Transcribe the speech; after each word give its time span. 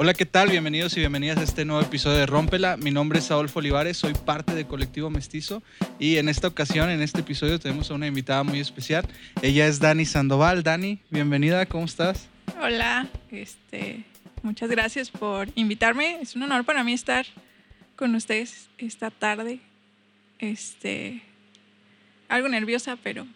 Hola, 0.00 0.14
¿qué 0.14 0.26
tal? 0.26 0.48
Bienvenidos 0.48 0.96
y 0.96 1.00
bienvenidas 1.00 1.38
a 1.38 1.42
este 1.42 1.64
nuevo 1.64 1.82
episodio 1.82 2.18
de 2.18 2.26
Rómpela. 2.26 2.76
Mi 2.76 2.92
nombre 2.92 3.18
es 3.18 3.32
Adolfo 3.32 3.58
Olivares, 3.58 3.96
soy 3.96 4.14
parte 4.14 4.54
de 4.54 4.64
Colectivo 4.64 5.10
Mestizo 5.10 5.60
y 5.98 6.18
en 6.18 6.28
esta 6.28 6.46
ocasión, 6.46 6.88
en 6.88 7.02
este 7.02 7.18
episodio, 7.22 7.58
tenemos 7.58 7.90
a 7.90 7.94
una 7.94 8.06
invitada 8.06 8.44
muy 8.44 8.60
especial. 8.60 9.04
Ella 9.42 9.66
es 9.66 9.80
Dani 9.80 10.04
Sandoval. 10.04 10.62
Dani, 10.62 11.00
bienvenida, 11.10 11.66
¿cómo 11.66 11.84
estás? 11.84 12.28
Hola, 12.62 13.08
este, 13.32 14.04
muchas 14.44 14.70
gracias 14.70 15.10
por 15.10 15.48
invitarme. 15.56 16.20
Es 16.20 16.36
un 16.36 16.44
honor 16.44 16.64
para 16.64 16.84
mí 16.84 16.92
estar 16.92 17.26
con 17.96 18.14
ustedes 18.14 18.68
esta 18.78 19.10
tarde. 19.10 19.58
Este, 20.38 21.22
algo 22.28 22.46
nerviosa, 22.46 22.96
pero 23.02 23.26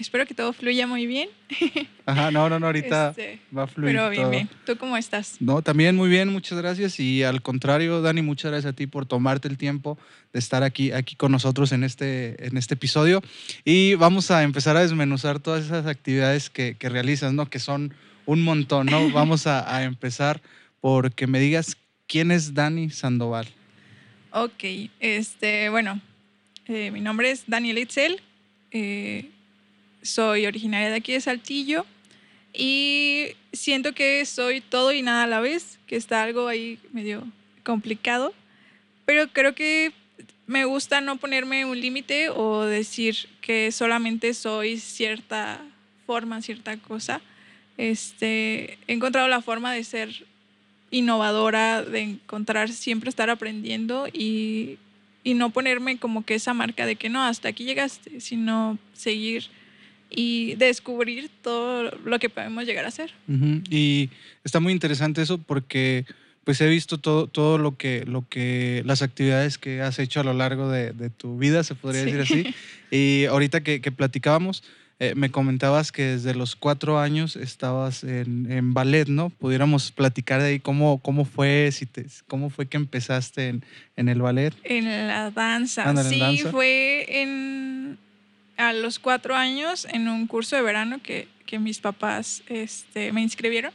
espero 0.00 0.26
que 0.26 0.34
todo 0.34 0.52
fluya 0.52 0.86
muy 0.86 1.06
bien. 1.06 1.28
Ajá, 2.06 2.30
no, 2.30 2.48
no, 2.48 2.58
no, 2.58 2.66
ahorita 2.66 3.10
este, 3.10 3.40
va 3.56 3.64
a 3.64 3.66
fluir. 3.66 3.94
Pero 3.94 4.10
bien, 4.10 4.30
bien. 4.30 4.48
¿Tú 4.64 4.76
cómo 4.76 4.96
estás? 4.96 5.36
No, 5.40 5.62
también 5.62 5.96
muy 5.96 6.08
bien, 6.08 6.28
muchas 6.28 6.58
gracias. 6.58 6.98
Y 6.98 7.22
al 7.22 7.42
contrario, 7.42 8.00
Dani, 8.02 8.22
muchas 8.22 8.50
gracias 8.50 8.72
a 8.72 8.76
ti 8.76 8.86
por 8.86 9.06
tomarte 9.06 9.48
el 9.48 9.58
tiempo 9.58 9.98
de 10.32 10.38
estar 10.38 10.62
aquí, 10.62 10.92
aquí 10.92 11.16
con 11.16 11.32
nosotros 11.32 11.72
en 11.72 11.84
este, 11.84 12.46
en 12.46 12.56
este 12.56 12.74
episodio. 12.74 13.22
Y 13.64 13.94
vamos 13.94 14.30
a 14.30 14.42
empezar 14.42 14.76
a 14.76 14.82
desmenuzar 14.82 15.38
todas 15.40 15.64
esas 15.64 15.86
actividades 15.86 16.50
que, 16.50 16.76
que 16.78 16.88
realizas, 16.88 17.32
¿no? 17.32 17.48
Que 17.48 17.58
son 17.58 17.94
un 18.26 18.42
montón, 18.42 18.86
¿no? 18.86 19.10
Vamos 19.12 19.46
a, 19.46 19.76
a 19.76 19.84
empezar 19.84 20.40
por 20.80 21.12
que 21.12 21.26
me 21.26 21.40
digas 21.40 21.76
quién 22.06 22.30
es 22.30 22.54
Dani 22.54 22.90
Sandoval. 22.90 23.46
Ok, 24.32 24.64
este, 25.00 25.68
bueno, 25.70 26.00
eh, 26.66 26.90
mi 26.92 27.00
nombre 27.00 27.30
es 27.30 27.44
Daniel 27.48 27.78
Itzel. 27.78 28.20
Eh, 28.70 29.28
soy 30.02 30.46
originaria 30.46 30.90
de 30.90 30.96
aquí 30.96 31.12
de 31.12 31.20
Saltillo 31.20 31.86
y 32.52 33.28
siento 33.52 33.92
que 33.92 34.24
soy 34.26 34.60
todo 34.60 34.92
y 34.92 35.02
nada 35.02 35.24
a 35.24 35.26
la 35.26 35.40
vez, 35.40 35.78
que 35.86 35.96
está 35.96 36.22
algo 36.22 36.48
ahí 36.48 36.78
medio 36.92 37.24
complicado, 37.64 38.34
pero 39.04 39.28
creo 39.28 39.54
que 39.54 39.92
me 40.46 40.64
gusta 40.64 41.00
no 41.00 41.16
ponerme 41.16 41.64
un 41.64 41.80
límite 41.80 42.28
o 42.30 42.64
decir 42.64 43.28
que 43.40 43.70
solamente 43.70 44.34
soy 44.34 44.78
cierta 44.78 45.60
forma, 46.06 46.42
cierta 46.42 46.76
cosa. 46.76 47.20
Este, 47.76 48.78
he 48.88 48.92
encontrado 48.92 49.28
la 49.28 49.42
forma 49.42 49.72
de 49.72 49.84
ser 49.84 50.26
innovadora, 50.90 51.82
de 51.82 52.00
encontrar, 52.00 52.68
siempre 52.70 53.10
estar 53.10 53.30
aprendiendo 53.30 54.08
y, 54.12 54.78
y 55.22 55.34
no 55.34 55.50
ponerme 55.50 55.98
como 55.98 56.24
que 56.24 56.34
esa 56.34 56.52
marca 56.52 56.84
de 56.84 56.96
que 56.96 57.08
no, 57.08 57.22
hasta 57.22 57.48
aquí 57.48 57.64
llegaste, 57.64 58.20
sino 58.20 58.76
seguir 58.92 59.50
y 60.10 60.56
descubrir 60.56 61.30
todo 61.42 61.90
lo 62.04 62.18
que 62.18 62.28
podemos 62.28 62.64
llegar 62.66 62.84
a 62.84 62.88
hacer. 62.88 63.12
Y 63.70 64.10
está 64.44 64.60
muy 64.60 64.72
interesante 64.72 65.22
eso 65.22 65.38
porque 65.38 66.04
pues 66.44 66.60
he 66.60 66.68
visto 66.68 66.98
todo, 66.98 67.26
todo 67.26 67.58
lo, 67.58 67.76
que, 67.76 68.04
lo 68.06 68.26
que, 68.28 68.82
las 68.84 69.02
actividades 69.02 69.58
que 69.58 69.82
has 69.82 69.98
hecho 69.98 70.20
a 70.20 70.24
lo 70.24 70.32
largo 70.32 70.68
de, 70.68 70.92
de 70.92 71.10
tu 71.10 71.38
vida, 71.38 71.62
se 71.62 71.74
podría 71.74 72.04
decir 72.04 72.20
así. 72.20 72.54
Y 72.90 73.26
ahorita 73.26 73.62
que, 73.62 73.80
que 73.80 73.92
platicábamos, 73.92 74.64
eh, 75.02 75.14
me 75.14 75.30
comentabas 75.30 75.92
que 75.92 76.02
desde 76.02 76.34
los 76.34 76.56
cuatro 76.56 76.98
años 76.98 77.34
estabas 77.34 78.04
en, 78.04 78.52
en, 78.52 78.74
ballet, 78.74 79.08
¿no? 79.08 79.30
Pudiéramos 79.30 79.92
platicar 79.92 80.42
de 80.42 80.48
ahí 80.48 80.60
cómo, 80.60 80.98
cómo 80.98 81.24
fue, 81.24 81.70
si 81.72 81.86
te, 81.86 82.04
cómo 82.26 82.50
fue 82.50 82.66
que 82.66 82.76
empezaste 82.76 83.48
en, 83.48 83.64
en 83.96 84.10
el 84.10 84.20
ballet. 84.20 84.52
En 84.62 84.84
la 84.84 85.30
danza. 85.30 86.04
sí, 86.04 86.42
fue 86.50 87.22
en 87.22 87.96
a 88.60 88.72
los 88.72 88.98
cuatro 88.98 89.34
años 89.34 89.86
en 89.90 90.08
un 90.08 90.26
curso 90.26 90.54
de 90.54 90.62
verano 90.62 91.00
que, 91.02 91.28
que 91.46 91.58
mis 91.58 91.80
papás 91.80 92.42
este, 92.48 93.12
me 93.12 93.22
inscribieron. 93.22 93.72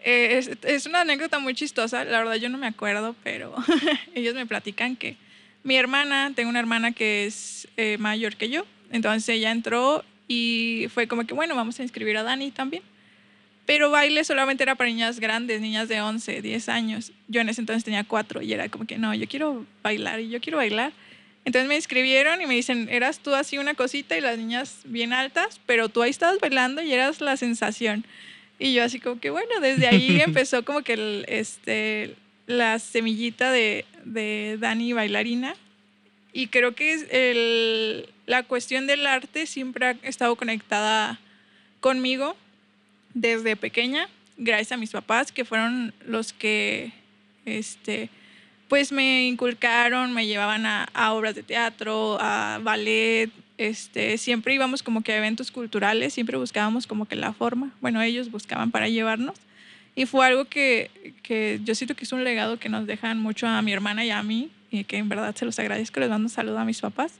Eh, 0.00 0.38
es, 0.38 0.50
es, 0.62 0.86
una 0.86 1.00
anécdota 1.00 1.38
muy 1.38 1.54
chistosa, 1.54 2.04
la 2.04 2.18
verdad 2.18 2.34
yo 2.34 2.48
no 2.48 2.58
me 2.58 2.66
acuerdo, 2.66 3.16
pero 3.24 3.54
ellos 4.14 4.34
me 4.34 4.46
platican 4.46 4.94
que 4.94 5.16
mi 5.64 5.76
hermana, 5.76 6.32
tengo 6.34 6.50
una 6.50 6.60
hermana 6.60 6.92
que 6.92 7.26
es 7.26 7.66
eh, 7.76 7.98
mayor 7.98 8.36
que 8.36 8.48
yo, 8.48 8.64
entonces 8.92 9.28
ella 9.28 9.50
entró 9.50 10.04
y 10.28 10.86
fue 10.94 11.08
como 11.08 11.26
que, 11.26 11.34
bueno, 11.34 11.56
vamos 11.56 11.80
a 11.80 11.82
inscribir 11.82 12.16
a 12.18 12.22
Dani 12.22 12.50
también. 12.50 12.82
Pero 13.66 13.90
baile 13.90 14.24
solamente 14.24 14.62
era 14.62 14.76
para 14.76 14.88
niñas 14.88 15.20
grandes, 15.20 15.60
niñas 15.60 15.88
de 15.88 16.00
11, 16.00 16.40
10 16.40 16.68
años. 16.70 17.12
Yo 17.26 17.40
en 17.42 17.50
ese 17.50 17.60
entonces 17.60 17.84
tenía 17.84 18.04
4 18.04 18.40
y 18.40 18.52
era 18.52 18.68
como 18.68 18.86
que, 18.86 18.96
no, 18.96 19.14
yo 19.14 19.26
quiero 19.28 19.66
bailar 19.82 20.20
y 20.20 20.30
yo 20.30 20.40
quiero 20.40 20.58
bailar. 20.58 20.92
Entonces 21.44 21.68
me 21.68 21.76
inscribieron 21.76 22.40
y 22.42 22.46
me 22.46 22.54
dicen, 22.54 22.88
eras 22.90 23.20
tú 23.20 23.34
así 23.34 23.58
una 23.58 23.74
cosita 23.74 24.16
y 24.16 24.20
las 24.20 24.36
niñas 24.36 24.80
bien 24.84 25.12
altas, 25.12 25.60
pero 25.66 25.88
tú 25.88 26.02
ahí 26.02 26.10
estabas 26.10 26.38
bailando 26.40 26.82
y 26.82 26.92
eras 26.92 27.20
la 27.20 27.36
sensación. 27.36 28.04
Y 28.58 28.74
yo 28.74 28.84
así 28.84 29.00
como 29.00 29.20
que, 29.20 29.30
bueno, 29.30 29.60
desde 29.60 29.86
ahí 29.86 30.20
empezó 30.24 30.64
como 30.64 30.82
que 30.82 30.94
el, 30.94 31.24
este, 31.28 32.16
la 32.46 32.78
semillita 32.78 33.50
de, 33.50 33.84
de 34.04 34.56
Dani 34.60 34.92
bailarina. 34.92 35.54
Y 36.32 36.48
creo 36.48 36.74
que 36.74 37.06
el, 37.10 38.10
la 38.26 38.42
cuestión 38.42 38.86
del 38.86 39.06
arte 39.06 39.46
siempre 39.46 39.86
ha 39.86 39.90
estado 40.02 40.36
conectada 40.36 41.18
conmigo 41.80 42.36
desde 43.14 43.56
pequeña, 43.56 44.08
gracias 44.36 44.72
a 44.72 44.76
mis 44.76 44.90
papás, 44.90 45.32
que 45.32 45.44
fueron 45.44 45.94
los 46.04 46.32
que 46.32 46.92
este, 47.46 48.10
pues 48.68 48.92
me 48.92 49.26
inculcaron, 49.26 50.12
me 50.12 50.26
llevaban 50.26 50.66
a, 50.66 51.12
obras 51.12 51.34
de 51.34 51.42
teatro, 51.42 52.18
a 52.20 52.60
ballet, 52.62 53.30
este, 53.56 54.18
siempre 54.18 54.54
íbamos 54.54 54.82
como 54.82 55.02
que 55.02 55.12
a 55.12 55.16
eventos 55.16 55.50
culturales, 55.50 56.12
siempre 56.12 56.36
buscábamos 56.36 56.86
como 56.86 57.06
que 57.06 57.16
la 57.16 57.32
forma, 57.32 57.72
bueno, 57.80 58.02
ellos 58.02 58.30
buscaban 58.30 58.70
para 58.70 58.88
llevarnos. 58.88 59.36
Y 59.96 60.06
fue 60.06 60.26
algo 60.26 60.44
que, 60.44 61.14
que 61.22 61.60
yo 61.64 61.74
siento 61.74 61.96
que 61.96 62.04
es 62.04 62.12
un 62.12 62.22
legado 62.22 62.58
que 62.58 62.68
nos 62.68 62.86
dejan 62.86 63.18
mucho 63.18 63.48
a 63.48 63.60
mi 63.62 63.72
hermana 63.72 64.04
y 64.04 64.10
a 64.10 64.22
mí, 64.22 64.50
y 64.70 64.84
que 64.84 64.98
en 64.98 65.08
verdad 65.08 65.34
se 65.34 65.44
los 65.44 65.58
agradezco, 65.58 65.98
les 65.98 66.10
mando 66.10 66.26
un 66.26 66.30
saludo 66.30 66.58
a 66.58 66.64
mis 66.64 66.80
papás. 66.80 67.14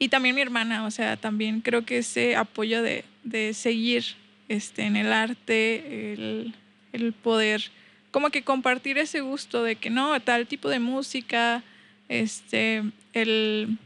Y 0.00 0.08
también 0.08 0.34
mi 0.34 0.40
hermana, 0.40 0.84
o 0.84 0.90
sea, 0.90 1.16
también 1.16 1.60
creo 1.60 1.84
que 1.84 1.98
ese 1.98 2.34
apoyo 2.34 2.82
de, 2.82 3.04
de 3.24 3.52
seguir 3.52 4.04
este, 4.48 4.82
en 4.82 4.96
el 4.96 5.12
arte, 5.12 6.12
el, 6.12 6.54
el 6.92 7.12
poder 7.12 7.70
como 8.10 8.30
que 8.30 8.42
compartir 8.42 8.98
ese 8.98 9.20
gusto 9.20 9.62
de 9.62 9.76
que 9.76 9.90
no, 9.90 10.18
tal 10.20 10.46
tipo 10.46 10.68
de 10.68 10.78
música, 10.78 11.62
este, 12.08 12.82
el, 13.12 13.78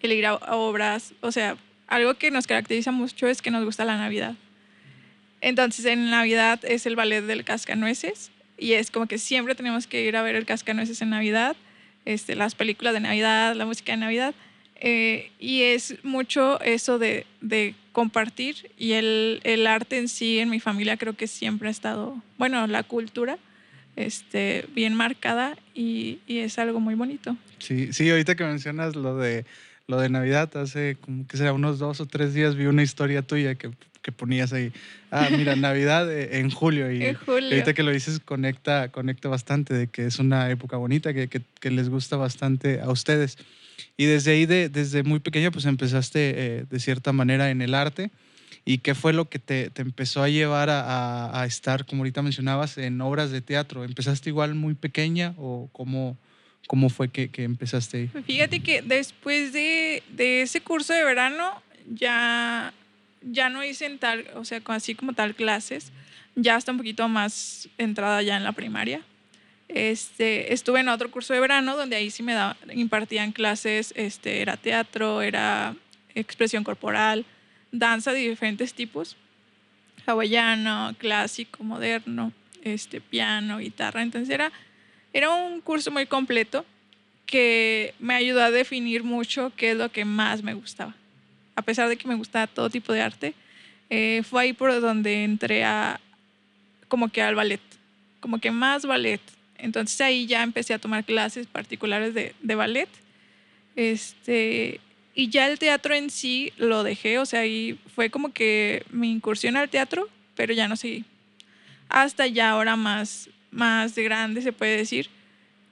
el 0.00 0.12
ir 0.12 0.26
a 0.26 0.36
obras, 0.36 1.12
o 1.20 1.32
sea, 1.32 1.56
algo 1.88 2.14
que 2.14 2.30
nos 2.30 2.46
caracteriza 2.46 2.92
mucho 2.92 3.26
es 3.26 3.42
que 3.42 3.50
nos 3.50 3.64
gusta 3.64 3.84
la 3.84 3.96
Navidad. 3.96 4.34
Entonces 5.40 5.84
en 5.84 6.10
Navidad 6.10 6.60
es 6.64 6.86
el 6.86 6.96
ballet 6.96 7.22
del 7.22 7.44
cascanueces 7.44 8.30
y 8.58 8.72
es 8.72 8.90
como 8.90 9.06
que 9.06 9.18
siempre 9.18 9.54
tenemos 9.54 9.86
que 9.86 10.02
ir 10.02 10.16
a 10.16 10.22
ver 10.22 10.34
el 10.34 10.46
cascanueces 10.46 11.02
en 11.02 11.10
Navidad, 11.10 11.56
este, 12.04 12.34
las 12.34 12.54
películas 12.54 12.94
de 12.94 13.00
Navidad, 13.00 13.54
la 13.54 13.66
música 13.66 13.92
de 13.92 13.98
Navidad. 13.98 14.34
Eh, 14.78 15.30
y 15.38 15.62
es 15.62 15.96
mucho 16.04 16.60
eso 16.60 16.98
de, 16.98 17.26
de 17.40 17.74
compartir 17.96 18.70
y 18.76 18.92
el, 18.92 19.40
el, 19.44 19.66
arte 19.66 19.96
en 19.96 20.08
sí 20.08 20.38
en 20.38 20.50
mi 20.50 20.60
familia 20.60 20.98
creo 20.98 21.14
que 21.14 21.26
siempre 21.26 21.68
ha 21.68 21.70
estado, 21.70 22.22
bueno, 22.36 22.66
la 22.66 22.82
cultura 22.82 23.38
este, 23.96 24.66
bien 24.74 24.92
marcada 24.92 25.56
y, 25.74 26.18
y 26.26 26.40
es 26.40 26.58
algo 26.58 26.78
muy 26.78 26.94
bonito. 26.94 27.38
Sí, 27.58 27.94
sí, 27.94 28.10
ahorita 28.10 28.34
que 28.34 28.44
mencionas 28.44 28.96
lo 28.96 29.16
de, 29.16 29.46
lo 29.86 29.98
de 29.98 30.10
Navidad, 30.10 30.54
hace 30.58 30.98
como 31.00 31.26
que 31.26 31.38
sea 31.38 31.54
unos 31.54 31.78
dos 31.78 32.02
o 32.02 32.04
tres 32.04 32.34
días 32.34 32.54
vi 32.54 32.66
una 32.66 32.82
historia 32.82 33.22
tuya 33.22 33.54
que, 33.54 33.70
que 34.02 34.12
ponías 34.12 34.52
ahí. 34.52 34.74
Ah, 35.10 35.30
mira, 35.30 35.56
Navidad 35.56 36.12
eh, 36.12 36.40
en 36.40 36.50
julio. 36.50 36.92
Y, 36.92 37.02
en 37.02 37.14
julio. 37.14 37.48
ahorita 37.48 37.72
que 37.72 37.82
lo 37.82 37.92
dices, 37.92 38.20
conecta, 38.20 38.90
conecta 38.90 39.30
bastante 39.30 39.72
de 39.72 39.86
que 39.86 40.04
es 40.04 40.18
una 40.18 40.50
época 40.50 40.76
bonita, 40.76 41.14
que, 41.14 41.28
que, 41.28 41.40
que 41.60 41.70
les 41.70 41.88
gusta 41.88 42.18
bastante 42.18 42.78
a 42.82 42.90
ustedes. 42.90 43.38
Y 43.96 44.04
desde 44.04 44.32
ahí, 44.32 44.46
de, 44.46 44.68
desde 44.68 45.02
muy 45.02 45.20
pequeña, 45.20 45.50
pues 45.50 45.64
empezaste 45.64 46.34
eh, 46.36 46.64
de 46.68 46.80
cierta 46.80 47.12
manera 47.12 47.50
en 47.50 47.62
el 47.62 47.74
arte. 47.74 48.10
¿Y 48.64 48.78
qué 48.78 48.94
fue 48.94 49.12
lo 49.12 49.28
que 49.28 49.38
te, 49.38 49.70
te 49.70 49.82
empezó 49.82 50.22
a 50.22 50.28
llevar 50.28 50.70
a, 50.70 51.40
a, 51.40 51.46
estar, 51.46 51.86
como 51.86 52.02
ahorita 52.02 52.20
mencionabas, 52.20 52.76
en 52.78 53.00
obras 53.00 53.30
de 53.30 53.40
teatro? 53.40 53.84
¿Empezaste 53.84 54.28
igual 54.28 54.54
muy 54.56 54.74
pequeña 54.74 55.34
o 55.38 55.70
cómo, 55.72 56.18
cómo 56.66 56.88
fue 56.88 57.08
que, 57.08 57.30
que 57.30 57.44
empezaste 57.44 57.96
ahí? 57.96 58.22
Fíjate 58.24 58.60
que 58.60 58.82
después 58.82 59.52
de, 59.52 60.02
de, 60.10 60.42
ese 60.42 60.60
curso 60.60 60.92
de 60.92 61.04
verano 61.04 61.62
ya, 61.88 62.74
ya 63.22 63.48
no 63.50 63.62
hice 63.62 63.86
en 63.86 63.98
tal, 63.98 64.26
o 64.34 64.44
sea, 64.44 64.60
así 64.66 64.96
como 64.96 65.12
tal 65.12 65.36
clases, 65.36 65.92
ya 66.34 66.56
está 66.56 66.72
un 66.72 66.78
poquito 66.78 67.08
más 67.08 67.68
entrada 67.78 68.20
ya 68.22 68.36
en 68.36 68.42
la 68.42 68.52
primaria. 68.52 69.00
Este, 69.68 70.52
estuve 70.52 70.80
en 70.80 70.88
otro 70.88 71.10
curso 71.10 71.34
de 71.34 71.40
verano 71.40 71.76
donde 71.76 71.96
ahí 71.96 72.10
sí 72.10 72.22
me 72.22 72.34
impartían 72.72 73.32
clases, 73.32 73.92
este, 73.96 74.40
era 74.40 74.56
teatro, 74.56 75.22
era 75.22 75.74
expresión 76.14 76.64
corporal, 76.64 77.24
danza 77.72 78.12
de 78.12 78.28
diferentes 78.28 78.74
tipos, 78.74 79.16
hawaiano, 80.06 80.94
clásico, 80.98 81.64
moderno, 81.64 82.32
este, 82.62 83.00
piano, 83.00 83.58
guitarra. 83.58 84.02
Entonces 84.02 84.30
era, 84.30 84.52
era 85.12 85.30
un 85.30 85.60
curso 85.60 85.90
muy 85.90 86.06
completo 86.06 86.64
que 87.26 87.92
me 87.98 88.14
ayudó 88.14 88.42
a 88.42 88.52
definir 88.52 89.02
mucho 89.02 89.52
qué 89.56 89.72
es 89.72 89.76
lo 89.76 89.90
que 89.90 90.04
más 90.04 90.42
me 90.42 90.54
gustaba. 90.54 90.94
A 91.56 91.62
pesar 91.62 91.88
de 91.88 91.96
que 91.96 92.06
me 92.06 92.14
gustaba 92.14 92.46
todo 92.46 92.70
tipo 92.70 92.92
de 92.92 93.02
arte, 93.02 93.34
eh, 93.90 94.22
fue 94.28 94.42
ahí 94.42 94.52
por 94.52 94.80
donde 94.80 95.24
entré 95.24 95.64
a, 95.64 96.00
como 96.88 97.08
que 97.08 97.22
al 97.22 97.34
ballet 97.34 97.60
como 98.26 98.40
que 98.40 98.50
más 98.50 98.84
ballet. 98.84 99.20
Entonces 99.58 100.00
ahí 100.00 100.26
ya 100.26 100.42
empecé 100.42 100.74
a 100.74 100.78
tomar 100.78 101.04
clases 101.04 101.46
particulares 101.46 102.14
de, 102.14 102.54
ballet. 102.54 102.88
Este, 103.74 104.80
y 105.14 105.28
ya 105.28 105.48
el 105.48 105.58
teatro 105.58 105.94
en 105.94 106.10
sí 106.10 106.52
lo 106.56 106.82
dejé, 106.82 107.18
o 107.18 107.26
sea, 107.26 107.40
ahí 107.40 107.78
fue 107.94 108.10
como 108.10 108.32
que 108.32 108.84
mi 108.90 109.10
incursión 109.10 109.56
al 109.56 109.68
teatro, 109.68 110.08
pero 110.34 110.52
ya 110.52 110.68
no 110.68 110.76
seguí. 110.76 111.04
Hasta 111.88 112.26
ya 112.26 112.50
ahora 112.50 112.76
más, 112.76 113.30
más 113.50 113.94
grande, 113.96 114.42
se 114.42 114.52
puede 114.52 114.76
decir, 114.76 115.08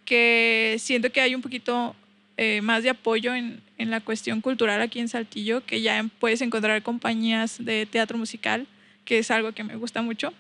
que 0.04 0.76
siento 0.78 1.10
que 1.10 1.20
hay 1.20 1.34
un 1.34 1.42
poquito 1.42 1.94
eh, 2.36 2.60
más 2.62 2.82
de 2.82 2.90
apoyo 2.90 3.34
en, 3.34 3.60
en, 3.78 3.90
la 3.90 4.00
cuestión 4.00 4.40
cultural 4.40 4.80
aquí 4.80 5.00
en 5.00 5.08
Saltillo, 5.08 5.64
que 5.64 5.80
ya 5.80 6.04
puedes 6.18 6.40
encontrar 6.42 6.82
compañías 6.82 7.56
de 7.64 7.86
teatro 7.86 8.18
musical, 8.18 8.66
que 9.04 9.18
es 9.18 9.30
algo 9.30 9.52
que 9.52 9.64
me 9.64 9.76
gusta 9.76 10.02
mucho. 10.02 10.32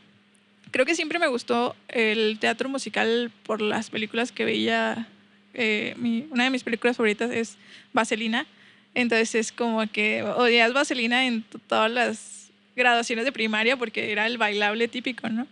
Creo 0.70 0.86
que 0.86 0.94
siempre 0.94 1.18
me 1.18 1.28
gustó 1.28 1.76
el 1.88 2.38
teatro 2.40 2.68
musical 2.68 3.30
por 3.44 3.60
las 3.60 3.90
películas 3.90 4.32
que 4.32 4.44
veía. 4.44 5.08
Eh, 5.54 5.94
una 6.30 6.44
de 6.44 6.50
mis 6.50 6.64
películas 6.64 6.96
favoritas 6.96 7.30
es 7.30 7.56
Vaselina. 7.92 8.46
Entonces 8.94 9.34
es 9.34 9.52
como 9.52 9.86
que 9.90 10.22
odias 10.22 10.72
Vaselina 10.72 11.26
en 11.26 11.44
todas 11.68 11.90
las 11.90 12.50
graduaciones 12.76 13.24
de 13.24 13.32
primaria 13.32 13.76
porque 13.76 14.12
era 14.12 14.26
el 14.26 14.38
bailable 14.38 14.88
típico, 14.88 15.28
¿no? 15.28 15.46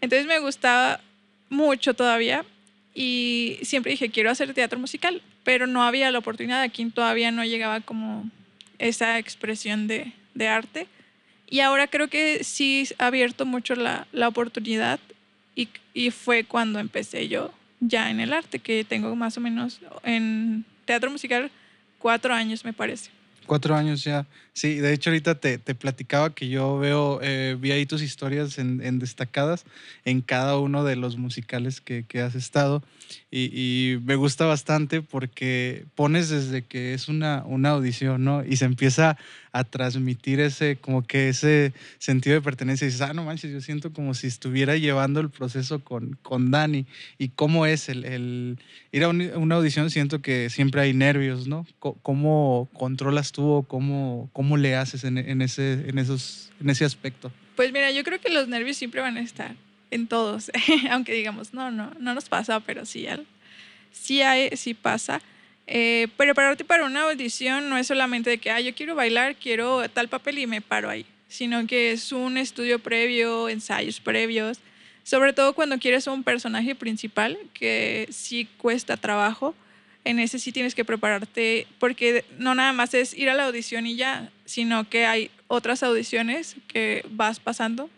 Entonces 0.00 0.26
me 0.26 0.38
gustaba 0.38 1.00
mucho 1.48 1.94
todavía 1.94 2.44
y 2.94 3.58
siempre 3.62 3.92
dije, 3.92 4.10
quiero 4.10 4.30
hacer 4.30 4.52
teatro 4.54 4.78
musical, 4.78 5.22
pero 5.44 5.66
no 5.66 5.82
había 5.82 6.10
la 6.10 6.18
oportunidad, 6.18 6.62
aquí 6.62 6.84
todavía 6.86 7.30
no 7.30 7.44
llegaba 7.44 7.80
como 7.80 8.30
esa 8.78 9.18
expresión 9.18 9.86
de, 9.86 10.12
de 10.34 10.48
arte. 10.48 10.86
Y 11.52 11.60
ahora 11.60 11.86
creo 11.86 12.08
que 12.08 12.44
sí 12.44 12.88
ha 12.96 13.08
abierto 13.08 13.44
mucho 13.44 13.74
la, 13.74 14.06
la 14.10 14.26
oportunidad 14.26 14.98
y, 15.54 15.68
y, 15.92 16.10
fue 16.10 16.44
cuando 16.44 16.78
empecé 16.78 17.28
yo 17.28 17.52
ya 17.78 18.10
en 18.10 18.20
el 18.20 18.32
arte, 18.32 18.58
que 18.58 18.84
tengo 18.84 19.14
más 19.16 19.36
o 19.36 19.42
menos 19.42 19.78
en 20.02 20.64
teatro 20.86 21.10
musical 21.10 21.50
cuatro 21.98 22.32
años, 22.32 22.64
me 22.64 22.72
parece. 22.72 23.10
Cuatro 23.44 23.74
años 23.74 24.02
ya. 24.02 24.24
Sí, 24.54 24.76
de 24.76 24.94
hecho 24.94 25.10
ahorita 25.10 25.34
te, 25.34 25.58
te 25.58 25.74
platicaba 25.74 26.34
que 26.34 26.48
yo 26.48 26.78
veo, 26.78 27.20
eh, 27.22 27.54
vi 27.60 27.72
ahí 27.72 27.84
tus 27.84 28.00
historias 28.00 28.56
en, 28.58 28.80
en, 28.82 28.98
destacadas 28.98 29.66
en 30.06 30.22
cada 30.22 30.58
uno 30.58 30.84
de 30.84 30.96
los 30.96 31.18
musicales 31.18 31.82
que, 31.82 32.04
que 32.04 32.22
has 32.22 32.34
estado 32.34 32.82
y, 33.30 33.50
y, 33.52 33.98
me 33.98 34.16
gusta 34.16 34.46
bastante 34.46 35.02
porque 35.02 35.84
pones 35.96 36.30
desde 36.30 36.62
que 36.62 36.94
es 36.94 37.08
una, 37.08 37.42
una 37.44 37.70
audición, 37.70 38.24
¿no? 38.24 38.42
Y 38.42 38.56
se 38.56 38.64
empieza 38.64 39.18
a 39.52 39.64
transmitir 39.64 40.40
ese, 40.40 40.76
como 40.76 41.06
que 41.06 41.28
ese 41.28 41.72
sentido 41.98 42.34
de 42.34 42.40
pertenencia. 42.40 42.86
Y 42.86 42.88
dices, 42.88 43.02
ah, 43.02 43.12
no 43.12 43.24
manches, 43.24 43.52
yo 43.52 43.60
siento 43.60 43.92
como 43.92 44.14
si 44.14 44.26
estuviera 44.26 44.76
llevando 44.76 45.20
el 45.20 45.30
proceso 45.30 45.84
con, 45.84 46.18
con 46.22 46.50
Dani. 46.50 46.86
¿Y 47.18 47.28
cómo 47.28 47.66
es 47.66 47.88
el, 47.88 48.04
el 48.04 48.58
ir 48.92 49.04
a 49.04 49.08
una 49.08 49.54
audición? 49.54 49.90
Siento 49.90 50.22
que 50.22 50.48
siempre 50.48 50.80
hay 50.80 50.94
nervios, 50.94 51.46
¿no? 51.46 51.66
¿Cómo 51.78 52.68
controlas 52.72 53.32
tú 53.32 53.64
cómo, 53.68 54.30
cómo 54.32 54.56
le 54.56 54.74
haces 54.76 55.04
en, 55.04 55.18
en, 55.18 55.42
ese, 55.42 55.88
en, 55.88 55.98
esos, 55.98 56.50
en 56.60 56.70
ese 56.70 56.84
aspecto? 56.84 57.30
Pues 57.56 57.72
mira, 57.72 57.90
yo 57.90 58.04
creo 58.04 58.20
que 58.20 58.30
los 58.30 58.48
nervios 58.48 58.76
siempre 58.76 59.00
van 59.00 59.16
a 59.18 59.20
estar 59.20 59.54
en 59.90 60.06
todos, 60.06 60.50
aunque 60.90 61.12
digamos, 61.12 61.52
no, 61.52 61.70
no, 61.70 61.92
no 62.00 62.14
nos 62.14 62.28
pasa, 62.28 62.60
pero 62.60 62.86
sí, 62.86 63.06
sí, 63.90 64.22
hay, 64.22 64.56
sí 64.56 64.72
pasa. 64.72 65.20
Eh, 65.66 66.08
prepararte 66.16 66.64
para 66.64 66.84
una 66.84 67.02
audición 67.02 67.68
no 67.68 67.76
es 67.76 67.86
solamente 67.86 68.30
de 68.30 68.38
que, 68.38 68.50
ah, 68.50 68.60
yo 68.60 68.74
quiero 68.74 68.94
bailar, 68.94 69.36
quiero 69.36 69.88
tal 69.90 70.08
papel 70.08 70.38
y 70.38 70.46
me 70.46 70.60
paro 70.60 70.90
ahí, 70.90 71.06
sino 71.28 71.66
que 71.66 71.92
es 71.92 72.12
un 72.12 72.36
estudio 72.36 72.78
previo, 72.80 73.48
ensayos 73.48 74.00
previos, 74.00 74.58
sobre 75.04 75.32
todo 75.32 75.52
cuando 75.52 75.78
quieres 75.78 76.06
un 76.06 76.24
personaje 76.24 76.74
principal, 76.74 77.38
que 77.54 78.08
sí 78.10 78.48
cuesta 78.56 78.96
trabajo. 78.96 79.54
En 80.04 80.18
ese 80.18 80.40
sí 80.40 80.50
tienes 80.50 80.74
que 80.74 80.84
prepararte, 80.84 81.68
porque 81.78 82.24
no 82.38 82.56
nada 82.56 82.72
más 82.72 82.92
es 82.92 83.14
ir 83.14 83.30
a 83.30 83.34
la 83.34 83.46
audición 83.46 83.86
y 83.86 83.94
ya, 83.94 84.30
sino 84.44 84.88
que 84.88 85.06
hay 85.06 85.30
otras 85.46 85.84
audiciones 85.84 86.56
que 86.66 87.04
vas 87.10 87.38
pasando 87.38 87.88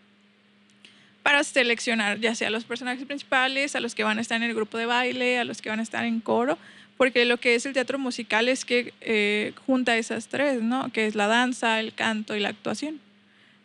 para 1.23 1.43
seleccionar 1.43 2.19
ya 2.19 2.35
sea 2.35 2.51
los 2.51 2.65
personajes 2.65 3.03
principales, 3.05 3.75
a 3.75 3.79
los 3.79 3.95
que 3.95 4.03
van 4.03 4.19
a 4.19 4.21
estar 4.21 4.37
en 4.37 4.43
el 4.43 4.53
grupo 4.53 4.77
de 4.77 4.85
baile, 4.85 5.39
a 5.39 5.43
los 5.43 5.63
que 5.63 5.69
van 5.69 5.79
a 5.79 5.83
estar 5.83 6.05
en 6.05 6.19
coro 6.19 6.59
porque 6.97 7.25
lo 7.25 7.37
que 7.37 7.55
es 7.55 7.65
el 7.65 7.73
teatro 7.73 7.99
musical 7.99 8.47
es 8.47 8.63
que 8.63 8.93
eh, 9.01 9.53
junta 9.65 9.97
esas 9.97 10.27
tres, 10.27 10.61
¿no? 10.61 10.91
Que 10.91 11.07
es 11.07 11.15
la 11.15 11.27
danza, 11.27 11.79
el 11.79 11.93
canto 11.93 12.35
y 12.35 12.39
la 12.39 12.49
actuación. 12.49 13.01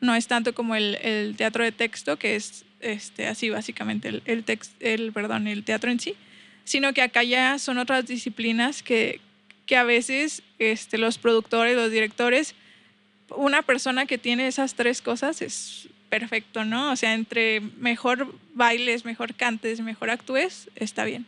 No 0.00 0.14
es 0.14 0.26
tanto 0.26 0.54
como 0.54 0.74
el, 0.74 0.96
el 0.96 1.36
teatro 1.36 1.62
de 1.62 1.72
texto, 1.72 2.18
que 2.18 2.34
es 2.34 2.64
este, 2.80 3.28
así 3.28 3.50
básicamente 3.50 4.08
el, 4.08 4.22
el, 4.24 4.44
el, 4.80 5.12
perdón, 5.12 5.46
el 5.46 5.62
teatro 5.62 5.90
en 5.90 6.00
sí, 6.00 6.14
sino 6.64 6.92
que 6.92 7.02
acá 7.02 7.22
ya 7.22 7.58
son 7.58 7.78
otras 7.78 8.06
disciplinas 8.06 8.82
que, 8.82 9.20
que 9.66 9.76
a 9.76 9.84
veces 9.84 10.42
este, 10.58 10.98
los 10.98 11.18
productores, 11.18 11.76
los 11.76 11.90
directores, 11.90 12.54
una 13.36 13.62
persona 13.62 14.06
que 14.06 14.18
tiene 14.18 14.48
esas 14.48 14.74
tres 14.74 15.02
cosas 15.02 15.40
es 15.40 15.88
perfecto, 16.08 16.64
¿no? 16.64 16.90
O 16.90 16.96
sea, 16.96 17.14
entre 17.14 17.60
mejor 17.60 18.34
bailes, 18.54 19.04
mejor 19.04 19.34
cantes, 19.34 19.80
mejor 19.80 20.10
actúes, 20.10 20.68
está 20.74 21.04
bien 21.04 21.26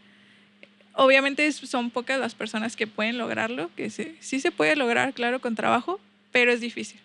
obviamente 0.94 1.50
son 1.52 1.90
pocas 1.90 2.18
las 2.20 2.34
personas 2.34 2.76
que 2.76 2.86
pueden 2.86 3.18
lograrlo, 3.18 3.70
que 3.76 3.90
sí 3.90 4.40
se 4.40 4.50
puede 4.50 4.76
lograr, 4.76 5.14
claro, 5.14 5.40
con 5.40 5.54
trabajo, 5.54 6.00
pero 6.32 6.52
es 6.52 6.60
difícil. 6.60 7.00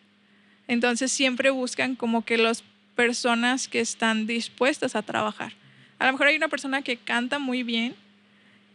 Entonces 0.67 1.11
siempre 1.11 1.49
buscan 1.49 1.95
como 1.95 2.25
que 2.25 2.37
las 2.37 2.63
personas 2.95 3.67
que 3.67 3.79
están 3.79 4.27
dispuestas 4.27 4.95
a 4.95 5.01
trabajar. 5.01 5.53
A 5.99 6.05
lo 6.05 6.11
mejor 6.11 6.27
hay 6.27 6.35
una 6.35 6.49
persona 6.49 6.81
que 6.81 6.97
canta 6.97 7.39
muy 7.39 7.63
bien, 7.63 7.95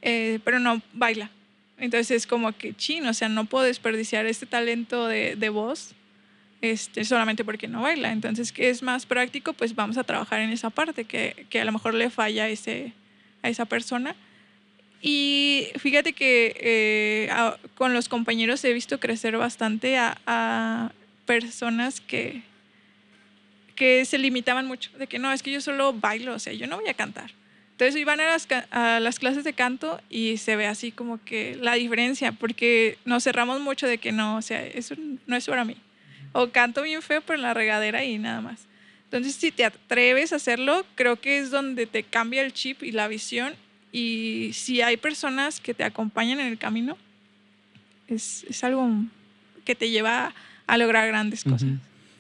eh, 0.01 0.39
pero 0.45 0.59
no 0.59 0.81
baila. 0.93 1.31
Entonces 1.79 2.11
es 2.11 2.27
como 2.27 2.53
que 2.53 2.75
chino, 2.75 3.11
o 3.11 3.15
sea, 3.15 3.29
no 3.29 3.45
puedo 3.45 3.65
desperdiciar 3.65 4.27
este 4.27 4.47
talento 4.47 5.07
de, 5.07 5.37
de 5.37 5.49
voz 5.49 5.95
este, 6.61 7.05
solamente 7.05 7.45
porque 7.45 7.69
no 7.69 7.83
baila. 7.83 8.13
Entonces, 8.13 8.53
¿qué 8.53 8.71
es 8.71 8.83
más 8.83 9.05
práctico? 9.05 9.53
Pues 9.53 9.75
vamos 9.75 9.99
a 9.99 10.05
trabajar 10.05 10.41
en 10.41 10.51
esa 10.51 10.71
parte 10.71 11.05
que, 11.05 11.47
que 11.51 11.61
a 11.61 11.65
lo 11.65 11.73
mejor 11.73 11.95
le 11.95 12.09
falla 12.09 12.49
ese, 12.49 12.93
a 13.43 13.49
esa 13.49 13.67
persona 13.67 14.15
y 15.05 15.67
fíjate 15.79 16.13
que 16.13 16.55
eh, 16.61 17.31
con 17.75 17.93
los 17.93 18.09
compañeros 18.09 18.65
he 18.65 18.73
visto 18.73 19.01
crecer 19.01 19.37
bastante 19.37 19.99
a, 19.99 20.93
personas 21.27 22.01
que, 22.01 22.43
que 23.75 24.05
se 24.05 24.19
limitaban 24.19 24.67
mucho, 24.67 24.91
de 24.99 25.07
que 25.07 25.19
no, 25.19 25.33
es 25.33 25.43
que 25.43 25.53
yo 25.53 25.61
solo 25.61 25.93
bailo, 25.93 26.35
o 26.35 26.39
sea, 26.39 26.53
yo 26.53 26.67
no 26.67 26.77
voy 26.77 26.89
a 26.89 26.95
cantar. 26.95 27.33
Entonces 27.73 28.01
iban 28.01 28.21
a 28.21 28.27
las, 28.27 28.47
a 28.71 29.01
las 29.01 29.19
clases 29.19 29.45
de 29.45 29.53
canto 29.55 30.01
y 30.09 30.37
se 30.37 30.57
ve 30.57 30.67
así 30.67 30.93
como 30.93 31.23
que 31.25 31.57
la 31.61 31.75
diferencia, 31.75 32.33
porque 32.33 32.99
nos 33.05 33.25
cerramos 33.25 33.61
mucho 33.61 33.87
de 33.87 33.99
que 33.99 34.13
no, 34.13 34.37
o 34.37 34.43
sea, 34.43 34.65
eso 34.65 34.95
no 35.27 35.37
es 35.37 35.47
para 35.47 35.65
mí. 35.65 35.77
O 36.33 36.51
canto 36.51 36.83
bien 36.83 37.03
feo 37.03 37.23
por 37.23 37.39
la 37.39 37.55
regadera 37.55 38.05
y 38.05 38.19
nada 38.19 38.41
más. 38.41 38.67
Entonces, 39.05 39.35
si 39.35 39.51
te 39.51 39.65
atreves 39.65 40.33
a 40.33 40.37
hacerlo, 40.37 40.87
creo 40.95 41.21
que 41.21 41.39
es 41.39 41.51
donde 41.51 41.87
te 41.87 42.03
cambia 42.03 42.43
el 42.43 42.53
chip 42.53 42.83
y 42.83 42.93
la 42.93 43.09
visión 43.09 43.55
y 43.93 44.53
si 44.55 44.81
hay 44.81 44.97
personas 44.97 45.61
que 45.61 45.75
te 45.75 45.85
acompañan 45.85 46.41
en 46.41 46.47
el 46.47 46.59
camino, 46.59 46.97
es, 48.09 48.45
es 48.49 48.65
algo 48.65 48.89
que 49.65 49.75
te 49.75 49.91
lleva 49.91 50.35
a 50.67 50.79
lograr 50.79 51.07
grandes 51.07 51.45
cosas. 51.45 51.69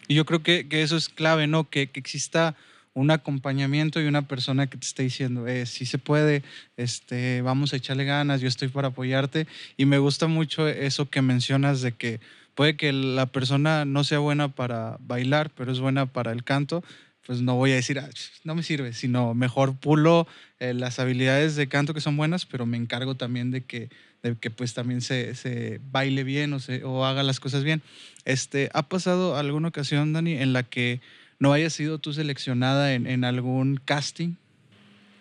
Y 0.06 0.14
yo 0.14 0.26
creo 0.26 0.42
que, 0.42 0.68
que, 0.68 0.82
eso 0.82 0.96
es 0.96 1.08
clave, 1.08 1.46
¿no? 1.46 1.68
Que, 1.68 1.88
que, 1.88 1.98
exista 1.98 2.54
un 2.92 3.10
acompañamiento 3.10 4.02
y 4.02 4.06
una 4.06 4.28
persona 4.28 4.66
que 4.66 4.76
te 4.76 4.86
esté 4.86 5.04
diciendo, 5.04 5.46
eh, 5.46 5.64
si 5.64 5.86
se 5.86 5.96
puede, 5.96 6.42
este, 6.76 7.40
vamos 7.40 7.72
a 7.72 7.76
echarle 7.76 8.04
ganas, 8.04 8.42
yo 8.42 8.48
estoy 8.48 8.68
para 8.68 8.88
apoyarte. 8.88 9.46
Y 9.78 9.86
me 9.86 9.96
gusta 9.96 10.26
mucho 10.26 10.68
eso 10.68 11.08
que 11.08 11.22
mencionas 11.22 11.80
de 11.80 11.92
que 11.92 12.20
puede 12.54 12.76
que 12.76 12.92
la 12.92 13.26
persona 13.26 13.86
no 13.86 14.04
sea 14.04 14.18
buena 14.18 14.48
para 14.48 14.98
bailar, 15.00 15.50
pero 15.56 15.72
es 15.72 15.80
buena 15.80 16.04
para 16.04 16.32
el 16.32 16.44
canto 16.44 16.84
pues 17.26 17.40
no 17.40 17.56
voy 17.56 17.72
a 17.72 17.76
decir, 17.76 17.98
ah, 17.98 18.08
no 18.44 18.54
me 18.54 18.62
sirve, 18.62 18.92
sino 18.92 19.34
mejor 19.34 19.76
pulo 19.76 20.26
eh, 20.58 20.74
las 20.74 20.98
habilidades 20.98 21.56
de 21.56 21.68
canto 21.68 21.94
que 21.94 22.00
son 22.00 22.16
buenas, 22.16 22.46
pero 22.46 22.66
me 22.66 22.76
encargo 22.76 23.14
también 23.14 23.50
de 23.50 23.62
que, 23.64 23.90
de 24.22 24.36
que 24.36 24.50
pues 24.50 24.74
también 24.74 25.00
se, 25.00 25.34
se 25.34 25.80
baile 25.90 26.24
bien 26.24 26.52
o, 26.52 26.58
se, 26.58 26.84
o 26.84 27.04
haga 27.04 27.22
las 27.22 27.38
cosas 27.40 27.62
bien. 27.62 27.82
Este, 28.24 28.70
¿Ha 28.74 28.88
pasado 28.88 29.36
alguna 29.36 29.68
ocasión, 29.68 30.12
Dani, 30.12 30.34
en 30.34 30.52
la 30.52 30.64
que 30.64 31.00
no 31.38 31.52
hayas 31.52 31.72
sido 31.72 31.98
tú 31.98 32.12
seleccionada 32.12 32.94
en, 32.94 33.06
en 33.06 33.24
algún 33.24 33.80
casting? 33.84 34.34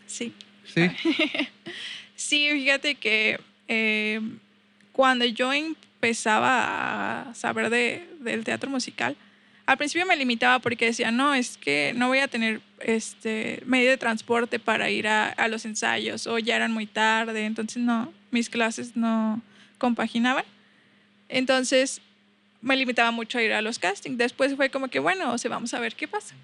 Sí. 0.07 0.33
Sí. 0.65 0.89
sí, 2.15 2.49
fíjate 2.51 2.95
que 2.95 3.39
eh, 3.67 4.21
cuando 4.91 5.25
yo 5.25 5.53
empezaba 5.53 7.29
a 7.29 7.33
saber 7.35 7.69
de, 7.69 8.07
del 8.19 8.43
teatro 8.43 8.69
musical, 8.69 9.15
al 9.65 9.77
principio 9.77 10.05
me 10.05 10.15
limitaba 10.15 10.59
porque 10.59 10.85
decía, 10.85 11.11
no, 11.11 11.33
es 11.33 11.57
que 11.57 11.93
no 11.95 12.07
voy 12.07 12.19
a 12.19 12.27
tener 12.27 12.61
este 12.79 13.61
medio 13.65 13.89
de 13.89 13.97
transporte 13.97 14.59
para 14.59 14.89
ir 14.89 15.07
a, 15.07 15.47
los 15.47 15.65
ensayos 15.65 16.27
o 16.27 16.39
ya 16.39 16.55
eran 16.55 16.71
muy 16.71 16.85
tarde, 16.85 17.45
entonces 17.45 17.81
no, 17.81 18.11
mis 18.31 18.49
clases 18.49 18.95
no 18.95 19.41
compaginaban. 19.77 20.45
Entonces 21.29 22.01
me 22.61 22.75
limitaba 22.75 23.11
mucho 23.11 23.37
a 23.37 23.43
ir 23.43 23.53
a 23.53 23.61
los 23.61 23.79
castings. 23.79 24.17
Después 24.17 24.55
fue 24.55 24.69
como 24.69 24.87
que, 24.87 24.99
bueno, 24.99 25.33
o 25.33 25.49
vamos 25.49 25.73
a 25.73 25.79
ver 25.79 25.95
qué 25.95 26.07
pasa. 26.07 26.35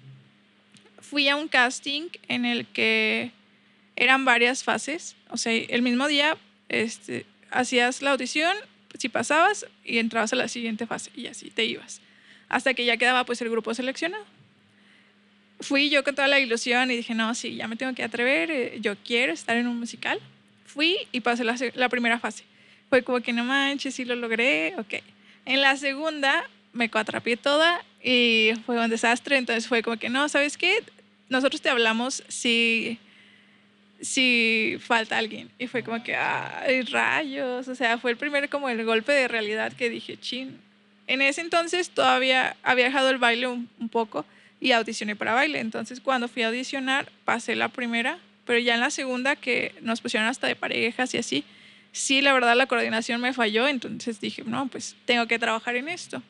Fui 1.00 1.28
a 1.28 1.36
un 1.36 1.48
casting 1.48 2.08
en 2.28 2.44
el 2.44 2.66
que 2.66 3.32
eran 3.96 4.24
varias 4.24 4.64
fases. 4.64 5.16
O 5.30 5.36
sea, 5.36 5.52
el 5.52 5.82
mismo 5.82 6.08
día 6.08 6.36
este, 6.68 7.26
hacías 7.50 8.02
la 8.02 8.12
audición, 8.12 8.56
si 8.98 9.08
pasabas 9.08 9.66
y 9.84 9.98
entrabas 9.98 10.32
a 10.32 10.36
la 10.36 10.48
siguiente 10.48 10.86
fase 10.86 11.10
y 11.14 11.26
así 11.26 11.50
te 11.50 11.64
ibas. 11.64 12.00
Hasta 12.48 12.74
que 12.74 12.84
ya 12.84 12.96
quedaba 12.96 13.24
pues 13.24 13.40
el 13.42 13.50
grupo 13.50 13.74
seleccionado. 13.74 14.24
Fui 15.60 15.90
yo 15.90 16.04
con 16.04 16.14
toda 16.14 16.28
la 16.28 16.38
ilusión 16.38 16.90
y 16.90 16.96
dije, 16.96 17.14
no, 17.14 17.34
sí, 17.34 17.56
ya 17.56 17.66
me 17.66 17.76
tengo 17.76 17.94
que 17.94 18.04
atrever, 18.04 18.50
eh, 18.50 18.78
yo 18.80 18.96
quiero 18.96 19.32
estar 19.32 19.56
en 19.56 19.66
un 19.66 19.78
musical. 19.78 20.20
Fui 20.66 20.96
y 21.10 21.20
pasé 21.20 21.44
la, 21.44 21.88
primera 21.88 22.18
fase. 22.18 22.44
Fue 22.88 23.02
como 23.02 23.20
que 23.20 23.32
no 23.32 23.44
manches, 23.44 23.94
sí 23.94 24.04
lo 24.04 24.14
logré, 24.14 24.74
ok. 24.78 25.02
En 25.44 25.60
la 25.60 25.76
segunda 25.76 26.48
me 26.72 26.90
cuatrapié 26.90 27.36
toda 27.36 27.84
y 28.02 28.52
fue 28.66 28.78
un 28.78 28.88
desastre, 28.88 29.36
entonces 29.36 29.66
fue 29.66 29.82
como 29.82 29.96
que 29.96 30.08
no, 30.08 30.28
¿sabes 30.28 30.56
qué? 30.56 30.84
Nosotros 31.28 31.60
te 31.60 31.70
hablamos 31.70 32.22
si 32.28 32.98
si 34.00 34.78
falta 34.80 35.18
alguien. 35.18 35.50
Y 35.58 35.66
fue 35.66 35.82
como 35.82 36.02
que, 36.02 36.14
ay, 36.14 36.82
rayos. 36.82 37.68
O 37.68 37.74
sea, 37.74 37.98
fue 37.98 38.12
el 38.12 38.16
primer 38.16 38.48
como 38.48 38.68
el 38.68 38.84
golpe 38.84 39.12
de 39.12 39.28
realidad 39.28 39.72
que 39.72 39.90
dije, 39.90 40.16
chin. 40.18 40.58
En 41.08 41.22
ese 41.22 41.40
entonces 41.40 41.90
todavía 41.90 42.56
había 42.62 42.84
dejado 42.84 43.10
el 43.10 43.18
baile 43.18 43.48
un, 43.48 43.68
poco 43.90 44.24
y 44.60 44.70
audicioné 44.70 45.16
para 45.16 45.34
baile. 45.34 45.58
Entonces 45.58 46.00
cuando 46.00 46.28
fui 46.28 46.42
a 46.42 46.48
audicionar 46.48 47.10
pasé 47.24 47.56
la 47.56 47.68
primera, 47.68 48.18
pero 48.44 48.60
ya 48.60 48.74
en 48.74 48.80
la 48.80 48.90
segunda 48.90 49.34
que 49.34 49.74
nos 49.80 50.00
pusieron 50.00 50.28
hasta 50.28 50.46
de 50.46 50.54
parejas 50.54 51.12
y 51.14 51.18
así, 51.18 51.44
sí, 51.90 52.20
la 52.20 52.32
verdad 52.32 52.54
la 52.54 52.66
coordinación 52.66 53.20
me 53.20 53.32
falló. 53.32 53.66
Entonces 53.66 54.20
dije, 54.20 54.44
no, 54.46 54.68
pues 54.68 54.94
tengo 55.04 55.26
que 55.26 55.40
trabajar 55.40 55.74
en 55.74 55.88
esto. 55.88 56.22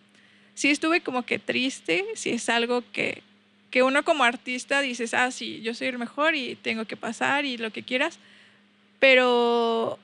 Sí 0.55 0.71
estuve 0.71 1.03
como 1.03 1.27
que 1.27 1.39
triste, 1.39 2.07
si 2.15 2.31
es 2.31 2.49
algo 2.49 2.83
que 2.93 3.23
que 3.71 3.83
uno 3.83 4.05
como 4.05 4.25
artista 4.25 4.81
dices, 4.81 5.15
ah, 5.15 5.31
sí, 5.31 5.61
yo 5.61 5.75
soy 5.75 5.89
el 5.89 5.99
mejor 5.99 6.35
y 6.35 6.57
tengo 6.57 6.87
que 6.87 6.97
pasar 6.97 7.45
y 7.45 7.59
lo 7.59 7.71
que 7.71 7.83
quieras, 7.83 8.19
pero 8.99 9.99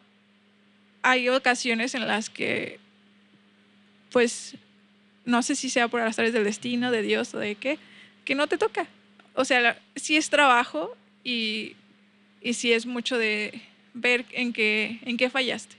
hay 1.03 1.29
ocasiones 1.29 1.95
en 1.95 2.07
las 2.07 2.31
que, 2.31 2.79
pues, 4.15 4.55
no 5.25 5.43
sé 5.43 5.57
si 5.57 5.69
sea 5.69 5.89
por 5.89 6.01
las 6.01 6.17
áreas 6.21 6.33
del 6.33 6.45
destino, 6.45 6.93
de 6.93 7.03
Dios 7.03 7.35
o 7.35 7.41
de 7.41 7.57
qué, 7.57 7.81
que 8.25 8.37
no 8.37 8.47
te 8.47 8.59
toca. 8.59 8.87
O 9.35 9.45
sea, 9.45 9.77
sí 9.97 10.17
es 10.17 10.31
trabajo 10.31 10.97
y, 11.25 11.75
y 12.41 12.55
sí 12.55 12.73
es 12.73 12.87
mucho 12.87 13.19
de 13.19 13.61
ver 13.93 14.25
en 14.31 14.53
qué, 14.53 15.01
en 15.05 15.17
qué 15.17 15.31
fallaste. 15.31 15.75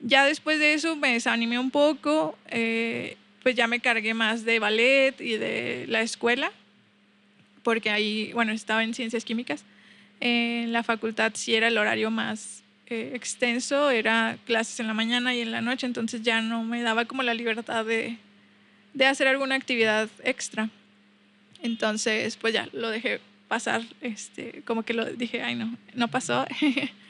Ya 0.00 0.24
después 0.24 0.58
de 0.58 0.74
eso 0.74 0.96
me 0.96 1.12
desanimé 1.12 1.60
un 1.60 1.70
poco, 1.70 2.36
eh, 2.48 3.16
pues 3.44 3.54
ya 3.54 3.68
me 3.68 3.78
cargué 3.78 4.14
más 4.14 4.44
de 4.44 4.58
ballet 4.58 5.14
y 5.20 5.36
de 5.36 5.84
la 5.86 6.02
escuela 6.02 6.50
porque 7.62 7.90
ahí, 7.90 8.32
bueno, 8.32 8.50
estaba 8.50 8.82
en 8.82 8.94
ciencias 8.94 9.24
químicas. 9.24 9.64
En 10.18 10.72
la 10.72 10.82
facultad 10.82 11.30
sí 11.36 11.54
era 11.54 11.68
el 11.68 11.78
horario 11.78 12.10
más 12.10 12.63
eh, 12.86 13.12
extenso, 13.14 13.90
era 13.90 14.36
clases 14.44 14.78
en 14.80 14.86
la 14.86 14.94
mañana 14.94 15.34
y 15.34 15.40
en 15.40 15.50
la 15.50 15.60
noche, 15.60 15.86
entonces 15.86 16.22
ya 16.22 16.40
no 16.40 16.64
me 16.64 16.82
daba 16.82 17.06
como 17.06 17.22
la 17.22 17.34
libertad 17.34 17.84
de, 17.84 18.18
de 18.92 19.06
hacer 19.06 19.26
alguna 19.26 19.54
actividad 19.54 20.08
extra. 20.22 20.68
Entonces, 21.62 22.36
pues 22.36 22.52
ya 22.52 22.68
lo 22.72 22.90
dejé 22.90 23.20
pasar, 23.48 23.82
este, 24.00 24.62
como 24.66 24.82
que 24.82 24.94
lo 24.94 25.04
dije, 25.06 25.42
ay 25.42 25.54
no, 25.54 25.76
no 25.94 26.08
pasó. 26.08 26.46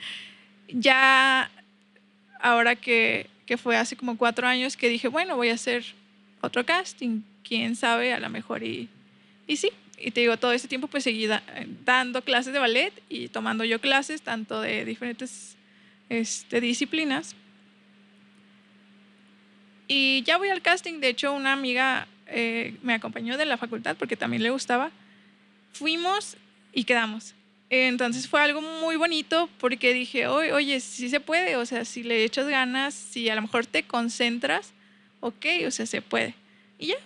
ya 0.69 1.51
ahora 2.41 2.77
que, 2.77 3.29
que 3.47 3.57
fue 3.57 3.77
hace 3.77 3.97
como 3.97 4.17
cuatro 4.17 4.47
años 4.47 4.77
que 4.77 4.89
dije, 4.89 5.09
bueno, 5.09 5.37
voy 5.37 5.49
a 5.49 5.55
hacer 5.55 5.85
otro 6.41 6.65
casting, 6.65 7.23
quién 7.43 7.75
sabe, 7.75 8.13
a 8.13 8.21
lo 8.21 8.29
mejor 8.29 8.63
y, 8.63 8.89
y 9.47 9.57
sí, 9.57 9.71
y 9.99 10.11
te 10.11 10.21
digo, 10.21 10.37
todo 10.37 10.53
ese 10.53 10.69
tiempo 10.69 10.89
pues 10.89 11.05
seguí 11.05 11.29
dando 11.85 12.23
clases 12.23 12.53
de 12.53 12.59
ballet 12.59 12.93
y 13.09 13.29
tomando 13.29 13.65
yo 13.65 13.81
clases 13.81 14.23
tanto 14.23 14.61
de 14.61 14.85
diferentes 14.85 15.54
este, 16.09 16.61
disciplinas. 16.61 17.35
Y 19.87 20.23
ya 20.23 20.39
voy 20.39 20.49
al 20.49 20.63
casting, 20.63 21.01
de 21.01 21.09
hecho 21.09 21.33
una 21.33 21.53
amiga 21.53 22.09
eh, 22.27 22.77
me 22.83 22.95
acompañó 22.95 23.37
de 23.37 23.45
la 23.45 23.57
facultad 23.57 23.97
porque 23.97 24.17
también 24.17 24.43
le 24.43 24.51
gustaba. 24.51 24.91
Fuimos 25.73 26.37
y 26.73 26.85
quedamos. 26.85 27.35
Entonces 27.71 28.29
fue 28.29 28.41
algo 28.41 28.61
muy 28.61 28.97
bonito 28.97 29.49
porque 29.59 29.93
dije, 29.93 30.27
oye, 30.27 30.81
sí 30.81 31.09
se 31.09 31.21
puede, 31.21 31.57
o 31.57 31.67
sea, 31.67 31.85
si 31.85 32.03
le 32.03 32.25
echas 32.25 32.47
ganas, 32.47 32.95
si 32.95 33.29
a 33.29 33.35
lo 33.35 33.43
mejor 33.43 33.67
te 33.67 33.83
concentras, 33.83 34.73
ok, 35.21 35.47
o 35.67 35.71
sea, 35.71 35.87
se 35.87 36.03
puede. 36.03 36.35
Y 36.79 36.89
ya, 36.89 36.97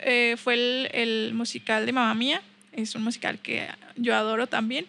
eh, 0.00 0.36
fue 0.38 0.54
el, 0.54 0.88
el, 0.92 1.34
musical 1.34 1.84
de 1.86 1.92
Mamá 1.92 2.14
Mía. 2.14 2.42
Es 2.72 2.94
un 2.94 3.02
musical 3.02 3.38
que 3.38 3.68
yo 3.96 4.14
adoro 4.14 4.46
también. 4.46 4.86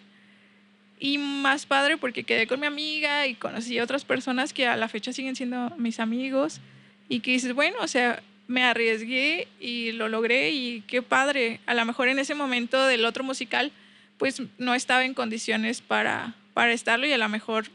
Y 1.00 1.18
más 1.18 1.66
padre 1.66 1.98
porque 1.98 2.24
quedé 2.24 2.48
con 2.48 2.60
mi 2.60 2.68
amiga 2.68 3.28
y 3.28 3.36
conocí 3.36 3.80
otras 3.80 4.06
personas 4.06 4.54
que 4.54 4.68
a 4.68 4.78
la 4.78 4.88
fecha 4.88 5.14
siguen 5.14 5.36
siendo 5.36 5.72
mis 5.78 6.00
amigos. 6.00 6.62
Y 7.10 7.20
que 7.20 7.32
dices, 7.32 7.54
bueno, 7.54 7.78
o 7.82 7.88
sea, 7.88 8.24
me 8.48 8.64
arriesgué 8.64 9.48
y 9.60 9.92
lo 9.92 10.10
logré 10.10 10.52
y 10.52 10.82
qué 10.82 11.02
padre. 11.02 11.60
A 11.66 11.74
lo 11.74 11.86
mejor 11.86 12.08
en 12.08 12.20
ese 12.20 12.36
momento 12.36 12.86
del 12.86 13.06
otro 13.06 13.24
musical, 13.24 13.72
pues 14.18 14.42
no 14.58 14.74
estaba 14.74 15.06
en 15.06 15.14
condiciones 15.14 15.82
para, 15.82 16.36
para 16.54 16.72
estarlo 16.72 17.06
y 17.06 17.14
a 17.14 17.18
lo 17.18 17.30
mejor 17.30 17.66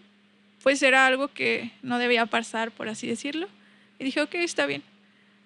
pues 0.62 0.82
era 0.82 1.06
algo 1.06 1.28
que 1.28 1.70
no 1.82 1.98
debía 1.98 2.26
pasar, 2.26 2.70
por 2.70 2.88
así 2.88 3.06
decirlo. 3.06 3.48
Y 3.98 4.04
dije, 4.04 4.20
ok, 4.20 4.34
está 4.36 4.66
bien 4.66 4.82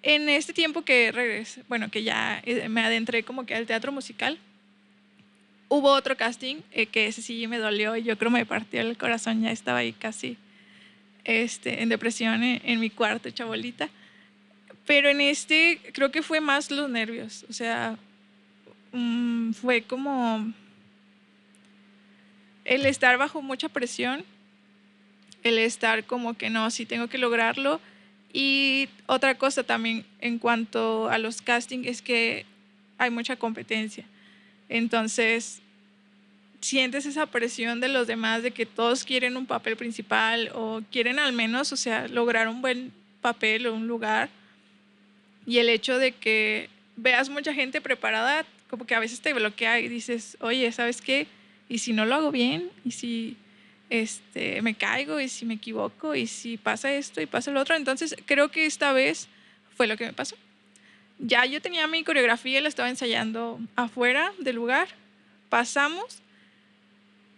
en 0.05 0.29
este 0.29 0.53
tiempo 0.53 0.83
que 0.83 1.11
regresé, 1.11 1.63
bueno, 1.67 1.89
que 1.89 2.03
ya 2.03 2.39
eh, 2.45 2.69
me 2.69 2.81
adentré 2.81 3.23
como 3.23 3.45
que 3.47 3.55
al 3.55 3.65
teatro 3.65 3.91
musical, 3.91 4.37
hubo 5.67 5.91
otro 5.91 6.15
casting 6.15 6.57
eh, 6.71 6.85
que 6.85 7.07
ese 7.07 7.21
sí 7.21 7.47
me 7.47 7.57
dolió 7.57 7.95
y 7.95 8.03
yo 8.03 8.17
creo 8.17 8.31
me 8.31 8.45
partió 8.45 8.81
el 8.81 8.97
corazón, 8.97 9.41
ya 9.41 9.51
estaba 9.51 9.79
ahí 9.79 9.93
casi 9.93 10.37
este, 11.23 11.81
en 11.81 11.89
depresión 11.89 12.43
en, 12.43 12.79
mi 12.79 12.89
cuarto, 12.89 13.29
chabolita. 13.29 13.89
Pero 14.85 15.09
en 15.09 15.21
este 15.21 15.81
creo 15.93 16.11
que 16.11 16.21
fue 16.21 16.39
más 16.39 16.69
los 16.69 16.89
nervios, 16.89 17.45
o 17.49 17.53
sea, 17.53 17.97
mm, 18.91 19.53
fue 19.53 19.81
como 19.81 20.53
el 22.63 22.85
estar 22.85 23.17
bajo 23.17 23.41
mucha 23.41 23.69
presión, 23.69 24.23
el 25.43 25.57
estar 25.57 26.05
como 26.05 26.35
que 26.35 26.49
no, 26.49 26.69
sí 26.69 26.85
tengo 26.85 27.07
que 27.07 27.17
lograrlo 27.17 27.81
y 28.31 28.89
otra 29.07 29.35
cosa 29.35 29.63
también 29.63 30.05
en 30.19 30.39
cuanto 30.39 31.09
a 31.09 31.17
los 31.17 31.41
castings 31.41 31.87
es 31.87 32.01
que 32.01 32.45
hay 32.97 33.09
mucha 33.09 33.35
competencia. 33.35 34.05
Entonces, 34.69 35.61
sientes 36.61 37.05
esa 37.05 37.27
presión 37.27 37.79
de 37.79 37.87
los 37.87 38.07
demás 38.07 38.43
de 38.43 38.51
que 38.51 38.65
todos 38.65 39.03
quieren 39.03 39.37
un 39.37 39.45
papel 39.45 39.77
principal 39.77 40.49
o 40.53 40.81
quieren 40.91 41.19
al 41.19 41.33
menos, 41.33 41.71
o 41.71 41.77
sea, 41.77 42.07
lograr 42.07 42.47
un 42.47 42.61
buen 42.61 42.91
papel 43.21 43.67
o 43.67 43.75
un 43.75 43.87
lugar. 43.87 44.29
Y 45.45 45.59
el 45.59 45.69
hecho 45.69 45.97
de 45.97 46.11
que 46.11 46.69
veas 46.95 47.29
mucha 47.29 47.53
gente 47.53 47.81
preparada, 47.81 48.45
como 48.69 48.85
que 48.85 48.95
a 48.95 48.99
veces 48.99 49.21
te 49.21 49.33
bloquea 49.33 49.79
y 49.79 49.87
dices, 49.87 50.37
oye, 50.39 50.71
¿sabes 50.71 51.01
qué? 51.01 51.27
¿Y 51.69 51.79
si 51.79 51.93
no 51.93 52.05
lo 52.05 52.15
hago 52.15 52.31
bien? 52.31 52.69
¿Y 52.83 52.91
si 52.91 53.37
este, 53.89 54.61
me 54.61 54.75
caigo 54.75 55.19
y 55.19 55.29
si 55.29 55.45
me 55.45 55.55
equivoco 55.55 56.15
y 56.15 56.27
si 56.27 56.57
pasa 56.57 56.93
esto 56.93 57.21
y 57.21 57.25
pasa 57.25 57.51
lo 57.51 57.61
otro. 57.61 57.75
Entonces 57.75 58.15
creo 58.25 58.49
que 58.49 58.65
esta 58.65 58.93
vez 58.93 59.27
fue 59.75 59.87
lo 59.87 59.97
que 59.97 60.05
me 60.05 60.13
pasó. 60.13 60.35
Ya 61.19 61.45
yo 61.45 61.61
tenía 61.61 61.87
mi 61.87 62.03
coreografía, 62.03 62.61
la 62.61 62.69
estaba 62.69 62.89
ensayando 62.89 63.59
afuera 63.75 64.33
del 64.39 64.55
lugar, 64.55 64.89
pasamos 65.49 66.21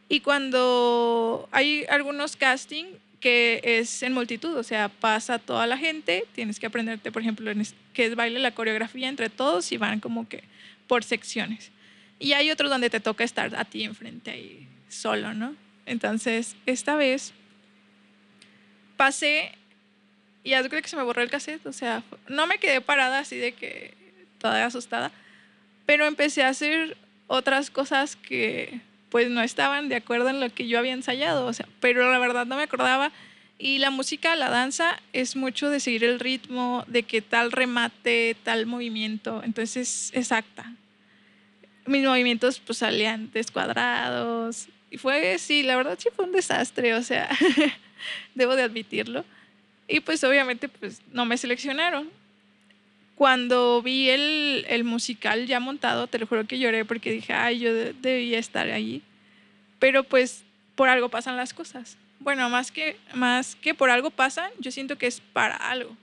y 0.09 0.21
cuando 0.21 1.47
hay 1.51 1.85
algunos 1.89 2.35
casting 2.37 2.85
que 3.19 3.61
es 3.63 4.03
en 4.03 4.13
multitud, 4.13 4.55
o 4.55 4.63
sea, 4.63 4.89
pasa 4.89 5.39
toda 5.39 5.67
la 5.67 5.77
gente, 5.77 6.25
tienes 6.33 6.59
que 6.59 6.67
aprenderte, 6.67 7.11
por 7.11 7.21
ejemplo, 7.21 7.51
que 7.93 8.05
es 8.05 8.15
baile 8.15 8.39
la 8.39 8.51
coreografía 8.51 9.09
entre 9.09 9.29
todos 9.29 9.71
y 9.71 9.77
van 9.77 9.99
como 9.99 10.29
que 10.29 10.43
por 10.87 11.03
secciones. 11.03 11.71
Y 12.19 12.33
hay 12.33 12.51
otros 12.51 12.69
donde 12.69 12.89
te 12.89 12.99
toca 12.99 13.23
estar 13.23 13.55
a 13.55 13.65
ti 13.65 13.83
enfrente 13.83 14.31
ahí 14.31 14.67
solo, 14.87 15.33
¿no? 15.33 15.55
Entonces, 15.85 16.55
esta 16.65 16.95
vez 16.95 17.33
pasé 18.95 19.51
y 20.47 20.51
ya 20.51 20.63
creo 20.69 20.81
que 20.81 20.87
se 20.87 20.95
me 20.95 21.03
borró 21.03 21.21
el 21.21 21.29
cassette, 21.29 21.65
o 21.65 21.73
sea, 21.73 22.03
no 22.29 22.47
me 22.47 22.57
quedé 22.57 22.79
parada 22.79 23.19
así 23.19 23.35
de 23.35 23.51
que 23.51 23.93
toda 24.37 24.65
asustada, 24.65 25.11
pero 25.85 26.05
empecé 26.05 26.41
a 26.41 26.47
hacer 26.47 26.95
otras 27.27 27.69
cosas 27.69 28.15
que 28.15 28.79
pues 29.09 29.29
no 29.29 29.41
estaban 29.41 29.89
de 29.89 29.97
acuerdo 29.97 30.29
en 30.29 30.39
lo 30.39 30.49
que 30.49 30.69
yo 30.69 30.79
había 30.79 30.93
ensayado, 30.93 31.47
o 31.47 31.51
sea, 31.51 31.67
pero 31.81 32.09
la 32.09 32.17
verdad 32.17 32.45
no 32.45 32.55
me 32.55 32.63
acordaba. 32.63 33.11
Y 33.59 33.79
la 33.79 33.89
música, 33.89 34.37
la 34.37 34.49
danza, 34.49 35.01
es 35.11 35.35
mucho 35.35 35.69
de 35.69 35.81
seguir 35.81 36.05
el 36.05 36.17
ritmo, 36.17 36.85
de 36.87 37.03
que 37.03 37.21
tal 37.21 37.51
remate, 37.51 38.37
tal 38.43 38.67
movimiento, 38.67 39.41
entonces 39.43 39.75
es 39.75 40.11
exacta. 40.15 40.71
Mis 41.85 42.05
movimientos 42.05 42.61
pues 42.61 42.77
salían 42.77 43.31
descuadrados, 43.33 44.69
y 44.89 44.97
fue, 44.97 45.37
sí, 45.39 45.61
la 45.63 45.75
verdad 45.75 45.99
sí 46.01 46.07
fue 46.15 46.23
un 46.23 46.31
desastre, 46.31 46.93
o 46.93 47.03
sea, 47.03 47.27
debo 48.33 48.55
de 48.55 48.63
admitirlo. 48.63 49.25
Y 49.87 50.01
pues 50.01 50.23
obviamente 50.23 50.67
pues 50.69 51.01
no 51.11 51.25
me 51.25 51.37
seleccionaron. 51.37 52.09
Cuando 53.15 53.81
vi 53.81 54.09
el, 54.09 54.65
el, 54.67 54.83
musical 54.83 55.47
ya 55.47 55.59
montado, 55.59 56.07
te 56.07 56.19
lo 56.19 56.27
juro 56.27 56.45
que 56.45 56.59
lloré 56.59 56.85
porque 56.85 57.11
dije, 57.11 57.33
ay, 57.33 57.59
yo 57.59 57.73
debía 57.73 58.37
estar 58.37 58.69
allí. 58.69 59.01
Pero 59.79 60.03
pues 60.03 60.43
por 60.75 60.89
algo 60.89 61.09
pasan 61.09 61.37
las 61.37 61.53
cosas. 61.53 61.97
Bueno, 62.19 62.49
más 62.49 62.71
que, 62.71 62.97
más 63.13 63.55
que 63.55 63.73
por 63.73 63.89
algo 63.89 64.11
pasan, 64.11 64.51
yo 64.59 64.71
siento 64.71 64.97
que 64.97 65.07
es 65.07 65.21
para 65.33 65.55
algo. 65.55 65.95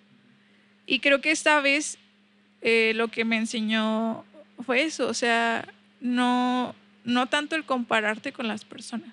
Y 0.87 1.01
creo 1.01 1.21
que 1.21 1.31
esta 1.31 1.61
vez 1.61 1.99
eh, 2.63 2.93
lo 2.95 3.09
que 3.09 3.25
me 3.25 3.37
enseñó 3.37 4.25
fue 4.65 4.83
eso, 4.83 5.09
o 5.09 5.15
sea, 5.15 5.69
no, 6.01 6.75
no 7.05 7.27
tanto 7.27 7.57
el 7.57 7.65
compararte 7.65 8.33
con 8.33 8.49
las 8.49 8.65
personas. 8.65 9.11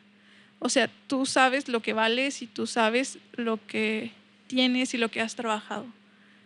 O 0.59 0.69
sea, 0.69 0.89
tú 1.07 1.25
sabes 1.25 1.67
lo 1.67 1.81
que 1.81 1.93
vales 1.93 2.41
y 2.41 2.47
tú 2.47 2.67
sabes 2.67 3.17
lo 3.33 3.59
que 3.65 4.11
tienes 4.51 4.93
y 4.93 4.97
lo 4.97 5.09
que 5.09 5.21
has 5.21 5.35
trabajado. 5.35 5.85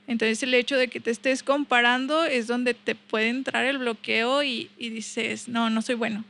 Entonces 0.08 0.44
el 0.44 0.54
hecho 0.54 0.78
de 0.78 0.88
que 0.88 1.00
te 1.00 1.10
estés 1.10 1.42
comparando 1.42 2.26
es 2.26 2.46
donde 2.46 2.76
te 2.76 2.94
puede 2.94 3.30
entrar 3.30 3.66
el 3.66 3.80
bloqueo 3.80 4.44
y, 4.44 4.70
y 4.78 4.90
dices, 4.90 5.48
no, 5.48 5.70
no 5.70 5.82
soy 5.82 5.96
bueno, 5.96 6.24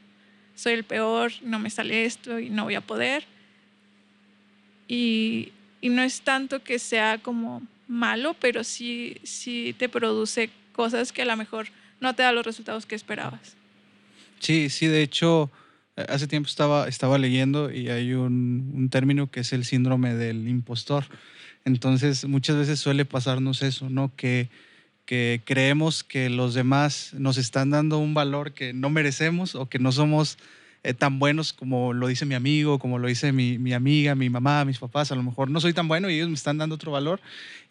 soy 0.55 0.73
el 0.73 0.85
peor, 0.85 1.33
no 1.41 1.59
me 1.59 1.69
sale 1.69 2.05
esto 2.05 2.39
y 2.39 2.49
no 2.49 2.63
voy 2.63 2.75
a 2.75 2.81
poder. 2.81 3.25
Y, 4.87 5.51
y 5.81 5.89
no 5.89 6.01
es 6.03 6.21
tanto 6.21 6.63
que 6.63 6.79
sea 6.79 7.17
como 7.17 7.61
malo, 7.87 8.33
pero 8.39 8.63
sí, 8.63 9.17
sí 9.23 9.75
te 9.77 9.89
produce 9.89 10.49
cosas 10.73 11.11
que 11.11 11.23
a 11.23 11.25
lo 11.25 11.35
mejor 11.35 11.67
no 11.99 12.15
te 12.15 12.23
da 12.23 12.31
los 12.31 12.45
resultados 12.45 12.85
que 12.85 12.95
esperabas. 12.95 13.57
Sí, 14.39 14.69
sí, 14.69 14.87
de 14.87 15.01
hecho, 15.01 15.51
hace 15.95 16.27
tiempo 16.27 16.47
estaba, 16.47 16.87
estaba 16.87 17.17
leyendo 17.17 17.71
y 17.71 17.89
hay 17.89 18.13
un, 18.13 18.71
un 18.73 18.89
término 18.89 19.29
que 19.29 19.41
es 19.41 19.51
el 19.53 19.65
síndrome 19.65 20.13
del 20.13 20.47
impostor. 20.47 21.05
Entonces, 21.65 22.25
muchas 22.25 22.55
veces 22.57 22.79
suele 22.79 23.05
pasarnos 23.05 23.63
eso, 23.63 23.89
¿no? 23.89 24.11
Que, 24.15 24.49
creemos 25.05 26.03
que 26.03 26.29
los 26.29 26.53
demás 26.55 27.11
nos 27.13 27.37
están 27.37 27.69
dando 27.69 27.99
un 27.99 28.13
valor 28.15 28.53
que 28.53 28.73
no 28.73 28.89
merecemos 28.89 29.53
o 29.53 29.67
que 29.67 29.77
no 29.77 29.91
somos 29.91 30.37
eh, 30.85 30.93
tan 30.93 31.17
buenos 31.17 31.51
como 31.51 31.93
lo 31.93 32.07
dice 32.07 32.25
mi 32.25 32.35
amigo, 32.35 32.77
como 32.77 32.99
lo 32.99 33.07
dice 33.07 33.31
mi, 33.31 33.57
mi, 33.57 33.73
amiga, 33.73 34.13
mi 34.13 34.29
mamá, 34.29 34.63
mis 34.65 34.77
papás. 34.77 35.11
A 35.11 35.15
lo 35.15 35.23
mejor 35.23 35.49
no 35.49 35.59
soy 35.59 35.73
tan 35.73 35.87
bueno 35.87 36.09
y 36.09 36.15
ellos 36.15 36.29
me 36.29 36.35
están 36.35 36.59
dando 36.59 36.75
otro 36.75 36.91
valor. 36.91 37.19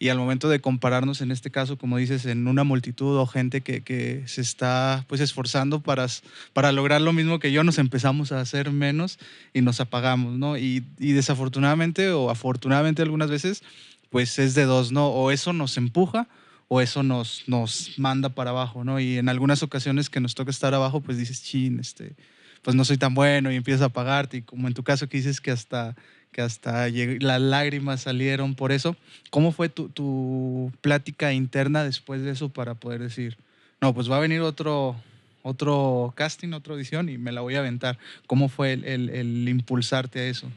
Y 0.00 0.08
al 0.08 0.18
momento 0.18 0.48
de 0.48 0.60
compararnos, 0.60 1.20
en 1.20 1.30
este 1.30 1.50
caso, 1.50 1.78
como 1.78 1.96
dices, 1.96 2.26
en 2.26 2.48
una 2.48 2.64
multitud 2.64 3.16
o 3.16 3.26
gente 3.26 3.60
que, 3.60 3.82
que 3.82 4.24
se 4.26 4.40
está 4.40 5.04
pues 5.06 5.20
esforzando 5.20 5.80
para, 5.80 6.06
para 6.52 6.72
lograr 6.72 7.00
lo 7.00 7.12
mismo 7.12 7.38
que 7.38 7.52
yo, 7.52 7.62
nos 7.62 7.78
empezamos 7.78 8.32
a 8.32 8.40
hacer 8.40 8.72
menos 8.72 9.18
y 9.52 9.60
nos 9.60 9.80
apagamos, 9.80 10.36
¿no? 10.36 10.58
Y, 10.58 10.84
y 10.98 11.12
desafortunadamente 11.12 12.10
o 12.10 12.30
afortunadamente 12.30 13.02
algunas 13.02 13.30
veces, 13.30 13.62
pues 14.10 14.38
es 14.40 14.54
de 14.54 14.64
dos, 14.64 14.90
¿no? 14.90 15.06
O 15.06 15.30
eso 15.30 15.52
nos 15.52 15.76
empuja 15.76 16.26
o 16.66 16.80
eso 16.80 17.04
nos, 17.04 17.44
nos 17.46 17.96
manda 17.96 18.30
para 18.30 18.50
abajo, 18.50 18.82
¿no? 18.82 18.98
Y 18.98 19.18
en 19.18 19.28
algunas 19.28 19.62
ocasiones 19.62 20.10
que 20.10 20.18
nos 20.20 20.34
toca 20.34 20.50
estar 20.50 20.74
abajo, 20.74 21.00
pues 21.00 21.16
dices, 21.16 21.44
chin, 21.44 21.78
este, 21.78 22.16
pues 22.64 22.74
no 22.74 22.84
soy 22.84 22.96
tan 22.96 23.14
bueno 23.14 23.52
y 23.52 23.56
empiezas 23.56 23.82
a 23.82 23.86
apagarte 23.86 24.38
y 24.38 24.42
como 24.42 24.66
en 24.66 24.74
tu 24.74 24.82
caso 24.82 25.08
que 25.08 25.18
dices 25.18 25.40
que 25.40 25.50
hasta 25.52 25.94
que 26.32 26.42
hasta 26.42 26.88
las 26.88 27.40
lágrimas 27.40 28.00
salieron 28.00 28.56
por 28.56 28.72
eso. 28.72 28.96
¿Cómo 29.30 29.52
fue 29.52 29.68
tu, 29.68 29.88
tu, 29.88 30.72
plática 30.80 31.32
interna 31.32 31.84
después 31.84 32.22
de 32.22 32.32
eso 32.32 32.48
para 32.48 32.74
poder 32.74 33.00
decir, 33.00 33.36
no, 33.80 33.94
pues 33.94 34.10
va 34.10 34.16
a 34.16 34.20
venir 34.20 34.40
otro, 34.40 34.96
otro 35.42 36.12
casting, 36.16 36.52
otra 36.52 36.74
audición 36.74 37.08
y 37.08 37.18
me 37.18 37.30
la 37.30 37.40
voy 37.40 37.54
a 37.54 37.60
aventar? 37.60 37.98
¿Cómo 38.26 38.48
fue 38.48 38.72
el, 38.72 38.84
el, 38.84 39.10
el 39.10 39.48
impulsarte 39.48 40.18
a 40.18 40.26
eso? 40.26 40.50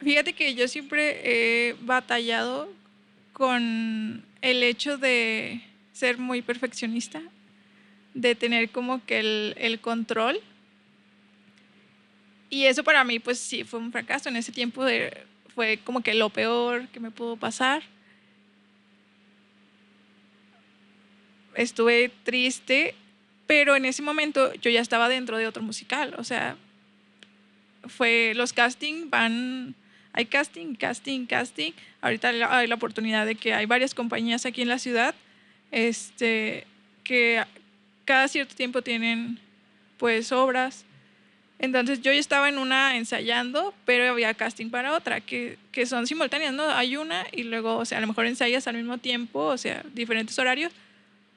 Fíjate 0.00 0.32
que 0.32 0.54
yo 0.54 0.66
siempre 0.68 1.20
he 1.22 1.76
batallado 1.82 2.72
con 3.34 4.24
el 4.40 4.62
hecho 4.62 4.96
de 4.96 5.60
ser 5.92 6.16
muy 6.16 6.40
perfeccionista, 6.40 7.20
de 8.14 8.34
tener 8.34 8.70
como 8.70 9.04
que 9.04 9.20
el, 9.20 9.54
el 9.58 9.80
control 9.80 10.40
y 12.50 12.66
eso 12.66 12.82
para 12.82 13.04
mí, 13.04 13.20
pues 13.20 13.38
sí, 13.38 13.62
fue 13.62 13.78
un 13.78 13.92
fracaso. 13.92 14.28
En 14.28 14.36
ese 14.36 14.50
tiempo 14.50 14.84
fue 15.54 15.78
como 15.84 16.02
que 16.02 16.14
lo 16.14 16.30
peor 16.30 16.88
que 16.88 16.98
me 16.98 17.12
pudo 17.12 17.36
pasar. 17.36 17.82
Estuve 21.54 22.10
triste, 22.24 22.96
pero 23.46 23.76
en 23.76 23.84
ese 23.84 24.02
momento 24.02 24.52
yo 24.54 24.70
ya 24.70 24.80
estaba 24.80 25.08
dentro 25.08 25.38
de 25.38 25.46
otro 25.46 25.62
musical. 25.62 26.14
O 26.18 26.24
sea, 26.24 26.56
fue 27.86 28.32
los 28.34 28.52
casting 28.52 29.10
van, 29.10 29.76
hay 30.12 30.26
casting, 30.26 30.74
casting, 30.74 31.26
casting. 31.26 31.72
Ahorita 32.00 32.30
hay 32.50 32.66
la 32.66 32.74
oportunidad 32.74 33.26
de 33.26 33.36
que 33.36 33.54
hay 33.54 33.66
varias 33.66 33.94
compañías 33.94 34.44
aquí 34.44 34.62
en 34.62 34.68
la 34.68 34.80
ciudad, 34.80 35.14
este, 35.70 36.66
que 37.04 37.44
cada 38.04 38.26
cierto 38.26 38.56
tiempo 38.56 38.82
tienen 38.82 39.38
pues 39.98 40.32
obras 40.32 40.84
entonces 41.60 42.00
yo 42.00 42.10
ya 42.10 42.18
estaba 42.18 42.48
en 42.48 42.56
una 42.56 42.96
ensayando, 42.96 43.74
pero 43.84 44.10
había 44.10 44.32
casting 44.32 44.70
para 44.70 44.94
otra, 44.94 45.20
que, 45.20 45.58
que, 45.72 45.84
son 45.84 46.06
simultáneas, 46.06 46.54
¿no? 46.54 46.68
Hay 46.70 46.96
una 46.96 47.26
y 47.32 47.42
luego, 47.42 47.76
o 47.76 47.84
sea, 47.84 47.98
a 47.98 48.00
lo 48.00 48.06
mejor 48.06 48.24
ensayas 48.24 48.66
al 48.66 48.76
mismo 48.76 48.96
tiempo, 48.96 49.40
o 49.40 49.58
sea, 49.58 49.84
diferentes 49.92 50.38
horarios, 50.38 50.72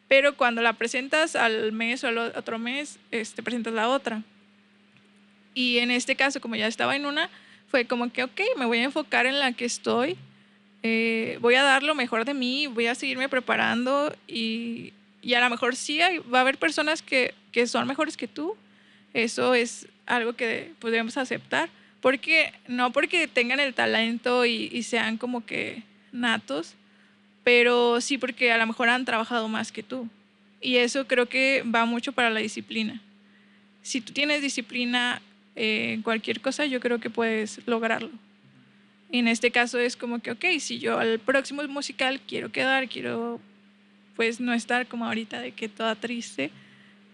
pero 0.08 0.38
cuando 0.38 0.62
la 0.62 0.74
presentas 0.74 1.36
al 1.36 1.74
mes 1.74 2.06
o 2.06 2.08
al 2.08 2.18
otro 2.18 2.58
mes, 2.58 3.00
este, 3.12 3.44
presentas 3.44 3.74
la 3.74 3.90
otra. 3.90 4.24
Y 5.54 5.80
en 5.80 5.92
este 5.92 6.16
caso, 6.16 6.40
como 6.40 6.56
ya 6.56 6.68
estaba 6.68 6.96
en 6.96 7.06
una, 7.06 7.30
fue 7.68 7.86
como 7.86 8.10
que, 8.10 8.24
ok, 8.24 8.40
me 8.58 8.66
voy 8.66 8.78
a 8.78 8.84
enfocar 8.84 9.26
en 9.26 9.40
la 9.40 9.52
que 9.52 9.66
estoy, 9.66 10.16
eh, 10.84 11.38
voy 11.42 11.56
a 11.56 11.64
dar 11.64 11.84
lo 11.84 11.96
mejor 11.96 12.24
de 12.24 12.34
mí, 12.34 12.68
voy 12.68 12.88
a 12.88 12.96
seguirme 12.96 13.28
preparando 13.28 14.16
y, 14.26 14.94
y 15.22 15.34
a 15.34 15.42
lo 15.42 15.50
mejor 15.50 15.76
sí 15.76 16.00
va 16.34 16.38
a 16.38 16.42
haber 16.42 16.58
personas 16.58 17.02
que, 17.02 17.34
que 17.52 17.68
son 17.68 17.88
mejores 17.88 18.16
que 18.16 18.30
tú. 18.30 18.56
Eso 19.14 19.54
es 19.54 19.88
algo 20.06 20.34
que 20.34 20.72
podríamos 20.80 21.18
aceptar, 21.18 21.70
porque 22.02 22.54
no 22.68 22.92
porque 22.92 23.28
tengan 23.28 23.60
el 23.60 23.74
talento 23.74 24.46
y, 24.46 24.84
sean 24.84 25.18
como 25.18 25.46
que 25.46 25.84
natos, 26.12 26.76
pero 27.44 28.02
sí 28.02 28.18
porque 28.18 28.52
a 28.52 28.58
lo 28.58 28.68
mejor 28.68 28.90
han 28.90 29.06
trabajado 29.06 29.48
más 29.48 29.72
que 29.72 29.84
tú. 29.84 30.10
Y 30.62 30.78
eso 30.78 31.08
creo 31.08 31.28
que 31.28 31.64
va 31.64 31.86
mucho 31.86 32.12
para 32.12 32.30
la 32.30 32.40
disciplina. 32.40 33.02
Si 33.82 34.02
tú 34.02 34.14
tienes 34.14 34.42
disciplina 34.42 35.22
en 35.56 36.02
cualquier 36.02 36.42
cosa, 36.42 36.66
yo 36.66 36.80
creo 36.80 37.00
que 37.00 37.10
puedes 37.10 37.62
lograrlo. 37.66 38.12
Y 39.12 39.20
en 39.20 39.28
este 39.28 39.52
caso 39.52 39.78
es 39.78 39.96
como 39.96 40.20
que, 40.20 40.32
ok, 40.32 40.46
si 40.60 40.80
yo 40.80 40.98
al 40.98 41.20
próximo 41.20 41.62
musical 41.68 42.20
quiero 42.28 42.52
quedar, 42.52 42.90
quiero 42.90 43.40
pues 44.16 44.40
no 44.40 44.54
estar 44.54 44.88
como 44.88 45.06
ahorita 45.06 45.40
de 45.40 45.52
que 45.52 45.70
toda 45.70 45.96
triste, 45.96 46.52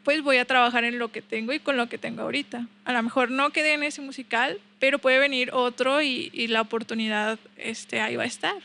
pues 0.04 0.24
voy 0.24 0.38
a 0.38 0.46
trabajar 0.46 0.84
en 0.84 1.00
lo 1.00 1.12
que 1.12 1.22
tengo 1.22 1.54
y 1.54 1.60
con 1.60 1.78
lo 1.78 1.90
que 1.90 1.98
tengo 1.98 2.22
ahorita. 2.22 2.68
A 2.86 2.94
lo 2.94 3.04
mejor 3.04 3.32
no 3.32 3.52
quedé 3.52 3.74
en 3.74 3.84
ese 3.84 4.02
musical, 4.02 4.60
pero 4.80 5.00
puede 5.00 5.20
venir 5.20 5.52
otro 5.54 6.02
y, 6.02 6.48
la 6.48 6.62
oportunidad 6.62 7.40
este, 7.58 8.02
ahí 8.02 8.16
va 8.16 8.24
a 8.24 8.28
estar. 8.28 8.56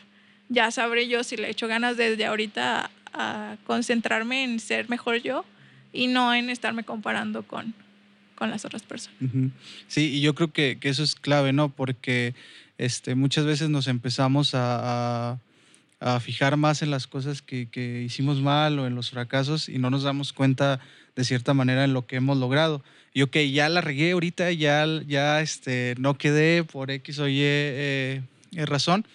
Ya 0.49 0.71
sabré 0.71 1.07
yo 1.07 1.23
si 1.23 1.37
le 1.37 1.49
echo 1.49 1.67
ganas 1.67 1.97
desde 1.97 2.25
ahorita 2.25 2.89
a, 3.13 3.57
concentrarme 3.65 4.43
en 4.43 4.59
ser 4.59 4.89
mejor 4.89 5.21
yo 5.21 5.45
y 5.93 6.07
no 6.07 6.33
en 6.33 6.49
estarme 6.49 6.83
comparando 6.83 7.43
con, 7.43 7.73
con 8.35 8.49
las 8.49 8.65
otras 8.65 8.83
personas. 8.83 9.17
Sí, 9.87 10.15
y 10.15 10.21
yo 10.21 10.35
creo 10.35 10.51
que, 10.51 10.77
que, 10.79 10.89
eso 10.89 11.03
es 11.03 11.15
clave, 11.15 11.53
¿no? 11.53 11.69
Porque 11.69 12.33
este, 12.77 13.15
muchas 13.15 13.45
veces 13.45 13.69
nos 13.69 13.87
empezamos 13.87 14.53
a, 14.53 15.39
a, 15.99 16.19
fijar 16.19 16.57
más 16.57 16.81
en 16.81 16.91
las 16.91 17.07
cosas 17.07 17.41
que, 17.41 17.67
que, 17.69 18.01
hicimos 18.01 18.41
mal 18.41 18.77
o 18.79 18.87
en 18.87 18.95
los 18.95 19.11
fracasos 19.11 19.69
y 19.69 19.77
no 19.77 19.89
nos 19.89 20.03
damos 20.03 20.33
cuenta 20.33 20.81
de 21.15 21.23
cierta 21.23 21.53
manera 21.53 21.83
en 21.83 21.93
lo 21.93 22.05
que 22.05 22.17
hemos 22.17 22.37
logrado. 22.37 22.83
Y 23.13 23.21
ok, 23.21 23.37
ya 23.51 23.69
la 23.69 23.81
regué 23.81 24.11
ahorita, 24.11 24.51
ya, 24.51 24.85
ya 25.07 25.41
este, 25.41 25.95
no 25.97 26.17
quedé 26.17 26.63
por 26.63 26.91
X 26.91 27.19
o 27.19 27.27
Y 27.29 27.39
eh, 27.41 28.21
eh, 28.53 28.65
razón, 28.65 29.05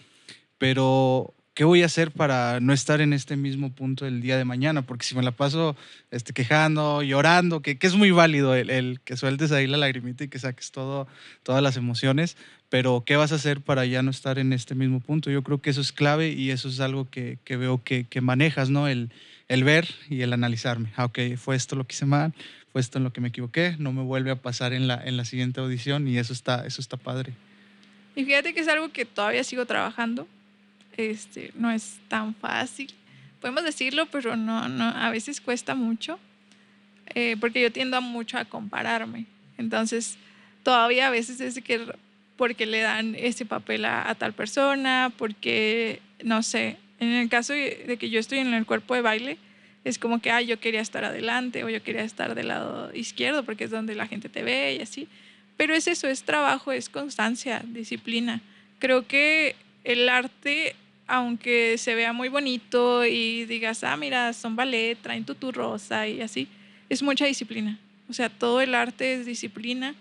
pero 0.57 1.35
¿qué 1.53 1.65
voy 1.65 1.83
a 1.83 1.87
hacer 1.87 2.11
para 2.11 2.61
no 2.61 2.73
estar 2.73 3.03
en 3.03 3.13
este 3.13 3.37
mismo 3.37 3.71
punto 3.75 4.07
el 4.07 4.23
día 4.23 4.39
de 4.39 4.47
mañana? 4.47 4.83
Porque 4.83 5.05
si 5.05 5.15
me 5.15 5.23
la 5.23 5.33
paso 5.33 5.77
este, 6.11 6.33
quejando, 6.33 7.03
llorando, 7.03 7.61
que, 7.61 7.79
que 7.79 7.87
es 7.87 7.95
muy 7.95 8.11
válido 8.11 8.55
el, 8.55 8.71
el, 8.71 9.01
que 9.01 9.19
sueltes 9.19 9.53
ahí 9.53 9.67
la 9.67 9.77
lagrimita 9.77 10.25
y 10.25 10.29
que 10.29 10.39
saques 10.39 10.71
todo, 10.73 11.07
todas 11.43 11.63
las 11.63 11.77
emociones, 11.77 12.39
pero 12.71 13.03
¿qué 13.05 13.17
vas 13.17 13.33
a 13.33 13.35
hacer 13.35 13.61
para 13.61 13.85
ya 13.85 14.03
no 14.03 14.11
estar 14.11 14.39
en 14.39 14.55
este 14.55 14.75
mismo 14.75 15.01
punto? 15.01 15.31
Yo 15.31 15.43
creo 15.43 15.61
que 15.61 15.69
eso 15.69 15.83
es 15.83 15.93
clave 15.93 16.31
y 16.31 16.51
eso 16.51 16.69
es 16.69 16.81
algo 16.81 17.11
que, 17.11 17.39
que 17.45 17.59
veo 17.59 17.83
que, 17.85 18.05
que 18.05 18.23
manejas, 18.23 18.71
¿no? 18.71 18.89
El, 18.89 19.11
el 19.51 19.65
ver 19.65 19.89
y 20.09 20.23
el 20.23 20.33
analizarme. 20.33 20.93
Ah, 20.97 21.07
ok, 21.07 21.19
fue 21.37 21.57
esto 21.57 21.75
lo 21.75 21.85
que 21.85 21.95
hice 21.95 22.07
mal, 22.07 22.33
fue 22.71 22.81
esto 22.81 22.99
en 22.99 23.05
lo 23.05 23.13
que 23.13 23.21
me 23.21 23.29
equivoqué, 23.29 23.75
no 23.81 23.93
me 23.93 24.03
vuelve 24.03 24.31
a 24.31 24.37
pasar 24.37 24.73
en 24.73 24.87
la, 24.87 25.03
en 25.05 25.17
la 25.17 25.25
siguiente 25.25 25.61
audición 25.61 26.07
y 26.07 26.19
eso 26.19 26.33
está, 26.33 26.65
eso 26.67 26.81
está 26.81 26.97
padre. 26.97 27.33
Y 28.15 28.25
fíjate 28.25 28.55
que 28.55 28.61
es 28.61 28.69
algo 28.69 28.93
que 28.93 29.05
todavía 29.05 29.43
sigo 29.43 29.67
trabajando. 29.67 30.29
Este, 30.97 31.51
no 31.57 31.69
es 31.69 31.99
tan 32.07 32.33
fácil. 32.37 32.95
Podemos 33.41 33.65
decirlo, 33.65 34.07
pero 34.07 34.37
no, 34.37 34.69
no, 34.69 34.85
a 34.85 35.11
veces 35.11 35.41
cuesta 35.41 35.75
mucho. 35.75 36.21
Eh, 37.17 37.37
porque 37.41 37.61
yo 37.61 37.73
tiendo 37.73 38.01
mucho 38.01 38.39
a 38.39 38.45
compararme. 38.45 39.27
Entonces, 39.59 40.17
todavía 40.63 41.09
a 41.09 41.11
veces 41.11 41.41
es 41.41 41.61
que 41.61 41.93
porque 42.37 42.67
le 42.67 42.83
dan 42.83 43.17
ese 43.17 43.45
papel 43.47 43.85
a, 43.85 44.09
a 44.09 44.15
tal 44.15 44.33
persona, 44.33 45.13
porque, 45.19 46.01
no 46.23 46.45
sé, 46.45 46.77
en 47.01 47.13
el 47.13 47.29
caso 47.29 47.53
de 47.53 47.97
que 47.99 48.11
yo 48.11 48.21
estoy 48.21 48.39
en 48.39 48.55
el 48.55 48.67
cuerpo 48.67 48.95
de 48.95 49.01
baile, 49.01 49.39
es 49.85 49.99
como 49.99 50.21
que, 50.21 50.31
ah, 50.31 50.43
yo 50.43 50.61
quería 50.61 50.81
estar 50.81 51.05
adelante 51.05 51.65
o 51.65 51.69
yo 51.69 51.83
quería 51.83 52.03
estar 52.03 52.35
del 52.35 52.49
lado 52.49 52.95
izquierdo 52.95 53.45
porque 53.45 53.65
es 53.65 53.71
donde 53.71 53.95
la 53.95 54.07
gente 54.07 54.29
te 54.29 54.43
ve 54.43 54.77
y 54.79 54.83
así. 54.83 55.09
Pero 55.57 55.75
es 55.75 55.87
eso, 55.89 56.07
es 56.09 56.23
trabajo, 56.23 56.73
es 56.73 56.89
constancia, 56.89 57.63
disciplina. 57.67 58.41
Creo 58.79 59.07
que 59.07 59.57
el 59.85 60.09
arte, 60.09 60.75
aunque 61.07 61.77
se 61.79 61.95
vea 61.95 62.13
muy 62.13 62.29
bonito 62.29 63.05
y 63.07 63.47
digas, 63.47 63.85
ah, 63.85 63.97
mira, 63.97 64.33
son 64.33 64.57
ballet, 64.57 64.99
traen 65.01 65.25
tu 65.25 65.53
rosa 65.53 66.07
y 66.07 66.21
así, 66.21 66.49
es 66.89 67.03
mucha 67.03 67.27
disciplina. 67.27 67.79
O 68.09 68.13
sea, 68.13 68.29
todo 68.29 68.61
el 68.61 68.75
arte 68.75 69.15
es 69.15 69.27
disciplina, 69.27 69.95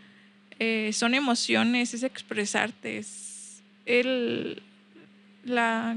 eh, 0.60 0.92
son 0.94 1.14
emociones, 1.14 1.94
es 1.94 2.04
expresarte, 2.04 2.98
es 2.98 3.62
el, 3.86 4.62
la, 5.46 5.96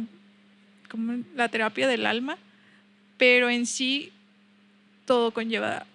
como 0.92 1.24
la 1.34 1.48
terapia 1.48 1.88
del 1.88 2.06
alma, 2.06 2.38
pero 3.16 3.50
en 3.50 3.66
sí 3.66 4.12
todo 5.06 5.32
conlleva 5.32 5.86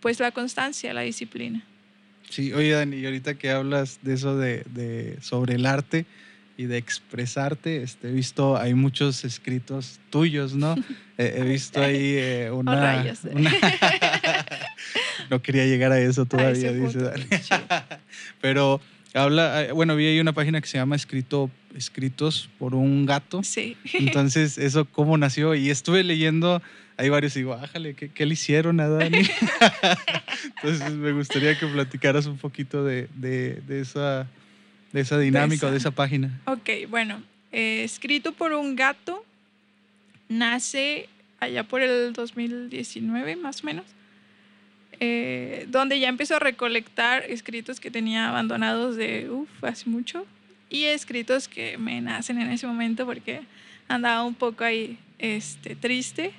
pues 0.00 0.20
la 0.20 0.30
constancia, 0.30 0.94
la 0.94 1.02
disciplina. 1.02 1.62
Sí, 2.30 2.52
oye 2.54 2.70
Dani, 2.70 2.96
y 2.96 3.04
ahorita 3.04 3.34
que 3.34 3.50
hablas 3.50 3.98
de 4.02 4.14
eso 4.14 4.38
de, 4.38 4.62
de 4.72 5.18
sobre 5.20 5.56
el 5.56 5.66
arte, 5.66 6.06
y 6.56 6.64
de 6.66 6.78
expresarte. 6.78 7.82
Este, 7.82 8.08
he 8.08 8.12
visto, 8.12 8.56
hay 8.56 8.74
muchos 8.74 9.24
escritos 9.24 10.00
tuyos, 10.10 10.54
¿no? 10.54 10.74
he 11.18 11.42
visto 11.42 11.80
ahí 11.82 12.14
eh, 12.16 12.50
una... 12.50 13.04
Eh. 13.04 13.14
no 15.30 15.42
quería 15.42 15.66
llegar 15.66 15.92
a 15.92 16.00
eso 16.00 16.24
todavía, 16.24 16.72
dice 16.72 16.98
Dani. 16.98 17.24
Pero 18.40 18.80
habla, 19.16 19.64
eh, 19.64 19.72
bueno, 19.72 19.96
vi 19.96 20.06
ahí 20.06 20.20
una 20.20 20.32
página 20.32 20.60
que 20.60 20.66
se 20.66 20.78
llama 20.78 20.96
Escrito, 20.96 21.50
Escritos 21.74 22.48
por 22.58 22.74
un 22.74 23.06
gato. 23.06 23.42
Sí. 23.42 23.76
Entonces, 23.94 24.58
¿eso 24.58 24.84
cómo 24.84 25.16
nació? 25.18 25.54
Y 25.54 25.70
estuve 25.70 26.04
leyendo, 26.04 26.62
hay 26.96 27.08
varios 27.08 27.34
y 27.36 27.40
digo, 27.40 27.54
ájale, 27.54 27.94
¿qué, 27.94 28.08
¿qué, 28.08 28.26
le 28.26 28.34
hicieron 28.34 28.80
a 28.80 28.88
Dani? 28.88 29.22
Entonces, 30.62 30.92
me 30.92 31.12
gustaría 31.12 31.58
que 31.58 31.66
platicaras 31.66 32.26
un 32.26 32.38
poquito 32.38 32.84
de, 32.84 33.08
de, 33.14 33.60
de 33.66 33.80
esa 33.80 34.28
de 34.92 35.02
esa 35.02 35.18
dinámica, 35.18 35.70
de 35.70 35.76
esa, 35.76 35.90
página. 35.90 36.40
Ok, 36.46 36.70
bueno, 36.88 37.22
eh, 37.52 37.84
escrito 37.84 38.32
por 38.32 38.52
un 38.52 38.76
gato, 38.76 39.24
nace 40.28 41.08
allá 41.38 41.64
por 41.64 41.82
el 41.82 42.12
2019 42.14 43.36
más 43.36 43.62
o 43.62 43.66
menos, 43.66 43.84
eh, 45.00 45.66
donde 45.68 45.98
ya 45.98 46.08
empezó 46.08 46.36
a 46.36 46.38
recolectar 46.38 47.24
escritos 47.28 47.80
que 47.80 47.90
tenía 47.90 48.28
abandonados 48.28 48.96
de, 48.96 49.30
uff, 49.30 49.64
hace 49.64 49.88
mucho, 49.88 50.26
y 50.68 50.84
escritos 50.84 51.48
que 51.48 51.78
me 51.78 52.00
nacen 52.00 52.40
en 52.40 52.50
ese 52.50 52.66
momento 52.66 53.06
porque 53.06 53.42
andaba 53.88 54.24
un 54.24 54.34
poco 54.34 54.64
ahí 54.64 54.98
este, 55.18 55.76
triste. 55.76 56.32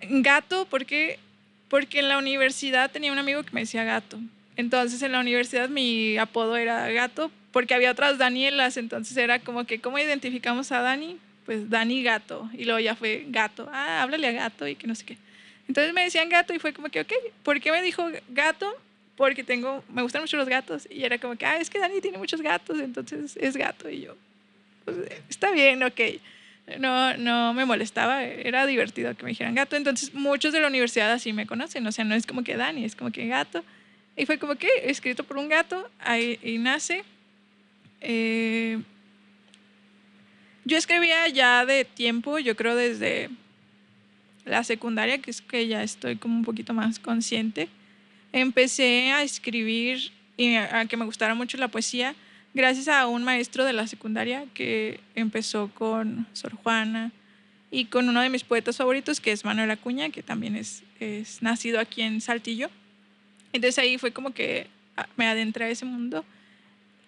Gato, 0.00 0.66
porque 0.68 1.18
porque 1.72 2.00
en 2.00 2.08
la 2.10 2.18
universidad 2.18 2.90
tenía 2.90 3.12
un 3.12 3.18
amigo 3.18 3.42
que 3.44 3.52
me 3.52 3.60
decía 3.60 3.82
gato. 3.82 4.18
Entonces 4.56 5.00
en 5.00 5.12
la 5.12 5.20
universidad 5.20 5.70
mi 5.70 6.18
apodo 6.18 6.56
era 6.56 6.86
Gato 6.90 7.30
porque 7.50 7.72
había 7.72 7.90
otras 7.90 8.18
Danielas, 8.18 8.76
entonces 8.76 9.16
era 9.16 9.38
como 9.38 9.64
que, 9.64 9.80
¿cómo 9.80 9.98
identificamos 9.98 10.70
a 10.70 10.82
Dani? 10.82 11.16
Pues 11.46 11.70
Dani 11.70 12.02
Gato. 12.02 12.50
Y 12.52 12.64
luego 12.64 12.78
ya 12.78 12.94
fue 12.94 13.24
Gato. 13.28 13.70
Ah, 13.72 14.02
háblale 14.02 14.28
a 14.28 14.32
Gato 14.32 14.68
y 14.68 14.74
que 14.74 14.86
no 14.86 14.94
sé 14.94 15.06
qué. 15.06 15.16
Entonces 15.68 15.92
me 15.92 16.02
decían 16.02 16.28
Gato 16.28 16.54
y 16.54 16.58
fue 16.58 16.72
como 16.72 16.88
que, 16.88 17.00
ok, 17.00 17.12
¿por 17.42 17.60
qué 17.60 17.70
me 17.70 17.82
dijo 17.82 18.08
Gato? 18.28 18.74
Porque 19.16 19.44
tengo, 19.44 19.84
me 19.88 20.02
gustan 20.02 20.22
mucho 20.22 20.36
los 20.36 20.48
gatos. 20.48 20.88
Y 20.90 21.04
era 21.04 21.18
como 21.18 21.36
que, 21.36 21.46
ah, 21.46 21.58
es 21.58 21.70
que 21.70 21.78
Dani 21.78 22.00
tiene 22.00 22.18
muchos 22.18 22.40
gatos, 22.40 22.80
entonces 22.80 23.36
es 23.36 23.56
gato. 23.56 23.88
Y 23.88 24.02
yo, 24.02 24.16
pues, 24.84 24.96
está 25.28 25.50
bien, 25.50 25.82
ok. 25.82 26.00
No, 26.78 27.16
no 27.16 27.52
me 27.54 27.64
molestaba, 27.64 28.22
era 28.24 28.66
divertido 28.66 29.14
que 29.16 29.24
me 29.24 29.30
dijeran 29.30 29.54
gato. 29.54 29.76
Entonces 29.76 30.14
muchos 30.14 30.52
de 30.52 30.60
la 30.60 30.68
universidad 30.68 31.12
así 31.12 31.32
me 31.32 31.46
conocen, 31.46 31.86
o 31.86 31.92
sea, 31.92 32.04
no 32.04 32.14
es 32.14 32.26
como 32.26 32.42
que 32.42 32.56
Dani, 32.56 32.84
es 32.84 32.96
como 32.96 33.10
que 33.10 33.26
gato. 33.26 33.62
Y 34.16 34.26
fue 34.26 34.38
como 34.38 34.56
que, 34.56 34.68
escrito 34.84 35.24
por 35.24 35.38
un 35.38 35.48
gato, 35.48 35.88
ahí, 35.98 36.38
nace. 36.58 37.04
Eh, 38.00 38.78
yo 40.64 40.76
escribía 40.76 41.28
ya 41.28 41.66
de 41.66 41.84
tiempo, 41.84 42.38
yo 42.38 42.56
creo 42.56 42.76
desde 42.76 43.30
la 44.44 44.64
secundaria, 44.64 45.18
que 45.18 45.30
es 45.30 45.40
que 45.40 45.66
ya 45.66 45.82
estoy 45.82 46.16
como 46.16 46.36
un 46.36 46.44
poquito 46.44 46.74
más 46.74 46.98
consciente. 46.98 47.68
Empecé 48.32 49.12
a 49.12 49.22
escribir 49.22 50.12
y 50.36 50.54
a 50.56 50.86
que 50.86 50.96
me 50.96 51.04
gustara 51.04 51.34
mucho 51.34 51.58
la 51.58 51.68
poesía 51.68 52.14
gracias 52.54 52.88
a 52.88 53.06
un 53.06 53.24
maestro 53.24 53.64
de 53.64 53.72
la 53.72 53.86
secundaria 53.86 54.44
que 54.54 55.00
empezó 55.14 55.70
con 55.74 56.26
Sor 56.32 56.54
Juana 56.54 57.12
y 57.70 57.86
con 57.86 58.08
uno 58.08 58.20
de 58.20 58.28
mis 58.28 58.44
poetas 58.44 58.76
favoritos, 58.76 59.20
que 59.20 59.32
es 59.32 59.44
Manuel 59.44 59.70
Acuña, 59.70 60.10
que 60.10 60.22
también 60.22 60.56
es, 60.56 60.82
es 61.00 61.42
nacido 61.42 61.80
aquí 61.80 62.02
en 62.02 62.20
Saltillo. 62.20 62.70
Entonces 63.52 63.78
ahí 63.78 63.96
fue 63.98 64.12
como 64.12 64.32
que 64.32 64.66
ah, 64.96 65.08
me 65.16 65.26
adentré 65.26 65.66
a 65.66 65.68
ese 65.70 65.86
mundo 65.86 66.24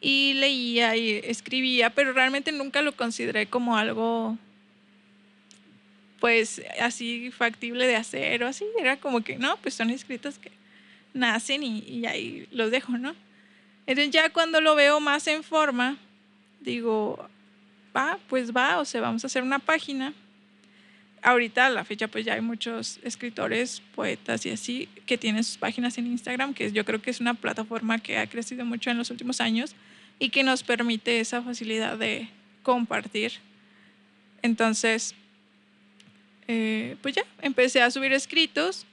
y 0.00 0.34
leía 0.34 0.96
y 0.96 1.20
escribía, 1.24 1.90
pero 1.90 2.12
realmente 2.12 2.52
nunca 2.52 2.82
lo 2.82 2.92
consideré 2.92 3.46
como 3.46 3.76
algo 3.76 4.38
pues 6.24 6.62
así 6.80 7.30
factible 7.30 7.86
de 7.86 7.96
hacer 7.96 8.42
o 8.44 8.46
así. 8.48 8.64
Era 8.80 8.96
como 8.96 9.20
que 9.20 9.36
no, 9.36 9.58
pues 9.58 9.74
son 9.74 9.90
escritos 9.90 10.38
que 10.38 10.50
nacen 11.12 11.62
y, 11.62 12.06
ahí 12.06 12.48
los 12.50 12.70
dejo, 12.70 12.96
¿no? 12.96 13.14
Entonces 13.86 14.10
ya 14.10 14.30
cuando 14.30 14.62
lo 14.62 14.74
veo 14.74 15.00
más 15.00 15.26
en 15.26 15.42
forma, 15.42 15.98
digo, 16.62 17.28
va, 17.94 18.18
pues 18.30 18.56
va, 18.56 18.78
o 18.78 18.86
sea, 18.86 19.02
vamos 19.02 19.22
a 19.22 19.26
hacer 19.26 19.42
una 19.42 19.58
página 19.58 20.14
ahorita 21.20 21.66
a 21.66 21.68
la 21.68 21.84
fecha 21.84 22.08
pues 22.08 22.24
ya 22.24 22.32
hay 22.32 22.40
muchos 22.40 23.00
escritores, 23.02 23.82
poetas 23.94 24.46
y 24.46 24.50
así 24.50 24.88
que 25.04 25.18
tienen 25.18 25.44
sus 25.44 25.58
páginas 25.58 25.98
en 25.98 26.06
Instagram, 26.06 26.54
que 26.54 26.72
yo 26.72 26.86
creo 26.86 27.02
que 27.02 27.10
es 27.10 27.20
una 27.20 27.34
plataforma 27.34 27.98
que 27.98 28.16
ha 28.16 28.26
crecido 28.26 28.64
mucho 28.64 28.88
en 28.88 28.96
los 28.96 29.10
últimos 29.10 29.42
años 29.42 29.76
y 30.18 30.30
que 30.30 30.42
nos 30.42 30.62
permite 30.62 31.20
esa 31.20 31.42
facilidad 31.42 31.98
de 31.98 32.30
compartir. 32.62 33.32
Entonces, 34.40 35.14
eh, 36.48 36.96
pues 37.02 37.14
ya, 37.14 37.24
empecé 37.42 37.82
a 37.82 37.90
subir 37.90 38.12
escritos 38.12 38.86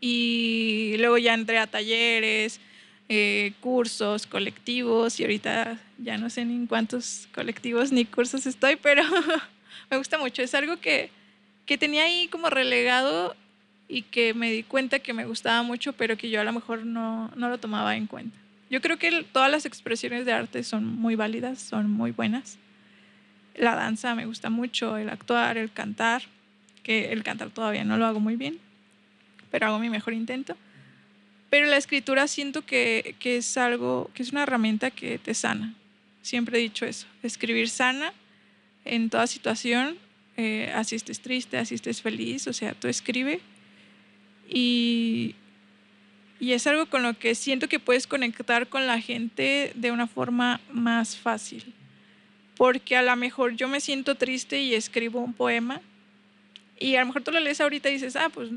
y 0.00 0.94
luego 0.98 1.18
ya 1.18 1.34
entré 1.34 1.58
a 1.58 1.66
talleres, 1.66 2.60
eh, 3.08 3.52
cursos, 3.60 4.26
colectivos 4.26 5.18
y 5.20 5.24
ahorita 5.24 5.78
ya 5.98 6.16
no 6.16 6.30
sé 6.30 6.44
ni 6.44 6.54
en 6.54 6.66
cuántos 6.66 7.28
colectivos 7.34 7.92
ni 7.92 8.04
cursos 8.04 8.46
estoy, 8.46 8.76
pero 8.76 9.02
me 9.90 9.96
gusta 9.96 10.18
mucho. 10.18 10.42
Es 10.42 10.54
algo 10.54 10.76
que 10.78 11.10
que 11.70 11.78
tenía 11.78 12.02
ahí 12.02 12.26
como 12.26 12.50
relegado 12.50 13.36
y 13.86 14.02
que 14.02 14.34
me 14.34 14.50
di 14.50 14.64
cuenta 14.64 14.98
que 14.98 15.12
me 15.12 15.24
gustaba 15.24 15.62
mucho, 15.62 15.92
pero 15.92 16.16
que 16.16 16.28
yo 16.28 16.40
a 16.40 16.44
lo 16.44 16.52
mejor 16.52 16.84
no, 16.84 17.30
no 17.36 17.48
lo 17.48 17.58
tomaba 17.58 17.94
en 17.94 18.08
cuenta. 18.08 18.36
Yo 18.68 18.80
creo 18.80 18.98
que 18.98 19.24
todas 19.32 19.48
las 19.52 19.66
expresiones 19.66 20.26
de 20.26 20.32
arte 20.32 20.64
son 20.64 20.84
muy 20.84 21.14
válidas, 21.14 21.60
son 21.60 21.88
muy 21.88 22.10
buenas. 22.10 22.58
La 23.54 23.76
danza 23.76 24.16
me 24.16 24.26
gusta 24.26 24.50
mucho, 24.50 24.96
el 24.96 25.08
actuar, 25.10 25.58
el 25.58 25.70
cantar, 25.70 26.22
el 26.90 27.22
cantar 27.22 27.50
todavía 27.50 27.84
no 27.84 27.96
lo 27.96 28.06
hago 28.06 28.20
muy 28.20 28.36
bien, 28.36 28.58
pero 29.50 29.66
hago 29.66 29.78
mi 29.78 29.90
mejor 29.90 30.12
intento. 30.12 30.56
Pero 31.50 31.66
la 31.66 31.76
escritura 31.76 32.28
siento 32.28 32.62
que, 32.62 33.16
que 33.18 33.36
es 33.38 33.56
algo, 33.56 34.10
que 34.14 34.22
es 34.22 34.30
una 34.30 34.44
herramienta 34.44 34.90
que 34.90 35.18
te 35.18 35.34
sana. 35.34 35.74
Siempre 36.22 36.58
he 36.58 36.60
dicho 36.60 36.86
eso, 36.86 37.06
escribir 37.22 37.68
sana 37.68 38.12
en 38.84 39.10
toda 39.10 39.26
situación 39.26 39.96
eh, 40.42 40.72
así 40.74 40.96
estés 40.96 41.20
triste, 41.20 41.58
así 41.58 41.74
estés 41.74 42.00
feliz, 42.00 42.46
o 42.46 42.54
sea, 42.54 42.72
tú 42.72 42.88
escribe 42.88 43.40
y, 44.48 45.34
y 46.38 46.52
es 46.52 46.66
algo 46.66 46.86
con 46.86 47.02
lo 47.02 47.18
que 47.18 47.34
siento 47.34 47.68
que 47.68 47.78
puedes 47.78 48.06
conectar 48.06 48.66
con 48.68 48.86
la 48.86 48.98
gente 49.02 49.72
de 49.74 49.92
una 49.92 50.06
forma 50.06 50.60
más 50.72 51.14
fácil. 51.14 51.74
Porque 52.56 52.96
a 52.96 53.02
lo 53.02 53.14
mejor 53.16 53.54
yo 53.54 53.68
me 53.68 53.80
siento 53.80 54.14
triste 54.14 54.62
y 54.62 54.74
escribo 54.74 55.20
un 55.20 55.34
poema 55.34 55.82
y 56.80 56.96
a 56.96 57.00
lo 57.00 57.06
mejor 57.06 57.22
tú 57.22 57.30
lo 57.30 57.38
lees 57.38 57.60
ahorita 57.60 57.90
y 57.90 57.92
dices, 57.92 58.16
ah, 58.16 58.30
pues 58.30 58.48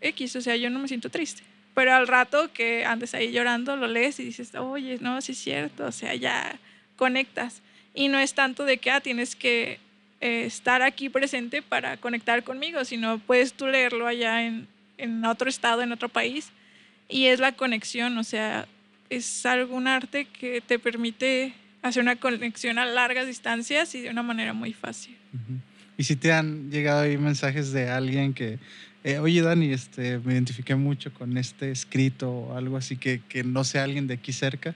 X, 0.00 0.36
o 0.36 0.40
sea, 0.42 0.54
yo 0.54 0.70
no 0.70 0.78
me 0.78 0.86
siento 0.86 1.08
triste. 1.10 1.42
Pero 1.74 1.94
al 1.94 2.06
rato 2.06 2.52
que 2.52 2.84
andes 2.84 3.14
ahí 3.14 3.32
llorando, 3.32 3.74
lo 3.74 3.88
lees 3.88 4.20
y 4.20 4.24
dices, 4.24 4.54
oye, 4.54 4.98
no, 5.00 5.20
sí 5.22 5.32
es 5.32 5.38
cierto, 5.38 5.86
o 5.86 5.92
sea, 5.92 6.14
ya 6.14 6.58
conectas. 6.96 7.62
Y 7.94 8.08
no 8.08 8.18
es 8.18 8.34
tanto 8.34 8.64
de 8.66 8.76
que, 8.76 8.90
ah, 8.90 9.00
tienes 9.00 9.34
que 9.34 9.80
eh, 10.20 10.44
estar 10.44 10.82
aquí 10.82 11.08
presente 11.08 11.62
para 11.62 11.96
conectar 11.96 12.44
conmigo, 12.44 12.84
sino 12.84 13.18
puedes 13.18 13.54
tú 13.54 13.66
leerlo 13.66 14.06
allá 14.06 14.44
en, 14.44 14.68
en 14.98 15.24
otro 15.24 15.48
estado, 15.48 15.80
en 15.80 15.92
otro 15.92 16.10
país, 16.10 16.50
y 17.08 17.26
es 17.26 17.40
la 17.40 17.52
conexión, 17.52 18.18
o 18.18 18.24
sea, 18.24 18.68
es 19.08 19.46
algún 19.46 19.88
arte 19.88 20.26
que 20.26 20.60
te 20.60 20.78
permite 20.78 21.54
hacer 21.82 22.02
una 22.02 22.16
conexión 22.16 22.78
a 22.78 22.84
largas 22.84 23.26
distancias 23.26 23.94
y 23.94 24.02
de 24.02 24.10
una 24.10 24.22
manera 24.22 24.52
muy 24.52 24.74
fácil. 24.74 25.16
Y 26.00 26.04
si 26.04 26.16
te 26.16 26.32
han 26.32 26.70
llegado 26.70 27.02
ahí 27.02 27.18
mensajes 27.18 27.72
de 27.72 27.90
alguien 27.90 28.32
que, 28.32 28.58
eh, 29.04 29.18
oye 29.18 29.42
Dani, 29.42 29.70
este, 29.70 30.18
me 30.20 30.32
identifiqué 30.32 30.74
mucho 30.74 31.12
con 31.12 31.36
este 31.36 31.70
escrito 31.70 32.30
o 32.30 32.56
algo 32.56 32.78
así 32.78 32.96
que, 32.96 33.20
que 33.28 33.44
no 33.44 33.64
sea 33.64 33.84
alguien 33.84 34.06
de 34.06 34.14
aquí 34.14 34.32
cerca. 34.32 34.74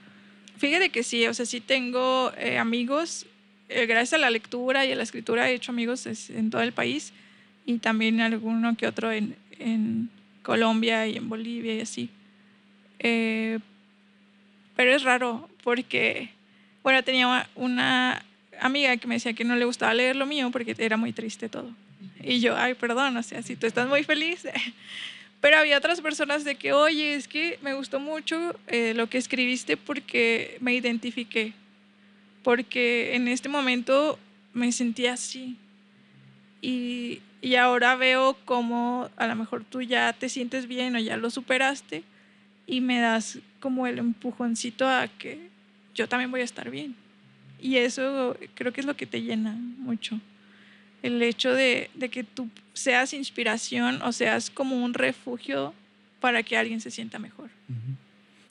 Fíjate 0.59 0.91
que 0.91 1.01
sí, 1.01 1.25
o 1.25 1.33
sea, 1.33 1.47
sí 1.47 1.61
tengo 1.61 2.31
eh, 2.37 2.59
amigos 2.59 3.25
eh, 3.69 3.87
gracias 3.87 4.13
a 4.13 4.17
la 4.19 4.29
lectura 4.29 4.85
y 4.85 4.91
a 4.91 4.95
la 4.95 5.01
escritura 5.01 5.49
he 5.49 5.55
hecho 5.55 5.71
amigos 5.71 6.05
en 6.05 6.51
todo 6.51 6.61
el 6.61 6.73
país 6.73 7.11
y 7.65 7.79
también 7.79 8.21
alguno 8.21 8.77
que 8.77 8.85
otro 8.85 9.11
en, 9.11 9.35
en 9.57 10.11
Colombia 10.43 11.07
y 11.07 11.17
en 11.17 11.27
Bolivia 11.27 11.73
y 11.73 11.81
así. 11.81 12.11
Eh, 12.99 13.57
pero 14.75 14.95
es 14.95 15.01
raro 15.01 15.49
porque, 15.63 16.29
bueno, 16.83 17.01
tenía 17.03 17.49
una 17.55 18.23
amiga 18.59 18.97
que 18.97 19.07
me 19.07 19.15
decía 19.15 19.33
que 19.33 19.43
no 19.43 19.55
le 19.55 19.65
gustaba 19.65 19.93
leer 19.93 20.15
lo 20.15 20.25
mío 20.25 20.49
porque 20.51 20.75
era 20.77 20.97
muy 20.97 21.13
triste 21.13 21.49
todo. 21.49 21.69
Y 22.21 22.39
yo, 22.39 22.55
ay, 22.57 22.73
perdón, 22.73 23.17
o 23.17 23.23
si 23.23 23.55
tú 23.55 23.67
estás 23.67 23.87
muy 23.87 24.03
feliz. 24.03 24.47
Pero 25.41 25.57
había 25.57 25.77
otras 25.77 26.01
personas 26.01 26.43
de 26.43 26.55
que, 26.55 26.73
oye, 26.73 27.13
es 27.13 27.27
que 27.27 27.59
me 27.61 27.73
gustó 27.75 27.99
mucho 27.99 28.55
eh, 28.67 28.93
lo 28.95 29.07
que 29.09 29.19
escribiste 29.19 29.77
porque 29.77 30.57
me 30.59 30.73
identifiqué. 30.73 31.53
Porque 32.43 33.15
en 33.15 33.27
este 33.27 33.47
momento 33.47 34.17
me 34.53 34.71
sentía 34.71 35.13
así. 35.13 35.57
Y, 36.61 37.21
y 37.41 37.55
ahora 37.55 37.95
veo 37.95 38.35
como 38.45 39.09
a 39.17 39.27
lo 39.27 39.35
mejor 39.35 39.63
tú 39.63 39.81
ya 39.81 40.13
te 40.13 40.29
sientes 40.29 40.67
bien 40.67 40.95
o 40.95 40.99
ya 40.99 41.17
lo 41.17 41.29
superaste 41.29 42.03
y 42.65 42.81
me 42.81 42.99
das 42.99 43.39
como 43.59 43.87
el 43.87 43.99
empujoncito 43.99 44.87
a 44.87 45.07
que 45.07 45.49
yo 45.93 46.07
también 46.09 46.31
voy 46.31 46.41
a 46.41 46.45
estar 46.45 46.69
bien. 46.69 46.95
Y 47.65 47.77
eso 47.77 48.37
creo 48.53 48.71
que 48.71 48.81
es 48.81 48.85
lo 48.85 48.95
que 48.95 49.07
te 49.07 49.23
llena 49.23 49.53
mucho. 49.53 50.19
El 51.01 51.19
hecho 51.23 51.51
de, 51.51 51.89
de 51.95 52.09
que 52.09 52.23
tú 52.23 52.47
seas 52.73 53.11
inspiración 53.11 54.03
o 54.03 54.11
seas 54.11 54.51
como 54.51 54.75
un 54.85 54.93
refugio 54.93 55.73
para 56.19 56.43
que 56.43 56.57
alguien 56.57 56.79
se 56.79 56.91
sienta 56.91 57.17
mejor. 57.17 57.49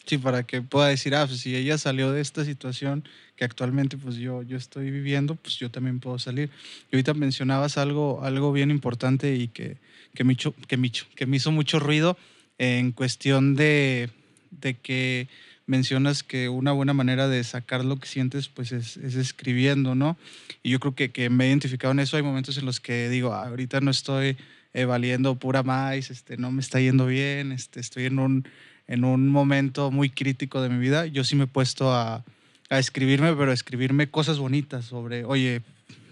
Sí, 0.05 0.19
para 0.19 0.43
que 0.43 0.63
pueda 0.63 0.89
decir, 0.89 1.15
ah, 1.15 1.29
pues 1.29 1.39
si 1.39 1.55
ella 1.55 1.79
salió 1.79 2.11
de 2.11 2.21
esta 2.21 2.45
situación 2.45 3.05
que 3.37 3.45
actualmente 3.45 3.97
pues 3.97 4.17
yo, 4.17 4.43
yo 4.43 4.57
estoy 4.57 4.91
viviendo, 4.91 5.37
pues 5.37 5.59
yo 5.59 5.71
también 5.71 6.01
puedo 6.01 6.19
salir. 6.19 6.51
Y 6.91 6.97
ahorita 6.97 7.15
mencionabas 7.15 7.79
algo, 7.79 8.21
algo 8.25 8.53
bien 8.53 8.73
importante 8.73 9.37
y 9.37 9.47
que, 9.47 9.77
que, 10.13 10.25
me, 10.25 10.37
que, 10.37 10.77
me, 10.77 10.91
que 10.91 11.27
me 11.27 11.37
hizo 11.37 11.53
mucho 11.53 11.79
ruido 11.79 12.19
en 12.59 12.91
cuestión 12.91 13.55
de, 13.55 14.11
de 14.51 14.75
que 14.75 15.29
mencionas 15.67 16.23
que 16.23 16.49
una 16.49 16.73
buena 16.73 16.93
manera 16.93 17.29
de 17.29 17.43
sacar 17.45 17.85
lo 17.85 17.99
que 17.99 18.07
sientes 18.07 18.49
pues 18.49 18.73
es, 18.73 18.97
escribiendo, 18.97 19.95
¿no? 19.95 20.17
Y 20.63 20.71
yo 20.71 20.81
creo 20.81 20.95
que, 20.95 21.11
que, 21.11 21.31
me 21.31 21.45
he 21.45 21.49
identificado 21.49 21.93
en 21.93 22.01
eso. 22.01 22.17
Hay 22.17 22.23
momentos 22.23 22.59
en 22.59 22.67
los 22.67 22.81
que 22.81 23.09
digo, 23.09 23.33
ah, 23.33 23.49
ahorita 23.49 23.81
no 23.81 23.91
estoy 23.91 24.37
eh, 24.75 24.85
valiendo 24.85 25.37
pura 25.37 25.63
más, 25.63 26.11
este, 26.11 26.37
no 26.37 26.51
me 26.51 26.61
está 26.61 26.81
yendo 26.81 27.07
bien, 27.07 27.53
este, 27.53 27.81
estoy 27.81 28.07
en 28.07 28.19
un, 28.19 28.49
en 28.87 29.05
un 29.05 29.29
momento 29.29 29.91
muy 29.91 30.11
crítico 30.11 30.61
de 30.61 30.69
mi 30.69 30.79
vida. 30.79 31.07
Yo 31.07 31.25
sí 31.25 31.37
me 31.37 31.45
he 31.45 31.49
puesto 31.49 31.93
a, 31.93 32.25
a 32.71 32.79
escribirme, 32.79 33.35
pero 33.35 33.51
a 33.51 33.55
escribirme 33.55 34.11
cosas 34.11 34.39
bonitas 34.39 34.85
sobre, 34.85 35.25
oye, 35.25 35.63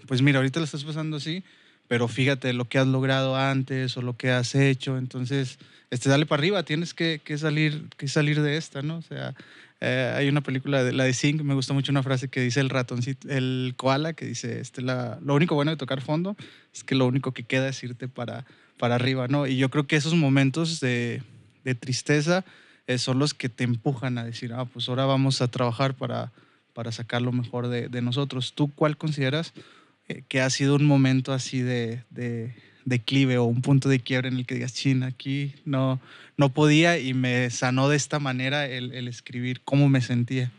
pues 0.07 0.21
mira, 0.21 0.39
ahorita 0.39 0.59
lo 0.59 0.65
estás 0.65 0.83
pasando 0.83 1.17
así, 1.17 1.43
pero 1.87 2.07
fíjate 2.07 2.53
lo 2.53 2.65
que 2.65 2.79
has 2.79 2.87
logrado 2.87 3.35
antes 3.35 3.95
o 3.97 4.01
lo 4.01 4.15
que 4.17 4.31
has 4.31 4.55
hecho. 4.55 4.97
Entonces, 4.97 5.59
este, 5.91 6.09
dale 6.09 6.25
para 6.25 6.39
arriba, 6.39 6.63
tienes 6.63 6.93
que, 6.93 7.21
que, 7.23 7.37
salir, 7.37 7.89
que 7.97 8.07
salir 8.07 8.41
de 8.41 8.57
esta, 8.57 8.81
¿no? 8.81 8.97
O 8.97 9.01
sea, 9.01 9.35
eh, 9.85 10.13
hay 10.15 10.29
una 10.29 10.41
película, 10.41 10.83
de, 10.83 10.93
la 10.93 11.03
de 11.03 11.13
Zinc, 11.13 11.41
me 11.41 11.53
gusta 11.53 11.73
mucho 11.73 11.91
una 11.91 12.03
frase 12.03 12.29
que 12.29 12.39
dice 12.39 12.61
el 12.61 12.69
ratoncito, 12.69 13.27
el 13.29 13.73
koala, 13.75 14.13
que 14.13 14.25
dice, 14.25 14.61
este, 14.61 14.81
la, 14.81 15.19
lo 15.21 15.35
único 15.35 15.55
bueno 15.55 15.71
de 15.71 15.77
tocar 15.77 16.01
fondo 16.01 16.37
es 16.73 16.83
que 16.83 16.95
lo 16.95 17.05
único 17.05 17.33
que 17.33 17.43
queda 17.43 17.67
es 17.67 17.83
irte 17.83 18.07
para, 18.07 18.45
para 18.79 18.95
arriba, 18.95 19.27
¿no? 19.27 19.45
Y 19.45 19.57
yo 19.57 19.69
creo 19.69 19.85
que 19.85 19.97
esos 19.97 20.15
momentos 20.15 20.79
de, 20.79 21.21
de 21.65 21.75
tristeza 21.75 22.45
eh, 22.87 22.97
son 22.97 23.19
los 23.19 23.33
que 23.33 23.49
te 23.49 23.65
empujan 23.65 24.17
a 24.17 24.23
decir, 24.23 24.53
ah, 24.53 24.65
pues 24.65 24.87
ahora 24.87 25.05
vamos 25.05 25.41
a 25.41 25.49
trabajar 25.49 25.95
para, 25.95 26.31
para 26.73 26.91
sacar 26.91 27.21
lo 27.21 27.33
mejor 27.33 27.67
de, 27.67 27.89
de 27.89 28.01
nosotros. 28.01 28.53
¿Tú 28.53 28.71
cuál 28.73 28.97
consideras 28.97 29.53
eh, 30.07 30.23
que 30.27 30.41
ha 30.41 30.49
sido 30.49 30.75
un 30.75 30.85
momento 30.85 31.33
así 31.33 31.61
de, 31.61 32.03
de 32.09 32.55
declive 32.85 33.37
o 33.37 33.45
un 33.45 33.61
punto 33.61 33.89
de 33.89 33.99
quiebre 33.99 34.27
en 34.27 34.37
el 34.37 34.45
que 34.45 34.55
digas, 34.55 34.73
chin, 34.73 35.03
aquí 35.03 35.55
no, 35.65 35.99
no 36.37 36.49
podía 36.49 36.97
y 36.97 37.13
me 37.13 37.49
sanó 37.49 37.89
de 37.89 37.95
esta 37.95 38.19
manera 38.19 38.65
el, 38.67 38.93
el 38.93 39.07
escribir 39.07 39.61
cómo 39.61 39.89
me 39.89 40.01
sentía? 40.01 40.51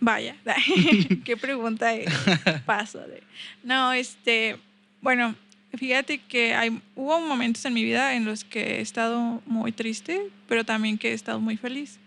Vaya, 0.00 0.36
qué 1.24 1.36
pregunta 1.36 1.94
es. 1.94 2.12
Paso 2.66 2.98
de. 3.00 3.22
No, 3.62 3.92
este, 3.92 4.58
bueno, 5.00 5.34
fíjate 5.74 6.18
que 6.18 6.54
hay, 6.54 6.78
hubo 6.94 7.20
momentos 7.20 7.64
en 7.64 7.72
mi 7.72 7.84
vida 7.84 8.14
en 8.14 8.26
los 8.26 8.44
que 8.44 8.76
he 8.76 8.80
estado 8.80 9.42
muy 9.46 9.72
triste, 9.72 10.20
pero 10.46 10.64
también 10.64 10.98
que 10.98 11.10
he 11.10 11.14
estado 11.14 11.40
muy 11.40 11.56
feliz. 11.56 11.98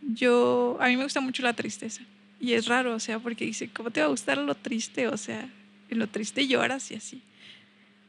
Yo, 0.00 0.78
a 0.80 0.88
mí 0.88 0.96
me 0.96 1.02
gusta 1.02 1.20
mucho 1.20 1.42
la 1.42 1.52
tristeza. 1.52 2.02
Y 2.40 2.52
es 2.52 2.66
raro, 2.66 2.94
o 2.94 3.00
sea, 3.00 3.18
porque 3.18 3.44
dice, 3.44 3.68
¿cómo 3.68 3.90
te 3.90 4.00
va 4.00 4.06
a 4.06 4.10
gustar 4.10 4.38
lo 4.38 4.54
triste? 4.54 5.08
O 5.08 5.16
sea, 5.16 5.48
en 5.90 5.98
lo 5.98 6.06
triste 6.06 6.46
lloras 6.46 6.90
y 6.90 6.94
así. 6.94 7.22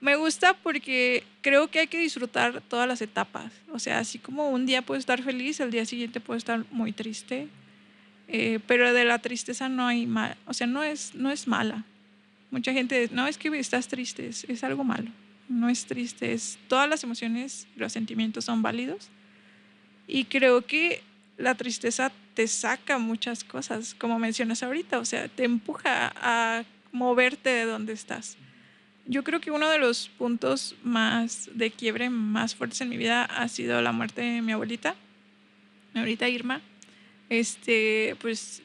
Me 0.01 0.15
gusta 0.15 0.53
porque 0.53 1.23
creo 1.41 1.69
que 1.69 1.79
hay 1.79 1.87
que 1.87 1.99
disfrutar 1.99 2.61
todas 2.61 2.87
las 2.87 3.01
etapas. 3.01 3.51
O 3.71 3.79
sea, 3.79 3.99
así 3.99 4.17
como 4.19 4.49
un 4.49 4.65
día 4.65 4.81
puedo 4.81 4.99
estar 4.99 5.21
feliz, 5.21 5.59
el 5.59 5.71
día 5.71 5.85
siguiente 5.85 6.19
puedo 6.19 6.37
estar 6.37 6.63
muy 6.71 6.93
triste. 6.93 7.49
Eh, 8.31 8.59
pero 8.67 8.93
de 8.93 9.05
la 9.05 9.17
tristeza 9.17 9.69
no 9.69 9.87
hay 9.87 10.05
mal, 10.05 10.37
o 10.45 10.53
sea, 10.53 10.67
no 10.67 10.83
es, 10.83 11.15
no 11.15 11.31
es 11.31 11.47
mala. 11.47 11.83
Mucha 12.51 12.71
gente 12.73 13.01
dice, 13.01 13.15
no, 13.15 13.25
es 13.25 13.39
que 13.39 13.47
estás 13.57 13.87
triste, 13.87 14.27
es, 14.27 14.43
es 14.43 14.63
algo 14.63 14.83
malo. 14.83 15.09
No 15.47 15.67
es 15.67 15.85
triste, 15.85 16.33
es 16.33 16.59
todas 16.67 16.87
las 16.87 17.03
emociones, 17.03 17.67
los 17.75 17.91
sentimientos 17.91 18.45
son 18.45 18.61
válidos. 18.61 19.09
Y 20.07 20.25
creo 20.25 20.63
que 20.63 21.01
la 21.37 21.55
tristeza 21.55 22.11
te 22.39 22.47
saca 22.47 22.97
muchas 22.99 23.43
cosas, 23.43 23.93
como 23.93 24.17
mencionas 24.17 24.63
ahorita, 24.63 24.99
o 24.99 25.03
sea, 25.03 25.27
te 25.27 25.43
empuja 25.43 26.13
a 26.15 26.63
moverte 26.93 27.49
de 27.49 27.65
donde 27.65 27.91
estás. 27.91 28.37
Yo 29.05 29.25
creo 29.25 29.41
que 29.41 29.51
uno 29.51 29.69
de 29.69 29.77
los 29.77 30.07
puntos 30.07 30.73
más 30.81 31.49
de 31.53 31.69
quiebre 31.69 32.09
más 32.09 32.55
fuertes 32.55 32.79
en 32.79 32.87
mi 32.87 32.95
vida 32.95 33.25
ha 33.25 33.49
sido 33.49 33.81
la 33.81 33.91
muerte 33.91 34.21
de 34.21 34.41
mi 34.41 34.53
abuelita, 34.53 34.95
mi 35.93 35.99
abuelita 35.99 36.29
Irma. 36.29 36.61
Este, 37.27 38.15
pues 38.21 38.61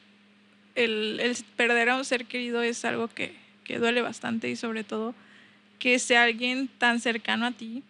el, 0.75 1.35
perder 1.57 1.89
a 1.89 1.97
un 1.97 2.05
ser 2.05 2.27
querido 2.27 2.61
es 2.61 2.85
algo 2.85 3.09
que 3.09 3.35
duele 3.77 4.01
bastante 4.01 4.49
y 4.49 4.55
sobre 4.55 4.85
todo 4.85 5.13
que 5.79 5.99
sea 5.99 6.23
alguien 6.23 6.69
tan 6.77 7.01
cercano 7.01 7.45
a 7.45 7.51
ti. 7.51 7.83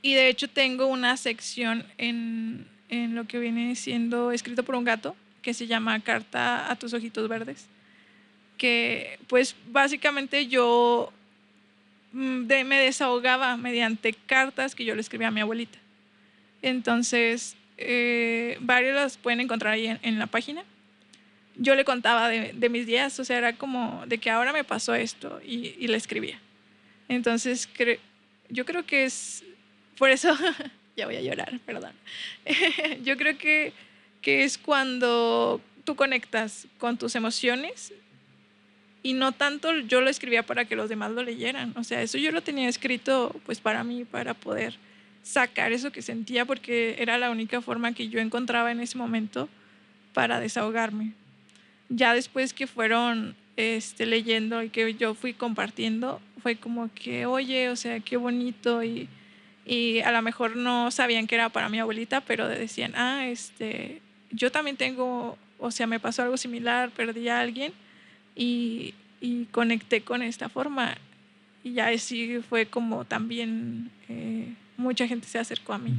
Y 0.00 0.14
de 0.14 0.30
hecho 0.30 0.48
tengo 0.48 0.86
una 0.86 1.18
sección 1.18 1.84
en, 1.98 2.71
en 2.92 3.14
lo 3.14 3.26
que 3.26 3.38
viene 3.38 3.74
siendo 3.74 4.30
escrito 4.30 4.62
por 4.62 4.76
un 4.76 4.84
gato 4.84 5.16
que 5.40 5.54
se 5.54 5.66
llama 5.66 5.98
Carta 6.00 6.70
a 6.70 6.76
tus 6.76 6.92
ojitos 6.92 7.28
verdes 7.28 7.66
que 8.62 9.18
pues 9.26 9.56
básicamente 9.72 10.46
yo 10.46 11.12
mm, 12.12 12.46
me 12.64 12.78
desahogaba 12.78 13.56
mediante 13.56 14.12
cartas 14.12 14.76
que 14.76 14.84
yo 14.84 14.94
le 14.94 15.00
escribía 15.00 15.28
a 15.28 15.30
mi 15.32 15.40
abuelita. 15.40 15.80
Entonces, 16.62 17.56
eh, 17.76 18.56
las 18.64 19.16
pueden 19.16 19.40
encontrar 19.40 19.72
ahí 19.72 19.98
en, 20.00 20.18
la 20.20 20.28
página. 20.28 20.62
Yo 21.56 21.74
le 21.74 21.84
contaba 21.84 22.28
de, 22.28 22.68
mis 22.68 22.86
días, 22.86 23.18
o 23.18 23.24
sea, 23.24 23.38
era 23.38 23.54
como 23.54 24.04
de 24.06 24.18
que 24.18 24.30
ahora 24.30 24.52
me 24.52 24.62
pasó 24.62 24.94
esto 24.94 25.40
y, 25.44 25.74
y 25.80 25.88
le 25.88 25.96
escribía. 25.96 26.38
Entonces, 27.08 27.68
yo 28.48 28.64
creo 28.64 28.86
que 28.86 29.06
es, 29.06 29.42
por 29.98 30.10
eso, 30.10 30.36
ya 30.96 31.06
voy 31.06 31.16
a 31.16 31.22
llorar, 31.22 31.58
perdón. 31.64 31.92
yo 33.02 33.16
creo 33.16 33.38
que, 33.38 33.72
que 34.20 34.44
es 34.44 34.58
cuando 34.58 35.60
tú 35.84 35.96
conectas 35.96 36.66
con 36.78 36.96
tus 36.96 37.14
emociones 37.14 37.92
y 39.02 39.14
no 39.14 39.32
tanto 39.32 39.76
yo 39.80 40.00
lo 40.00 40.10
escribía 40.10 40.44
para 40.44 40.64
que 40.64 40.76
los 40.76 40.88
demás 40.88 41.10
lo 41.10 41.22
leyeran, 41.22 41.72
o 41.76 41.84
sea, 41.84 42.02
eso 42.02 42.18
yo 42.18 42.30
lo 42.30 42.42
tenía 42.42 42.68
escrito 42.68 43.34
pues 43.44 43.60
para 43.60 43.82
mí, 43.82 44.04
para 44.04 44.34
poder 44.34 44.76
sacar 45.22 45.72
eso 45.72 45.92
que 45.92 46.02
sentía 46.02 46.44
porque 46.44 46.96
era 46.98 47.18
la 47.18 47.30
única 47.30 47.60
forma 47.60 47.92
que 47.92 48.08
yo 48.08 48.20
encontraba 48.20 48.70
en 48.70 48.80
ese 48.80 48.98
momento 48.98 49.48
para 50.12 50.40
desahogarme. 50.40 51.12
Ya 51.88 52.14
después 52.14 52.52
que 52.52 52.66
fueron 52.66 53.36
este, 53.56 54.06
leyendo 54.06 54.62
y 54.62 54.70
que 54.70 54.94
yo 54.94 55.14
fui 55.14 55.32
compartiendo, 55.34 56.20
fue 56.42 56.56
como 56.56 56.92
que, 56.94 57.26
oye, 57.26 57.68
o 57.68 57.76
sea, 57.76 58.00
qué 58.00 58.16
bonito 58.16 58.82
y, 58.82 59.08
y 59.64 60.00
a 60.00 60.10
lo 60.10 60.22
mejor 60.22 60.56
no 60.56 60.90
sabían 60.90 61.26
que 61.26 61.36
era 61.36 61.48
para 61.48 61.68
mi 61.68 61.78
abuelita, 61.78 62.20
pero 62.20 62.48
decían, 62.48 62.94
ah, 62.96 63.26
este, 63.28 64.02
yo 64.30 64.50
también 64.50 64.76
tengo, 64.76 65.38
o 65.58 65.70
sea, 65.70 65.86
me 65.86 66.00
pasó 66.00 66.22
algo 66.22 66.36
similar, 66.36 66.90
perdí 66.90 67.28
a 67.28 67.40
alguien 67.40 67.72
y, 68.34 68.94
y 69.20 69.44
conecté 69.46 70.02
con 70.02 70.22
esta 70.22 70.48
forma. 70.48 70.96
Y 71.62 71.74
ya 71.74 71.88
así 71.88 72.40
fue 72.48 72.66
como 72.66 73.04
también 73.04 73.90
eh, 74.08 74.52
mucha 74.76 75.06
gente 75.06 75.28
se 75.28 75.38
acercó 75.38 75.74
a 75.74 75.78
mí. 75.78 75.92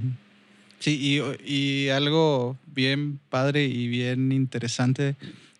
Sí, 0.80 1.00
y, 1.00 1.86
y, 1.86 1.90
algo 1.90 2.58
bien 2.66 3.20
padre 3.30 3.64
y 3.64 3.88
bien 3.88 4.34
interesante, 4.34 5.16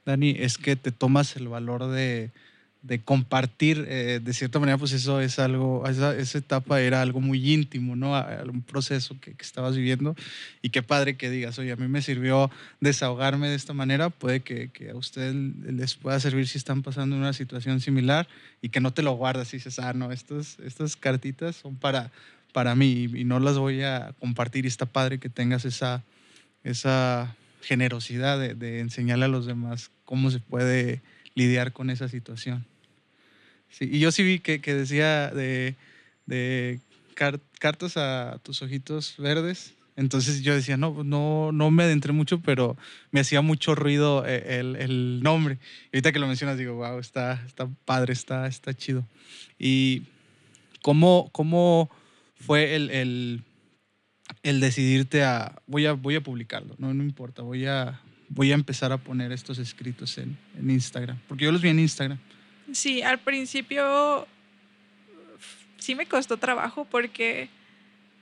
Dani, 0.06 0.36
es 0.38 0.58
que 0.58 0.76
te 0.76 0.92
tomas 0.92 1.38
el 1.38 1.48
valor 1.48 1.88
de, 1.88 2.32
de 2.84 3.00
compartir, 3.00 3.86
eh, 3.88 4.20
de 4.22 4.34
cierta 4.34 4.60
manera, 4.60 4.78
pues 4.78 4.92
eso 4.92 5.22
es 5.22 5.40
algo, 5.40 5.88
esa, 5.88 6.16
esa, 6.16 6.38
etapa 6.38 6.82
era 6.82 7.02
algo 7.02 7.22
muy 7.22 7.54
íntimo, 7.54 7.96
¿no? 7.96 8.14
Un 8.46 8.62
proceso 8.62 9.16
que, 9.20 9.34
que, 9.34 9.44
estabas 9.44 9.76
viviendo 9.76 10.16
y 10.62 10.70
qué 10.70 10.84
padre 10.84 11.16
que 11.16 11.30
digas, 11.30 11.58
oye, 11.60 11.72
a 11.72 11.78
mí 11.78 11.88
me 11.88 12.02
sirvió 12.02 12.52
desahogarme 12.82 13.48
de 13.48 13.56
esta 13.56 13.74
manera, 13.74 14.10
puede 14.10 14.42
que, 14.42 14.70
que 14.70 14.90
a 14.90 14.96
ustedes 14.96 15.34
les 15.34 15.96
pueda 15.96 16.20
servir 16.20 16.48
si 16.48 16.58
están 16.58 16.84
pasando 16.84 17.16
una 17.16 17.32
situación 17.32 17.80
similar 17.80 18.28
y 18.62 18.70
que 18.70 18.82
no 18.82 18.92
te 18.92 19.02
lo 19.02 19.14
guardas 19.14 19.54
y 19.54 19.58
dices, 19.58 19.80
ah, 19.80 19.94
no, 19.94 20.12
estos, 20.12 20.60
estas 20.60 20.98
cartitas 20.98 21.56
son 21.56 21.78
para, 21.78 22.12
para 22.52 22.76
mí 22.76 23.10
y 23.14 23.24
no 23.24 23.40
las 23.40 23.58
voy 23.58 23.82
a 23.84 24.14
compartir 24.20 24.66
y 24.66 24.68
está 24.68 24.86
padre 24.86 25.20
que 25.20 25.30
tengas 25.30 25.64
esa, 25.64 26.04
esa 26.66 27.36
generosidad 27.62 28.40
de, 28.40 28.80
enseñarle 28.80 29.26
a 29.26 29.30
los 29.30 29.46
demás 29.46 29.90
cómo 30.04 30.32
se 30.32 30.40
puede 30.40 31.02
lidiar 31.34 31.72
con 31.72 31.90
esa 31.90 32.10
situación. 32.10 32.66
Sí, 33.74 33.90
y 33.92 34.00
yo 34.00 34.12
sí 34.12 34.24
vi 34.24 34.40
que, 34.40 34.60
decía 34.60 35.30
de, 35.32 35.76
cartas 37.60 37.98
a 37.98 38.40
tus 38.44 38.62
ojitos 38.62 39.16
verdes. 39.18 39.74
Entonces 39.96 40.42
yo 40.42 40.56
decía, 40.56 40.76
no, 40.76 41.04
no, 41.04 41.52
no 41.52 41.70
me 41.70 41.84
adentré 41.84 42.14
mucho, 42.14 42.40
pero 42.40 42.76
me 43.12 43.20
hacía 43.20 43.42
mucho 43.42 43.76
ruido 43.76 44.24
eh, 44.26 44.60
el, 44.60 45.22
nombre. 45.22 45.60
Y 45.92 45.98
ahorita 45.98 46.12
que 46.12 46.20
lo 46.20 46.28
mencionas, 46.28 46.58
digo, 46.58 46.74
wow, 46.76 46.98
está, 46.98 47.44
está 47.46 47.68
padre, 47.86 48.14
está, 48.14 48.48
está 48.48 48.74
chido. 48.74 49.06
Y 49.60 50.04
cómo, 50.82 51.30
cómo 51.32 51.92
fue 52.36 52.76
el 52.76 53.44
el 54.42 54.60
decidirte 54.60 55.24
a, 55.24 55.62
voy 55.68 55.86
a, 55.86 55.94
voy 55.94 56.16
a 56.16 56.22
publicarlo, 56.22 56.76
no, 56.78 56.94
no 56.94 57.04
importa, 57.04 57.42
voy 57.42 57.66
a, 57.66 58.02
voy 58.30 58.52
a 58.52 58.56
empezar 58.56 58.92
a 58.92 58.98
poner 58.98 59.32
estos 59.32 59.60
escritos 59.60 60.18
en, 60.18 60.38
en 60.58 60.70
Instagram, 60.70 61.20
porque 61.28 61.46
yo 61.46 61.52
los 61.52 61.62
vi 61.62 61.70
en 61.70 61.80
Instagram. 61.80 62.20
Sí, 62.74 63.02
al 63.02 63.20
principio 63.20 64.28
sí 65.78 65.96
me 65.96 66.06
costó 66.06 66.38
trabajo 66.38 66.86
porque 66.86 67.50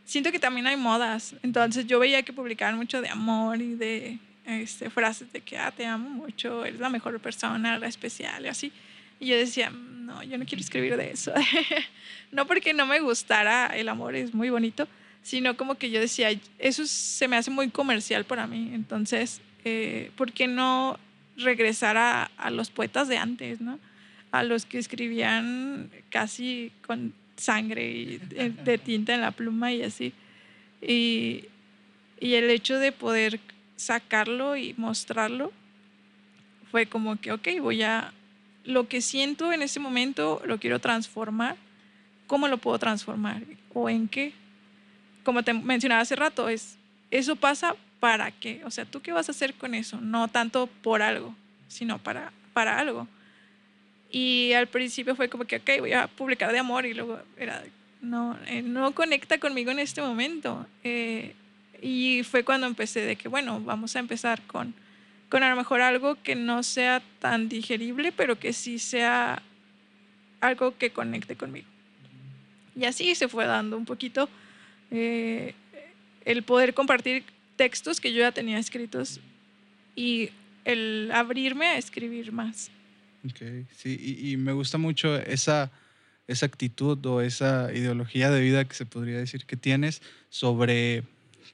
siento 0.05 0.31
que 0.31 0.39
también 0.39 0.67
hay 0.67 0.75
modas. 0.75 1.35
Entonces 1.41 1.87
yo 1.87 1.99
veía 1.99 2.21
que 2.23 2.33
publicaban 2.33 2.75
mucho 2.75 3.01
de 3.01 3.09
amor 3.09 3.61
y 3.61 3.75
de 3.75 4.19
este, 4.45 4.89
frases 4.89 5.31
de 5.31 5.41
que 5.41 5.57
ah, 5.57 5.71
te 5.71 5.85
amo 5.85 6.09
mucho, 6.09 6.65
eres 6.65 6.79
la 6.79 6.89
mejor 6.89 7.19
persona, 7.19 7.79
la 7.79 7.87
especial 7.87 8.45
y 8.45 8.49
así. 8.49 8.71
Y 9.19 9.27
yo 9.27 9.37
decía, 9.37 9.69
no, 9.69 10.21
yo 10.23 10.37
no 10.37 10.45
quiero 10.45 10.61
escribir 10.61 10.97
de 10.97 11.11
eso. 11.11 11.31
no 12.31 12.45
porque 12.45 12.73
no 12.73 12.85
me 12.85 12.99
gustara, 12.99 13.67
el 13.67 13.87
amor 13.87 14.15
es 14.15 14.33
muy 14.33 14.49
bonito, 14.49 14.87
sino 15.23 15.55
como 15.55 15.75
que 15.75 15.91
yo 15.91 15.99
decía, 16.01 16.29
eso 16.59 16.85
se 16.85 17.27
me 17.27 17.37
hace 17.37 17.51
muy 17.51 17.69
comercial 17.69 18.25
para 18.25 18.47
mí, 18.47 18.71
entonces, 18.73 19.39
eh, 19.63 20.09
¿por 20.15 20.33
qué 20.33 20.47
no 20.47 20.99
regresar 21.37 21.97
a, 21.97 22.31
a, 22.37 22.49
los 22.49 22.71
poetas 22.71 23.07
de 23.07 23.17
antes, 23.17 23.61
¿no? 23.61 23.79
A 24.31 24.43
los 24.43 24.65
que 24.65 24.77
escribían 24.77 25.89
casi 26.09 26.71
con 26.85 27.13
sangre 27.35 27.91
y 27.91 28.17
de, 28.17 28.77
tinta 28.77 29.13
en 29.13 29.21
la 29.21 29.31
pluma 29.31 29.73
y 29.73 29.83
así. 29.83 30.13
Y, 30.81 31.45
y 32.19 32.35
el 32.35 32.49
hecho 32.49 32.79
de 32.79 32.91
poder 32.91 33.39
sacarlo 33.75 34.55
y 34.55 34.73
mostrarlo 34.77 35.51
fue 36.69 36.85
como 36.85 37.19
que, 37.19 37.31
ok, 37.31 37.47
voy 37.61 37.83
a, 37.83 38.13
lo 38.63 38.87
que 38.87 39.01
siento 39.01 39.51
en 39.51 39.61
ese 39.61 39.79
momento 39.79 40.41
lo 40.45 40.59
quiero 40.59 40.79
transformar. 40.79 41.57
¿Cómo 42.27 42.47
lo 42.47 42.57
puedo 42.57 42.79
transformar? 42.79 43.43
¿O 43.73 43.89
en 43.89 44.07
qué? 44.07 44.33
como 45.23 45.43
te 45.43 45.53
mencionaba 45.53 46.01
hace 46.01 46.15
rato, 46.15 46.49
es, 46.49 46.77
eso 47.09 47.35
pasa 47.35 47.75
para 47.99 48.31
qué, 48.31 48.61
o 48.65 48.71
sea, 48.71 48.85
¿tú 48.85 49.01
qué 49.01 49.11
vas 49.11 49.29
a 49.29 49.31
hacer 49.31 49.53
con 49.53 49.75
eso? 49.75 49.99
No 50.01 50.27
tanto 50.27 50.67
por 50.67 51.01
algo, 51.01 51.35
sino 51.67 51.99
para, 51.99 52.31
para 52.53 52.79
algo. 52.79 53.07
Y 54.11 54.51
al 54.53 54.67
principio 54.67 55.15
fue 55.15 55.29
como 55.29 55.45
que, 55.45 55.57
ok, 55.57 55.69
voy 55.79 55.93
a 55.93 56.07
publicar 56.07 56.51
de 56.51 56.59
amor 56.59 56.85
y 56.85 56.93
luego 56.93 57.19
era, 57.37 57.63
no, 58.01 58.37
eh, 58.45 58.61
no 58.61 58.93
conecta 58.93 59.37
conmigo 59.39 59.71
en 59.71 59.79
este 59.79 60.01
momento. 60.01 60.67
Eh, 60.83 61.33
y 61.81 62.23
fue 62.23 62.43
cuando 62.43 62.67
empecé 62.67 63.01
de 63.01 63.15
que, 63.15 63.29
bueno, 63.29 63.61
vamos 63.61 63.95
a 63.95 63.99
empezar 63.99 64.41
con, 64.43 64.73
con 65.29 65.43
a 65.43 65.49
lo 65.49 65.55
mejor 65.55 65.81
algo 65.81 66.21
que 66.21 66.35
no 66.35 66.61
sea 66.61 67.01
tan 67.19 67.47
digerible, 67.47 68.11
pero 68.11 68.37
que 68.37 68.51
sí 68.51 68.79
sea 68.79 69.41
algo 70.41 70.77
que 70.77 70.91
conecte 70.91 71.37
conmigo. 71.37 71.67
Y 72.75 72.85
así 72.85 73.15
se 73.15 73.27
fue 73.27 73.45
dando 73.45 73.77
un 73.77 73.85
poquito 73.85 74.29
eh, 74.91 75.53
el 76.25 76.43
poder 76.43 76.73
compartir 76.73 77.23
textos 77.55 78.01
que 78.01 78.11
yo 78.11 78.19
ya 78.19 78.31
tenía 78.31 78.57
escritos 78.57 79.19
y 79.95 80.29
el 80.65 81.09
abrirme 81.13 81.67
a 81.67 81.77
escribir 81.77 82.31
más. 82.31 82.71
Ok, 83.25 83.67
sí, 83.75 84.19
y, 84.23 84.37
me 84.37 84.51
gusta 84.51 84.77
mucho 84.77 85.15
esa, 85.15 85.71
esa 86.27 86.45
actitud 86.45 87.05
o 87.05 87.21
esa 87.21 87.71
ideología 87.73 88.31
de 88.31 88.41
vida 88.41 88.65
que 88.65 88.73
se 88.73 88.85
podría 88.85 89.17
decir 89.17 89.45
que 89.45 89.57
tienes 89.57 90.01
sobre 90.29 91.03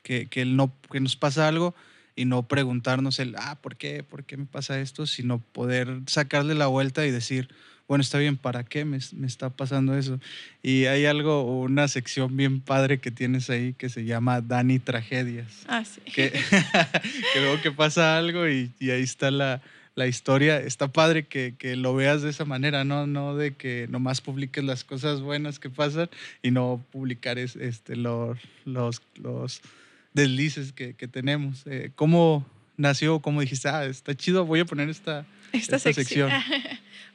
que, 0.03 0.27
que, 0.27 0.45
no, 0.45 0.73
que 0.91 0.99
nos 0.99 1.15
pasa 1.15 1.47
algo 1.47 1.75
y 2.15 2.25
no 2.25 2.47
preguntarnos 2.47 3.19
el, 3.19 3.36
ah, 3.38 3.60
¿por 3.62 3.75
qué? 3.75 4.03
¿Por 4.03 4.23
qué 4.23 4.38
me 4.38 4.45
pasa 4.45 4.80
esto? 4.80 5.06
Sino 5.06 5.39
poder 5.39 6.01
sacarle 6.08 6.56
la 6.56 6.67
vuelta 6.67 7.06
y 7.06 7.12
decir, 7.12 7.49
bueno, 7.88 8.01
está 8.01 8.17
bien, 8.17 8.38
¿para 8.38 8.63
qué 8.63 8.86
me, 8.86 8.99
me, 9.13 9.27
está 9.27 9.49
pasando 9.49 9.97
eso? 9.97 10.19
Y 10.63 10.86
hay 10.86 11.06
algo, 11.06 11.43
una 11.60 11.88
sección 11.88 12.36
bien 12.36 12.60
padre 12.60 12.99
que 12.99 13.12
tienes 13.12 13.49
ahí 13.49 13.73
que 13.73 13.89
se 13.89 14.03
llama 14.03 14.41
Dani 14.41 14.80
Tragedias. 14.80 15.63
Ah, 15.67 15.86
sí. 15.86 16.01
Que, 16.12 16.32
que 17.34 17.39
luego 17.39 17.62
que 17.62 17.71
pasa 17.71 18.17
algo 18.17 18.47
y, 18.47 18.71
y 18.80 18.89
ahí 18.89 19.03
está 19.03 19.30
la, 19.32 19.62
la, 19.97 20.07
historia. 20.07 20.60
Está 20.60 20.88
padre 20.88 21.25
que, 21.25 21.55
que, 21.57 21.75
lo 21.75 21.93
veas 21.93 22.21
de 22.21 22.29
esa 22.29 22.45
manera, 22.45 22.83
¿no? 22.83 23.07
No 23.07 23.36
de 23.36 23.55
que 23.55 23.88
nomás 23.89 24.21
publiques 24.21 24.63
las 24.63 24.83
cosas 24.83 25.21
buenas 25.21 25.60
que 25.60 25.69
pasan 25.69 26.10
y 26.41 26.51
no 26.51 26.83
publicar 26.91 27.38
este, 27.38 27.95
los, 27.95 28.38
los, 28.65 29.01
los 29.15 29.62
deslices 30.13 30.71
que, 30.71 30.93
que 30.93 31.07
tenemos. 31.07 31.63
Eh, 31.65 31.91
¿Cómo 31.95 32.45
nació? 32.77 33.19
¿Cómo 33.19 33.41
dijiste, 33.41 33.67
ah, 33.67 33.86
está 33.86 34.15
chido, 34.15 34.45
voy 34.45 34.62
a 34.62 34.65
poner 34.65 34.89
esta, 34.89 35.25
esta, 35.51 35.79
sección? 35.79 36.31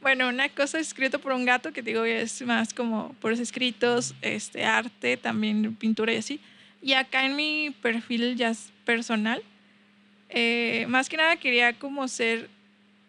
Bueno, 0.03 0.29
una 0.29 0.49
cosa 0.49 0.81
escrito 0.81 1.21
por 1.21 1.31
un 1.31 1.45
gato, 1.45 1.73
que 1.73 1.81
digo 1.81 2.05
es 2.05 2.43
más 2.43 2.75
como 2.75 3.15
por 3.21 3.31
los 3.31 3.39
escritos, 3.39 4.17
este, 4.21 4.65
arte, 4.65 5.17
también 5.17 5.77
pintura 5.77 6.13
y 6.13 6.17
así. 6.17 6.41
Y 6.83 6.95
acá 6.95 7.25
en 7.25 7.37
mi 7.37 7.71
perfil 7.81 8.35
ya 8.35 8.53
personal, 8.85 9.41
eh, 10.29 10.87
más 10.89 11.09
que 11.09 11.17
nada 11.17 11.37
quería 11.37 11.73
como 11.75 12.09
ser 12.09 12.51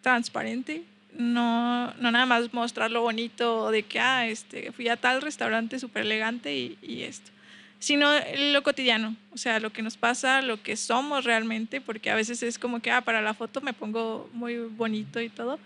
transparente, 0.04 0.84
no, 1.18 1.92
no 1.96 2.12
nada 2.12 2.28
más 2.28 2.54
mostrar 2.54 2.92
lo 2.92 3.02
bonito 3.02 3.72
de 3.72 3.82
que, 3.82 4.00
ah, 4.00 4.28
este, 4.28 4.72
fui 4.72 4.88
a 4.90 4.98
tal 4.98 5.24
restaurante 5.24 5.80
súper 5.80 6.04
elegante 6.04 6.56
y, 6.56 6.78
y 6.84 7.02
esto, 7.02 7.32
sino 7.80 8.08
lo 8.52 8.62
cotidiano, 8.62 9.16
o 9.34 9.38
sea, 9.38 9.60
lo 9.60 9.72
que 9.74 9.82
nos 9.82 9.98
pasa, 9.98 10.44
lo 10.44 10.62
que 10.62 10.76
somos 10.76 11.24
realmente, 11.24 11.82
porque 11.82 12.12
a 12.12 12.16
veces 12.16 12.44
es 12.44 12.60
como 12.60 12.80
que, 12.82 12.92
ah, 12.92 13.02
para 13.02 13.22
la 13.22 13.34
foto 13.34 13.62
me 13.62 13.74
pongo 13.74 14.30
muy 14.34 14.58
bonito 14.58 15.20
y 15.20 15.30
todo, 15.30 15.58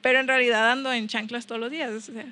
pero 0.00 0.20
en 0.20 0.28
realidad 0.28 0.70
ando 0.70 0.92
en 0.92 1.08
chanclas 1.08 1.46
todos 1.46 1.60
los 1.60 1.70
días. 1.70 1.90
O 1.90 2.00
sea, 2.00 2.24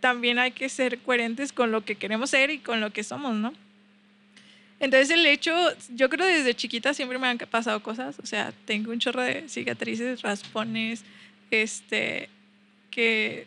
también 0.00 0.38
hay 0.38 0.52
que 0.52 0.68
ser 0.68 0.98
coherentes 1.00 1.52
con 1.52 1.70
lo 1.70 1.84
que 1.84 1.96
queremos 1.96 2.30
ser 2.30 2.50
y 2.50 2.58
con 2.58 2.80
lo 2.80 2.90
que 2.90 3.04
somos, 3.04 3.34
¿no? 3.34 3.52
Entonces 4.78 5.10
el 5.10 5.24
hecho, 5.24 5.54
yo 5.94 6.10
creo 6.10 6.26
desde 6.26 6.54
chiquita 6.54 6.92
siempre 6.92 7.18
me 7.18 7.28
han 7.28 7.38
pasado 7.38 7.82
cosas, 7.82 8.18
o 8.22 8.26
sea, 8.26 8.52
tengo 8.66 8.92
un 8.92 8.98
chorro 8.98 9.22
de 9.22 9.48
cicatrices, 9.48 10.20
raspones, 10.22 11.02
este, 11.50 12.28
que 12.90 13.46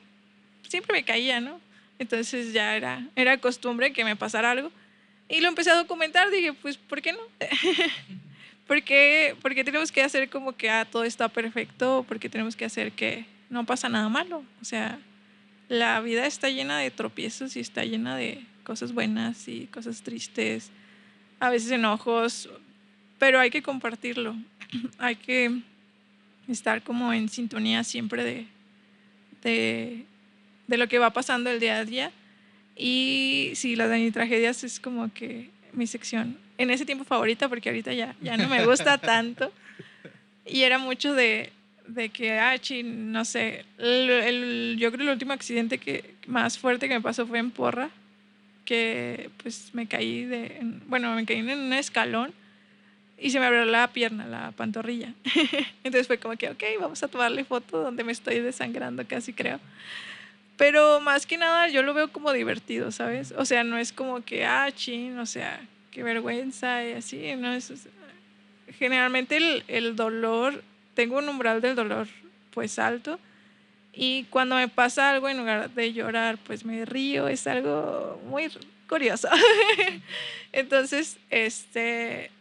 siempre 0.68 0.94
me 0.94 1.04
caía, 1.04 1.40
¿no? 1.40 1.60
Entonces 2.00 2.54
ya 2.54 2.76
era, 2.76 3.06
era 3.16 3.38
costumbre 3.38 3.94
que 3.94 4.04
me 4.04 4.16
pasara 4.16 4.52
algo. 4.52 4.72
Y 5.28 5.42
lo 5.42 5.50
empecé 5.50 5.70
a 5.70 5.76
documentar, 5.76 6.32
dije, 6.32 6.54
pues, 6.54 6.78
¿por 6.78 7.02
qué 7.02 7.14
no? 7.14 7.20
¿Por 8.68 8.84
qué, 8.84 9.36
porque 9.42 9.64
tenemos 9.64 9.92
que 9.92 10.02
hacer 10.02 10.30
como 10.30 10.56
que 10.56 10.70
ah, 10.70 10.86
todo 10.86 11.04
está 11.04 11.28
perfecto? 11.28 12.06
porque 12.08 12.30
tenemos 12.30 12.56
que 12.56 12.66
hacer 12.66 12.92
que 12.92 13.26
no 13.50 13.66
pasa 13.66 13.90
nada 13.90 14.10
malo. 14.10 14.44
O 14.62 14.66
sea, 14.66 15.00
la 15.70 16.00
vida 16.02 16.26
está 16.26 16.50
llena 16.50 16.80
de 16.80 16.92
tropiezos 16.92 17.56
y 17.56 17.60
está 17.60 17.84
llena 17.84 18.16
de 18.16 18.44
cosas 18.64 18.94
buenas 18.94 19.48
y 19.48 19.68
cosas 19.68 20.04
tristes, 20.04 20.70
a 21.40 21.50
veces 21.50 21.72
enojos, 21.72 22.50
pero 23.18 23.40
hay 23.40 23.50
que 23.50 23.62
compartirlo. 23.62 24.36
hay 24.98 25.16
que 25.16 25.62
estar 26.48 26.82
como 26.82 27.14
en 27.14 27.30
sintonía 27.30 27.84
siempre 27.84 28.24
de, 28.24 28.46
de, 29.44 30.06
de, 30.68 30.78
lo 30.78 30.88
que 30.88 31.00
va 31.00 31.12
pasando 31.12 31.50
el 31.50 31.60
día 31.60 31.78
a 31.78 31.86
día. 31.86 32.12
Y 32.76 33.52
sí, 33.56 33.76
las 33.76 33.90
Dani 33.90 34.12
Tragedias 34.12 34.64
es 34.64 34.80
como 34.80 35.14
que 35.14 35.50
mi 35.74 35.86
sección 35.86 36.38
en 36.58 36.70
ese 36.70 36.86
tiempo 36.86 37.06
favorita 37.06 37.48
porque 37.48 37.70
ahorita 37.70 37.94
ya, 37.94 38.16
ya 38.22 38.38
no 38.38 38.48
me 38.48 38.66
gusta 38.66 38.98
tanto. 39.00 39.52
Y 40.46 40.64
era 40.64 40.78
mucho 40.78 41.14
de, 41.14 41.52
de 41.88 42.10
que, 42.10 42.38
ah, 42.38 42.56
no 42.84 43.26
sé, 43.26 43.66
el, 43.78 44.76
yo 44.78 44.90
creo 44.90 45.00
que 45.00 45.04
el 45.04 45.10
último 45.10 45.34
accidente 45.34 45.78
que 45.78 46.16
más 46.28 46.58
fuerte 46.58 46.88
que 46.88 46.96
me 46.96 47.02
pasó 47.02 47.26
fue 47.26 47.40
en 47.40 47.52
Porra, 47.52 47.90
que 48.70 49.32
pues 49.42 49.72
me 49.74 49.88
caí 49.88 50.26
de, 50.26 50.60
bueno, 50.86 51.16
me 51.16 51.26
caí 51.26 51.40
en 51.40 51.50
un 51.50 51.74
escalón 51.74 52.32
y 53.18 53.32
se 53.32 53.40
me 53.40 53.48
abrió 53.48 53.66
la 53.66 53.88
pierna, 53.88 54.28
la 54.28 54.52
pantorrilla. 54.52 55.12
Entonces 55.84 56.06
fue 56.06 56.20
como 56.20 56.36
que, 56.36 56.52
ok, 56.52 56.64
vamos 56.80 57.02
a 57.02 57.08
tomarle 57.08 57.44
foto 57.46 57.82
donde 57.82 58.04
me 58.04 58.12
estoy 58.12 58.42
desangrando 58.42 59.08
casi 59.08 59.34
creo. 59.34 59.60
Pero 60.56 61.00
más 61.00 61.26
que 61.26 61.36
nada 61.36 61.68
yo 61.70 61.82
lo 61.82 61.96
veo 61.96 62.12
como 62.12 62.32
divertido, 62.32 62.92
¿sabes? 62.92 63.34
O 63.36 63.44
sea, 63.44 63.64
no 63.64 63.76
es 63.80 63.92
como 63.92 64.24
que, 64.24 64.46
ah, 64.46 64.70
chin, 64.72 65.18
o 65.18 65.26
sea, 65.26 65.60
qué 65.90 66.04
vergüenza 66.04 66.86
y 66.86 66.92
así, 66.92 67.36
¿no? 67.38 67.52
Es, 67.52 67.74
generalmente 68.78 69.38
el, 69.38 69.64
el 69.68 69.96
dolor 69.96 70.64
tengo 70.94 71.18
un 71.18 71.28
umbral 71.28 71.60
del 71.60 71.74
dolor 71.74 72.08
pues 72.52 72.78
alto 72.78 73.20
y 73.94 74.24
cuando 74.26 74.56
me 74.56 74.68
pasa 74.68 75.10
algo 75.10 75.30
en 75.30 75.38
lugar 75.38 75.70
de 75.72 75.94
llorar 75.94 76.38
pues 76.38 76.66
me 76.66 76.86
río, 76.86 77.28
es 77.28 77.48
algo 77.48 78.22
muy 78.28 78.50
curioso. 78.88 79.28
Entonces, 80.52 81.18
este 81.30 82.32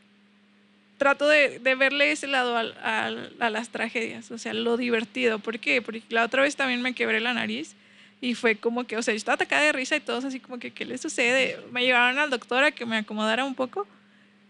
trato 0.96 1.28
de, 1.28 1.60
de, 1.60 1.74
verle 1.76 2.10
ese 2.10 2.26
lado 2.26 2.56
a, 2.56 3.06
a, 3.40 3.50
las 3.50 3.68
tragedias, 3.68 4.30
o 4.32 4.38
sea, 4.38 4.52
lo 4.52 4.76
divertido. 4.76 5.38
¿Por 5.38 5.60
qué? 5.60 5.80
Porque 5.80 6.02
la 6.08 6.24
otra 6.24 6.42
vez 6.42 6.56
también 6.56 6.82
me 6.82 6.94
quebré 6.94 7.20
la 7.20 7.32
nariz 7.32 7.76
y 8.20 8.34
fue 8.34 8.56
como 8.56 8.84
que, 8.84 8.96
o 8.96 9.02
sea, 9.02 9.14
yo 9.14 9.18
estaba 9.18 9.36
atacada 9.36 9.62
de 9.62 9.72
risa 9.72 9.96
y 9.96 10.00
todos 10.00 10.24
así 10.24 10.40
como 10.40 10.58
que, 10.58 10.72
¿qué 10.72 10.84
le 10.84 10.98
sucede? 10.98 11.58
Me 11.70 11.84
llevaron 11.84 12.18
al 12.18 12.30
doctor 12.30 12.64
a 12.64 12.72
que 12.72 12.84
me 12.84 12.96
acomodara 12.96 13.44
un 13.44 13.54
poco 13.54 13.86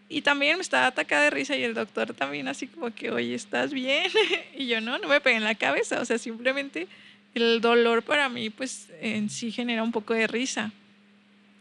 y 0.09 0.23
también 0.23 0.57
me 0.57 0.63
estaba 0.63 0.87
atacada 0.87 1.25
de 1.25 1.31
risa 1.31 1.57
y 1.57 1.63
el 1.63 1.75
doctor 1.75 2.15
también 2.15 2.49
así 2.49 2.67
como 2.67 2.91
que, 2.95 3.11
oye, 3.11 3.35
¿estás 3.35 3.73
bien? 3.73 4.11
y 4.57 4.67
yo 4.67 4.81
no, 4.81 4.99
no 4.99 5.09
me 5.09 5.21
pegué 5.21 5.37
en 5.37 5.45
la 5.45 5.55
cabeza, 5.55 6.01
o 6.01 6.05
sea, 6.05 6.19
simplemente 6.19 6.89
el 7.35 7.61
dolor 7.61 8.03
para 8.03 8.29
mí 8.29 8.49
pues 8.51 8.89
en 9.01 9.29
sí 9.29 9.53
genera 9.53 9.83
un 9.83 9.93
poco 9.93 10.15
de 10.15 10.27
risa. 10.27 10.73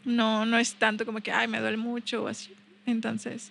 No, 0.04 0.46
no 0.46 0.58
es 0.58 0.74
tanto 0.74 1.04
como 1.04 1.20
que, 1.20 1.30
ay, 1.30 1.48
me 1.48 1.60
duele 1.60 1.76
mucho 1.76 2.24
o 2.24 2.28
así. 2.28 2.54
Entonces, 2.86 3.50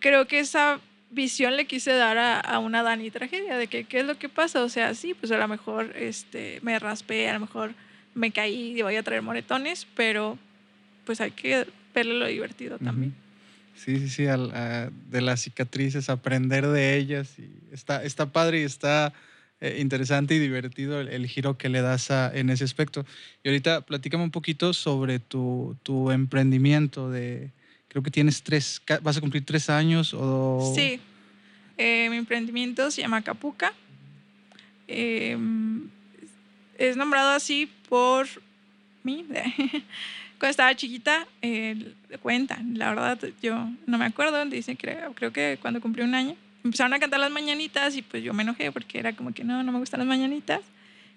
creo 0.00 0.26
que 0.26 0.40
esa 0.40 0.80
visión 1.10 1.56
le 1.56 1.66
quise 1.66 1.92
dar 1.92 2.18
a, 2.18 2.58
una 2.58 2.82
Dani 2.82 3.10
tragedia, 3.10 3.56
de 3.56 3.66
que 3.66 3.84
qué 3.84 4.00
es 4.00 4.06
lo 4.06 4.18
que 4.18 4.28
pasa, 4.28 4.62
o 4.62 4.68
sea, 4.68 4.94
sí, 4.94 5.14
pues 5.14 5.32
a 5.32 5.38
lo 5.38 5.48
mejor 5.48 5.96
este, 5.96 6.58
me 6.62 6.78
raspé, 6.78 7.30
a 7.30 7.34
lo 7.34 7.40
mejor 7.40 7.72
me 8.14 8.30
caí 8.30 8.78
y 8.78 8.82
voy 8.82 8.96
a 8.96 9.02
traer 9.02 9.22
moretones, 9.22 9.86
pero 9.94 10.38
pues 11.06 11.22
hay 11.22 11.30
que 11.30 11.66
verle 11.94 12.18
lo 12.18 12.26
divertido 12.26 12.78
también. 12.78 13.14
Sí, 13.84 13.98
sí, 13.98 14.08
sí, 14.08 14.24
de 14.24 15.20
las 15.20 15.42
cicatrices, 15.42 16.10
aprender 16.10 16.66
de 16.66 16.96
ellas. 16.96 17.38
Y 17.38 17.48
está, 17.72 18.02
está 18.02 18.26
padre 18.26 18.60
y 18.60 18.64
está 18.64 19.12
eh, 19.60 19.78
interesante 19.80 20.34
y 20.34 20.38
divertido 20.38 21.00
el, 21.00 21.26
giro 21.26 21.56
que 21.56 21.68
le 21.68 21.80
das 21.80 22.10
en 22.10 22.50
ese 22.50 22.64
aspecto. 22.64 23.06
Y 23.44 23.48
ahorita 23.48 23.82
platícame 23.82 24.24
un 24.24 24.30
poquito 24.30 24.72
sobre 24.72 25.20
tu, 25.20 25.76
tu 25.84 26.10
emprendimiento 26.10 27.08
de, 27.08 27.50
creo 27.88 28.02
que 28.02 28.10
tienes 28.10 28.42
tres, 28.42 28.82
vas 29.02 29.16
a 29.16 29.20
cumplir 29.20 29.44
tres 29.44 29.70
años 29.70 30.12
o... 30.12 30.72
Sí, 30.74 31.00
eh, 31.76 32.08
mi 32.10 32.16
emprendimiento 32.16 32.90
se 32.90 33.02
llama 33.02 33.22
Capuca. 33.22 33.72
Em, 34.86 35.88
es 36.76 36.96
nombrado 36.96 37.30
así 37.30 37.70
por 37.88 38.26
mí. 39.02 39.24
Cuando 40.38 40.50
estaba 40.50 40.74
chiquita, 40.74 41.26
eh, 41.42 41.94
cuentan, 42.22 42.78
la 42.78 42.90
verdad 42.90 43.18
yo 43.42 43.68
no 43.86 43.98
me 43.98 44.04
acuerdo, 44.04 44.44
dice, 44.46 44.76
creo, 44.76 45.12
creo 45.14 45.32
que 45.32 45.58
cuando 45.60 45.80
cumplí 45.80 46.02
un 46.02 46.14
año, 46.14 46.36
empezaron 46.62 46.94
a 46.94 47.00
cantar 47.00 47.18
las 47.18 47.30
mañanitas 47.30 47.96
y 47.96 48.02
pues 48.02 48.22
yo 48.22 48.32
me 48.34 48.44
enojé 48.44 48.70
porque 48.70 48.98
era 48.98 49.12
como 49.14 49.32
que 49.32 49.42
no, 49.42 49.62
no 49.62 49.72
me 49.72 49.78
gustan 49.78 49.98
las 49.98 50.06
mañanitas. 50.06 50.60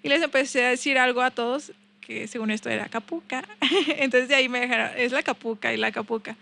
Y 0.02 0.08
les 0.08 0.20
empecé 0.22 0.66
a 0.66 0.70
decir 0.70 0.98
algo 0.98 1.22
a 1.22 1.30
todos 1.30 1.72
que 2.00 2.26
según 2.26 2.50
esto 2.50 2.68
era 2.68 2.88
capuca. 2.88 3.44
Entonces 3.98 4.28
de 4.28 4.34
ahí 4.34 4.48
me 4.48 4.60
dijeron, 4.60 4.90
es 4.96 5.12
la 5.12 5.22
capuca 5.22 5.72
y 5.72 5.76
la 5.76 5.92
capuca. 5.92 6.36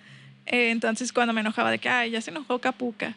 Eh, 0.46 0.70
entonces 0.70 1.12
cuando 1.12 1.32
me 1.32 1.42
enojaba 1.42 1.70
de 1.70 1.78
que, 1.78 1.88
ay, 1.88 2.10
ya 2.12 2.20
se 2.20 2.30
enojó 2.30 2.58
capuca. 2.58 3.14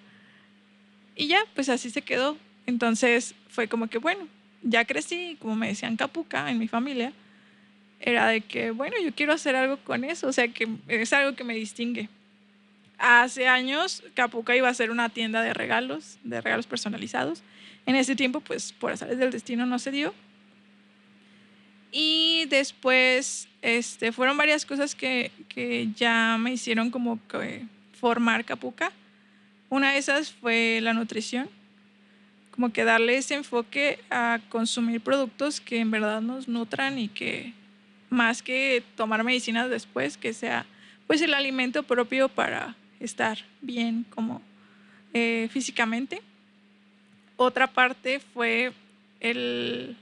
Y 1.16 1.28
ya, 1.28 1.40
pues 1.56 1.70
así 1.70 1.90
se 1.90 2.02
quedó. 2.02 2.38
Entonces 2.66 3.34
fue 3.50 3.68
como 3.68 3.88
que, 3.88 3.98
bueno, 3.98 4.28
ya 4.62 4.86
crecí, 4.86 5.38
como 5.40 5.56
me 5.56 5.68
decían 5.68 5.96
capuca 5.96 6.52
en 6.52 6.60
mi 6.60 6.68
familia, 6.68 7.14
era 8.06 8.28
de 8.28 8.42
que, 8.42 8.72
bueno, 8.72 8.98
yo 9.02 9.16
quiero 9.16 9.32
hacer 9.32 9.56
algo 9.56 9.78
con 9.78 10.04
eso, 10.04 10.28
o 10.28 10.34
sea, 10.34 10.50
que 10.50 10.68
es 10.90 11.14
algo 11.14 11.38
que 11.38 11.46
me 11.46 11.56
distingue. 11.56 12.10
Hace 12.98 13.48
años, 13.48 14.04
Capuca 14.14 14.58
iba 14.58 14.68
a 14.68 14.74
ser 14.74 14.92
una 14.92 15.08
tienda 15.08 15.42
de 15.42 15.54
regalos, 15.54 16.20
de 16.22 16.42
regalos 16.42 16.68
personalizados. 16.68 17.44
En 17.86 17.96
ese 17.96 18.18
tiempo, 18.18 18.42
pues 18.42 18.74
por 18.74 18.92
azares 18.92 19.18
del 19.18 19.32
destino 19.32 19.66
no 19.66 19.80
se 19.80 19.92
dio. 19.92 20.14
Y 21.94 22.46
después 22.50 23.48
este, 23.62 24.12
fueron 24.12 24.36
varias 24.36 24.66
cosas 24.66 24.96
que, 24.96 25.32
que 25.48 25.88
ya 25.96 26.38
me 26.38 26.52
hicieron 26.52 26.92
como 26.92 27.26
que 27.30 27.66
formar 28.02 28.44
Capuca. 28.44 28.92
Una 29.70 29.94
de 29.94 29.98
esas 29.98 30.30
fue 30.30 30.80
la 30.82 30.94
nutrición, 30.94 31.50
como 32.52 32.74
que 32.74 32.84
darle 32.84 33.16
ese 33.16 33.36
enfoque 33.36 34.00
a 34.10 34.42
consumir 34.50 35.00
productos 35.00 35.62
que 35.62 35.80
en 35.80 35.90
verdad 35.90 36.20
nos 36.22 36.50
nutran 36.50 37.00
y 37.00 37.08
que 37.08 37.54
más 38.14 38.42
que 38.42 38.84
tomar 38.96 39.24
medicinas 39.24 39.70
después, 39.70 40.18
que 40.18 40.34
sea 40.34 40.66
pues 41.08 41.22
el 41.22 41.34
alimento 41.34 41.84
propio 41.84 42.30
para 42.30 42.76
estar 43.00 43.40
bien 43.62 44.06
como 44.10 44.42
eh, 45.14 45.50
físicamente. 45.52 46.22
Otra 47.36 47.68
parte 47.68 48.20
fue 48.20 48.72
el, 49.20 49.98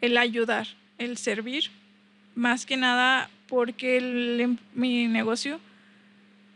el 0.00 0.16
ayudar, 0.16 0.66
el 0.98 1.16
servir, 1.16 1.70
más 2.34 2.66
que 2.66 2.76
nada 2.76 3.30
porque 3.46 3.98
em, 4.40 4.56
mi 4.74 5.06
negocio 5.06 5.60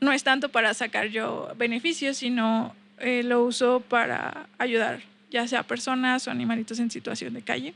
no 0.01 0.12
es 0.12 0.25
tanto 0.25 0.49
para 0.51 0.75
sacar 0.75 1.09
yo 1.09 1.53
beneficios, 1.57 2.17
sino 2.19 2.75
eh, 2.99 3.23
lo 3.23 3.45
uso 3.45 3.81
para 3.81 4.49
ayudar, 4.59 5.01
ya 5.31 5.47
sea 5.47 5.62
personas 5.62 6.27
o 6.27 6.31
animalitos 6.31 6.79
en 6.81 6.91
situación 6.91 7.35
de 7.35 7.43
calle. 7.43 7.75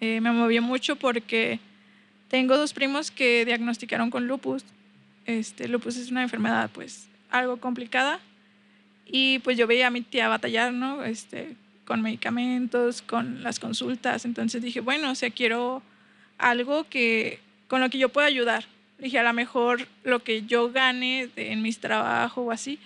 Eh, 0.00 0.20
me 0.20 0.32
movió 0.32 0.62
mucho 0.62 0.96
porque 0.96 1.60
tengo 2.28 2.56
dos 2.56 2.72
primos 2.72 3.10
que 3.10 3.44
diagnosticaron 3.44 4.10
con 4.10 4.26
lupus. 4.26 4.64
Este, 5.26 5.68
lupus 5.68 5.96
es 5.96 6.10
una 6.10 6.22
enfermedad 6.22 6.70
pues 6.72 7.08
algo 7.30 7.58
complicada 7.58 8.18
y 9.06 9.40
pues 9.40 9.56
yo 9.58 9.66
veía 9.66 9.88
a 9.88 9.90
mi 9.90 10.02
tía 10.02 10.28
batallar, 10.28 10.72
¿no? 10.72 11.04
Este, 11.04 11.56
con 11.84 12.02
medicamentos, 12.02 13.02
con 13.02 13.42
las 13.42 13.58
consultas. 13.58 14.24
Entonces 14.24 14.62
dije, 14.62 14.80
bueno, 14.80 15.10
o 15.10 15.14
sea, 15.14 15.30
quiero 15.30 15.82
algo 16.38 16.88
que, 16.88 17.40
con 17.68 17.80
lo 17.80 17.90
que 17.90 17.98
yo 17.98 18.08
pueda 18.08 18.26
ayudar. 18.26 18.64
Dije, 18.98 19.18
a 19.18 19.22
lo 19.22 19.32
mejor 19.32 19.88
lo 20.04 20.22
que 20.22 20.42
yo 20.42 20.70
gane 20.70 21.28
en 21.36 21.62
mis 21.62 21.78
trabajos 21.78 22.44
o 22.46 22.50
así, 22.52 22.78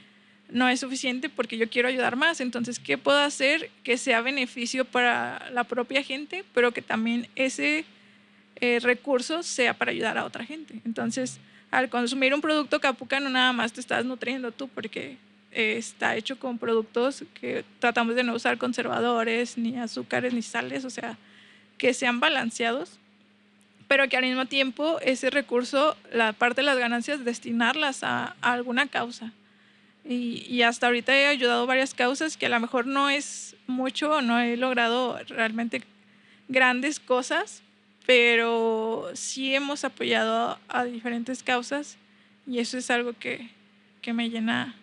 no 0.51 0.69
es 0.69 0.81
suficiente 0.81 1.29
porque 1.29 1.57
yo 1.57 1.69
quiero 1.69 1.89
ayudar 1.89 2.17
más. 2.17 2.41
Entonces, 2.41 2.79
¿qué 2.79 2.99
puedo 2.99 3.19
hacer 3.19 3.71
que 3.83 3.99
sea 3.99 4.21
beneficio 4.21 4.85
para 4.85 5.51
la 5.51 5.65
propia 5.65 6.03
gente, 6.03 6.45
pero 6.55 6.73
que 6.73 6.83
también 6.83 7.29
ese 7.35 7.85
eh, 8.57 8.79
recurso 8.81 9.43
sea 9.43 9.75
para 9.75 9.91
ayudar 9.91 10.19
a 10.19 10.25
otra 10.25 10.45
gente? 10.45 10.81
Entonces, 10.85 11.39
al 11.71 11.89
consumir 11.89 12.35
un 12.35 12.41
producto 12.41 12.81
Capuca, 12.81 13.21
no 13.21 13.31
nada 13.31 13.53
más 13.53 13.73
te 13.73 13.81
estás 13.81 14.05
nutriendo 14.05 14.53
tú, 14.53 14.69
porque 14.69 15.17
eh, 15.53 15.77
está 15.77 16.17
hecho 16.17 16.39
con 16.39 16.59
productos 16.59 17.25
que 17.35 17.65
tratamos 17.81 18.15
de 18.15 18.23
no 18.23 18.35
usar 18.35 18.59
conservadores, 18.59 19.59
ni 19.59 19.79
azúcares, 19.79 20.33
ni 20.33 20.43
sales, 20.43 20.85
o 20.85 20.91
sea, 20.91 21.19
que 21.79 21.93
sean 21.95 22.21
balanceados 22.21 23.01
pero 23.89 24.09
que 24.09 24.17
al 24.17 24.25
mismo 24.25 24.47
tiempo 24.47 24.99
ese 25.03 25.31
recurso, 25.31 25.97
la 26.13 26.33
parte 26.33 26.63
de 26.63 26.67
las 26.67 26.79
ganancias, 26.79 27.25
destinarlas 27.25 28.03
a 28.03 28.35
alguna 28.41 28.89
causa. 28.89 29.33
Y, 30.07 30.61
hasta 30.63 30.87
ahorita 30.87 31.17
he 31.17 31.27
ayudado 31.27 31.67
varias 31.67 31.95
causas 31.95 32.37
que 32.37 32.47
a 32.47 32.51
lo 32.51 32.61
mejor 32.61 32.87
no 32.87 33.09
es 33.09 33.57
mucho 33.67 34.21
no 34.21 34.39
he 34.39 34.59
logrado 34.59 35.19
realmente 35.29 35.83
grandes 36.49 37.01
cosas, 37.01 37.63
pero 38.07 39.11
sí 39.15 39.55
hemos 39.55 39.83
apoyado 39.85 40.59
a, 40.69 40.85
diferentes 40.85 41.43
causas 41.43 41.97
y 42.47 42.59
eso 42.59 42.77
es 42.77 42.91
algo 42.91 43.15
que, 43.15 43.49
que 44.03 44.13
me 44.13 44.29
llena 44.29 44.75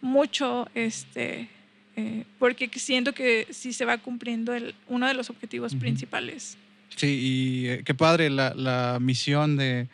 mucho, 0.00 0.68
este, 0.74 1.48
eh, 1.96 2.24
porque 2.40 2.68
siento 2.74 3.12
que 3.12 3.46
sí 3.50 3.72
se 3.72 3.84
va 3.84 3.98
cumpliendo 3.98 4.54
el, 4.54 4.74
uno 4.88 5.06
de 5.06 5.14
los 5.14 5.30
objetivos 5.30 5.76
principales. 5.76 6.58
Sí, 6.96 7.06
y 7.06 7.68
eh, 7.68 7.82
qué 7.84 7.94
padre 7.94 8.30
la, 8.30 8.54
la 8.54 8.98
misión 9.00 9.56
de, 9.56 9.86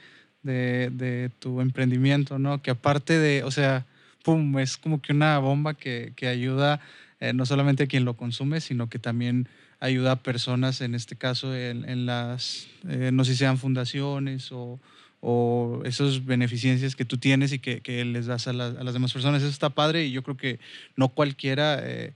de, 0.43 0.89
de, 0.91 1.31
tu 1.39 1.61
emprendimiento, 1.61 2.39
¿no? 2.39 2.63
Que 2.63 2.71
aparte 2.71 3.19
de, 3.19 3.43
o 3.43 3.51
sea, 3.51 3.85
pum, 4.25 4.59
es 4.59 4.77
como 4.77 5.01
que 5.01 5.13
una 5.13 5.39
bomba 5.39 5.75
que, 5.75 6.13
que 6.17 6.27
ayuda 6.27 6.81
eh, 7.21 7.33
no 7.33 7.47
solamente 7.47 7.85
a 7.85 7.87
quien 7.87 8.05
lo 8.05 8.17
consume, 8.17 8.61
sino 8.61 8.89
que 8.89 8.99
también 8.99 9.49
ayuda 9.81 10.13
a 10.13 10.23
personas, 10.23 10.81
en 10.81 10.95
este 10.95 11.17
caso, 11.17 11.55
en, 11.55 12.07
las, 12.07 12.67
eh, 12.89 13.11
no 13.13 13.25
sé 13.25 13.33
si 13.33 13.39
sean 13.39 13.59
fundaciones 13.59 14.51
o, 14.51 14.81
o 15.21 15.83
esas 15.85 16.25
beneficencias 16.25 16.97
que 16.97 17.05
tú 17.05 17.19
tienes 17.19 17.53
y 17.53 17.61
que, 17.61 17.81
que 17.81 18.05
les 18.05 18.27
das 18.27 18.49
a, 18.49 18.51
a, 18.51 18.55
las 18.55 18.93
demás 18.93 19.13
personas. 19.13 19.43
Eso 19.43 19.51
está 19.51 19.71
padre 19.71 20.07
y 20.07 20.13
yo 20.13 20.23
creo 20.23 20.37
que 20.37 20.59
no 20.97 21.11
cualquiera, 21.11 21.79
eh, 21.83 22.13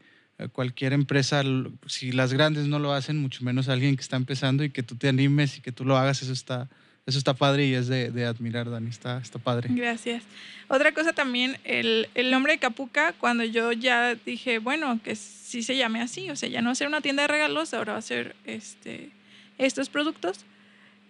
cualquier 0.53 0.93
empresa, 0.93 1.43
si 1.87 2.13
las 2.13 2.33
grandes 2.33 2.67
no 2.67 2.79
lo 2.79 2.93
hacen, 2.93 3.19
mucho 3.19 3.45
menos 3.45 3.69
alguien 3.69 3.97
que 3.97 4.03
está 4.03 4.17
empezando 4.17 4.65
y 4.65 4.71
que 4.71 4.83
tú 4.83 4.97
te 4.97 5.09
animes 5.09 5.59
y 5.59 5.61
que 5.61 5.73
tú 5.73 5.85
lo 5.85 5.97
hagas, 5.97 6.23
eso 6.23 6.33
está, 6.33 6.69
eso 7.09 7.17
está 7.17 7.33
padre 7.33 7.65
y 7.65 7.73
es 7.73 7.89
de, 7.89 8.27
admirar, 8.27 8.71
Dani, 8.71 8.91
está, 8.91 9.17
está 9.17 9.39
padre. 9.39 9.71
Gracias. 9.73 10.23
Otra 10.69 10.93
cosa 10.93 11.15
también, 11.15 11.57
el, 11.65 12.07
el, 12.15 12.31
nombre 12.31 12.53
de 12.53 12.59
Capuca, 12.59 13.15
cuando 13.15 13.45
yo 13.45 13.73
ya 13.73 14.15
dije, 14.15 14.59
bueno, 14.59 15.01
que 15.03 15.17
sí 15.17 15.63
se 15.63 15.75
llame 15.75 16.03
así, 16.03 16.29
o 16.29 16.37
sea, 16.37 16.51
ya 16.51 16.61
no 16.61 16.67
va 16.67 16.73
a 16.73 16.75
ser 16.75 16.87
una 16.87 17.01
tienda 17.01 17.23
de 17.23 17.29
regalos, 17.29 17.73
ahora 17.73 17.95
va 17.95 17.99
a 17.99 18.03
ser 18.03 18.37
este, 18.45 19.09
estos 19.57 19.89
productos. 19.89 20.45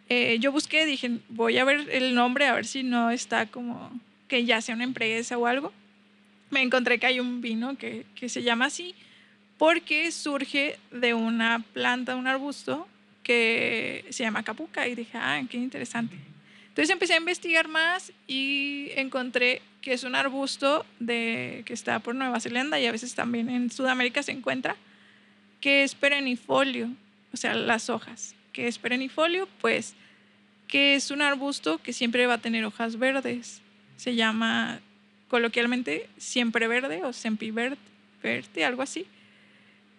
Eh, 0.08 0.38
yo 0.38 0.52
busqué, 0.52 0.86
dije, 0.86 1.18
voy 1.30 1.58
a 1.58 1.64
ver 1.64 1.90
el 1.90 2.14
nombre, 2.14 2.46
a 2.46 2.54
ver 2.54 2.66
si 2.66 2.84
no 2.84 3.10
está 3.10 3.46
como 3.46 3.90
que 4.28 4.44
ya 4.44 4.60
sea 4.60 4.76
una 4.76 4.84
empresa 4.84 5.36
o 5.36 5.46
algo. 5.46 5.72
Me 6.50 6.62
encontré 6.62 7.00
que 7.00 7.06
hay 7.06 7.18
un 7.18 7.40
vino 7.40 7.76
que, 7.76 8.06
que 8.14 8.28
se 8.28 8.44
llama 8.44 8.66
así 8.66 8.94
porque 9.58 10.12
surge 10.12 10.78
de 10.92 11.14
una 11.14 11.64
planta, 11.72 12.14
un 12.14 12.28
arbusto 12.28 12.86
que 13.28 14.06
se 14.08 14.22
llama 14.22 14.42
capuca 14.42 14.88
y 14.88 14.94
dije, 14.94 15.18
ah, 15.18 15.42
qué 15.50 15.58
interesante. 15.58 16.16
Entonces 16.68 16.88
empecé 16.88 17.12
a 17.12 17.18
investigar 17.18 17.68
más 17.68 18.10
y 18.26 18.88
encontré 18.96 19.60
que 19.82 19.92
es 19.92 20.02
un 20.02 20.14
arbusto 20.14 20.86
de, 20.98 21.62
que 21.66 21.74
está 21.74 21.98
por 21.98 22.14
Nueva 22.14 22.40
Zelanda 22.40 22.80
y 22.80 22.86
a 22.86 22.92
veces 22.92 23.14
también 23.14 23.50
en 23.50 23.70
Sudamérica 23.70 24.22
se 24.22 24.32
encuentra, 24.32 24.76
que 25.60 25.82
es 25.82 25.94
perennifolio, 25.94 26.88
o 27.34 27.36
sea, 27.36 27.52
las 27.52 27.90
hojas. 27.90 28.34
que 28.54 28.66
es 28.66 28.78
perennifolio? 28.78 29.46
Pues 29.60 29.94
que 30.66 30.94
es 30.94 31.10
un 31.10 31.20
arbusto 31.20 31.76
que 31.82 31.92
siempre 31.92 32.26
va 32.26 32.34
a 32.34 32.38
tener 32.38 32.64
hojas 32.64 32.98
verdes. 32.98 33.60
Se 33.96 34.14
llama 34.14 34.80
coloquialmente 35.28 36.08
siempre 36.16 36.66
verde 36.66 37.04
o 37.04 37.12
sempiverde, 37.12 37.76
verde, 38.22 38.64
algo 38.64 38.80
así. 38.80 39.06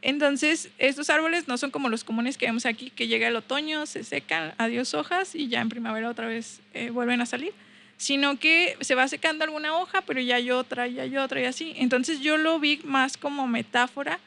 Entonces, 0.02 0.70
estos 0.78 1.10
árboles 1.10 1.48
no 1.48 1.58
son 1.58 1.72
como 1.72 1.90
los 1.90 2.04
comunes 2.04 2.38
que 2.38 2.46
vemos 2.46 2.66
aquí, 2.66 2.90
que 2.90 3.08
llega 3.08 3.28
el 3.28 3.36
otoño, 3.36 3.86
se 3.86 4.04
secan, 4.04 4.54
adiós 4.58 4.94
hojas 4.94 5.36
y 5.36 5.50
ya 5.50 5.60
en 5.60 5.70
primavera 5.70 6.10
otra 6.10 6.28
vez 6.28 6.62
eh, 6.74 6.90
vuelven 6.90 7.20
a 7.22 7.26
salir, 7.26 7.54
sino 7.98 8.40
que 8.40 8.78
se 8.80 8.96
va 8.96 9.08
secando 9.10 9.44
alguna 9.44 9.76
hoja, 9.76 10.02
pero 10.02 10.22
ya 10.22 10.38
hay 10.38 10.52
otra, 10.52 10.88
ya 10.88 11.04
hay 11.04 11.18
otra 11.18 11.42
y 11.42 11.46
así. 11.46 11.74
Entonces 11.76 12.22
yo 12.22 12.38
lo 12.38 12.60
vi 12.60 12.80
más 12.86 13.18
como 13.18 13.48
metáfora 13.48 14.20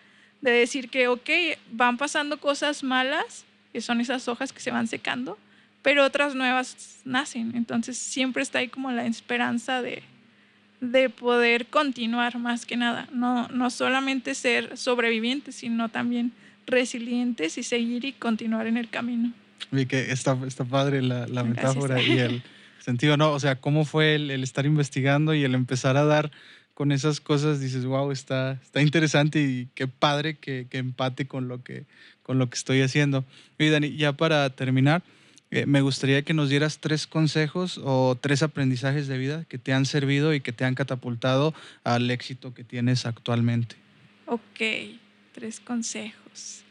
de 0.42 0.50
decir 0.50 0.90
que, 0.90 1.08
ok, 1.08 1.30
van 1.70 1.96
pasando 1.96 2.38
cosas 2.38 2.82
malas, 2.82 3.46
que 3.72 3.80
son 3.80 4.02
esas 4.02 4.28
hojas 4.28 4.52
que 4.52 4.60
se 4.60 4.70
van 4.70 4.88
secando, 4.88 5.38
pero 5.80 6.04
otras 6.04 6.34
nuevas 6.34 7.00
nacen. 7.04 7.52
Entonces 7.56 7.96
siempre 7.96 8.42
está 8.42 8.58
ahí 8.58 8.68
como 8.68 8.90
la 8.90 9.06
esperanza 9.06 9.80
de, 9.80 10.02
de 10.82 11.08
poder 11.10 11.66
continuar 11.66 12.38
más 12.40 12.66
que 12.66 12.76
nada, 12.76 13.08
no, 13.12 13.46
no 13.48 13.70
solamente 13.70 14.34
ser 14.34 14.76
sobrevivientes, 14.76 15.54
sino 15.54 15.88
también 15.88 16.32
resilientes 16.66 17.56
y 17.56 17.62
seguir 17.62 18.04
y 18.04 18.12
continuar 18.12 18.66
en 18.66 18.76
el 18.76 18.90
camino. 18.90 19.32
Vi 19.70 19.86
que 19.86 20.10
está, 20.10 20.36
está 20.44 20.64
padre 20.64 21.00
la, 21.00 21.28
la 21.28 21.44
metáfora 21.44 22.02
y 22.02 22.18
el 22.18 22.42
sentido, 22.80 23.16
¿no? 23.16 23.30
O 23.30 23.38
sea, 23.38 23.60
cómo 23.60 23.84
fue 23.84 24.16
el, 24.16 24.32
el, 24.32 24.42
estar 24.42 24.66
investigando 24.66 25.34
y 25.34 25.44
el 25.44 25.54
empezar 25.54 25.96
a 25.96 26.04
dar 26.04 26.32
con 26.74 26.90
esas 26.90 27.20
cosas, 27.20 27.60
dices, 27.60 27.84
wow, 27.84 28.10
está, 28.10 28.58
está 28.60 28.82
interesante 28.82 29.40
y 29.40 29.68
qué 29.76 29.86
padre 29.86 30.36
que, 30.36 30.66
que 30.68 30.78
empate 30.78 31.28
con 31.28 31.46
lo 31.46 31.62
que, 31.62 31.84
con 32.24 32.40
lo 32.40 32.50
que 32.50 32.56
estoy 32.56 32.80
haciendo. 32.80 33.24
Y 33.56 33.68
Dani, 33.68 33.96
ya 33.96 34.14
para 34.14 34.50
terminar, 34.50 35.04
me 35.66 35.82
gustaría 35.82 36.22
que 36.22 36.32
nos 36.32 36.48
dieras 36.48 36.78
tres 36.78 37.06
consejos 37.06 37.78
o 37.84 38.16
tres 38.18 38.42
aprendizajes 38.42 39.06
de 39.06 39.18
vida 39.18 39.44
que 39.48 39.58
te 39.58 39.74
han 39.74 39.84
servido 39.84 40.32
y 40.32 40.40
que 40.40 40.52
te 40.52 40.64
han 40.64 40.74
catapultado 40.74 41.54
al 41.84 42.10
éxito 42.10 42.54
que 42.54 42.64
tienes 42.64 43.04
actualmente. 43.04 43.76
Ok, 44.26 44.60
tres 45.32 45.60
consejos. 45.60 46.62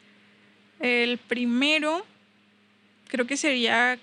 El 0.80 1.20
primero, 1.20 2.04
creo 3.08 3.28
que 3.28 3.38
sería 3.38 4.00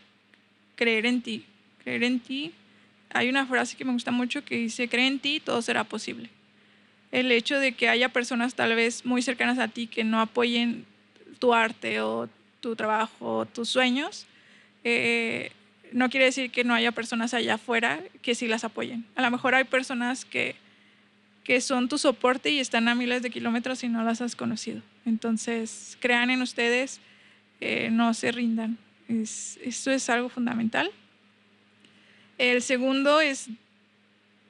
creer 0.76 1.06
en 1.06 1.22
ti. 1.22 1.44
Creer 1.82 2.04
en 2.04 2.20
ti. 2.20 2.52
Hay 3.10 3.28
una 3.28 3.46
frase 3.46 3.76
que 3.76 3.84
me 3.84 3.92
gusta 3.92 4.12
mucho 4.12 4.44
que 4.44 4.56
dice, 4.56 4.88
cree 4.88 5.08
en 5.08 5.18
ti, 5.18 5.40
todo 5.40 5.60
será 5.60 5.82
posible. 5.82 6.30
El 7.10 7.32
hecho 7.32 7.58
de 7.58 7.72
que 7.72 7.88
haya 7.88 8.10
personas 8.10 8.54
tal 8.54 8.76
vez 8.76 9.04
muy 9.04 9.22
cercanas 9.22 9.58
a 9.58 9.66
ti 9.66 9.88
que 9.88 10.04
no 10.04 10.20
apoyen 10.20 10.84
tu 11.40 11.52
arte 11.52 12.00
o 12.00 12.28
tu 12.60 12.76
trabajo 12.76 13.38
o 13.38 13.46
tus 13.46 13.70
sueños, 13.70 14.26
eh, 14.90 15.52
no 15.92 16.08
quiere 16.08 16.26
decir 16.26 16.50
que 16.50 16.64
no 16.64 16.74
haya 16.74 16.92
personas 16.92 17.34
allá 17.34 17.54
afuera 17.54 18.00
que 18.22 18.34
sí 18.34 18.48
las 18.48 18.64
apoyen. 18.64 19.04
A 19.16 19.22
lo 19.22 19.30
mejor 19.30 19.54
hay 19.54 19.64
personas 19.64 20.24
que, 20.24 20.56
que 21.44 21.60
son 21.60 21.88
tu 21.88 21.98
soporte 21.98 22.50
y 22.50 22.58
están 22.58 22.88
a 22.88 22.94
miles 22.94 23.22
de 23.22 23.30
kilómetros 23.30 23.84
y 23.84 23.88
no 23.88 24.02
las 24.02 24.20
has 24.20 24.34
conocido. 24.34 24.82
Entonces, 25.04 25.98
crean 26.00 26.30
en 26.30 26.42
ustedes, 26.42 27.00
eh, 27.60 27.90
no 27.90 28.14
se 28.14 28.32
rindan. 28.32 28.78
Es, 29.08 29.58
esto 29.62 29.90
es 29.90 30.08
algo 30.08 30.28
fundamental. 30.28 30.90
El 32.38 32.62
segundo 32.62 33.20
es 33.20 33.48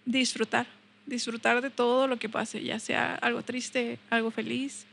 disfrutar, 0.04 0.66
disfrutar 1.06 1.62
de 1.62 1.70
todo 1.70 2.06
lo 2.06 2.18
que 2.18 2.28
pase, 2.28 2.62
ya 2.62 2.78
sea 2.78 3.14
algo 3.16 3.42
triste, 3.42 3.98
algo 4.10 4.30
feliz, 4.30 4.86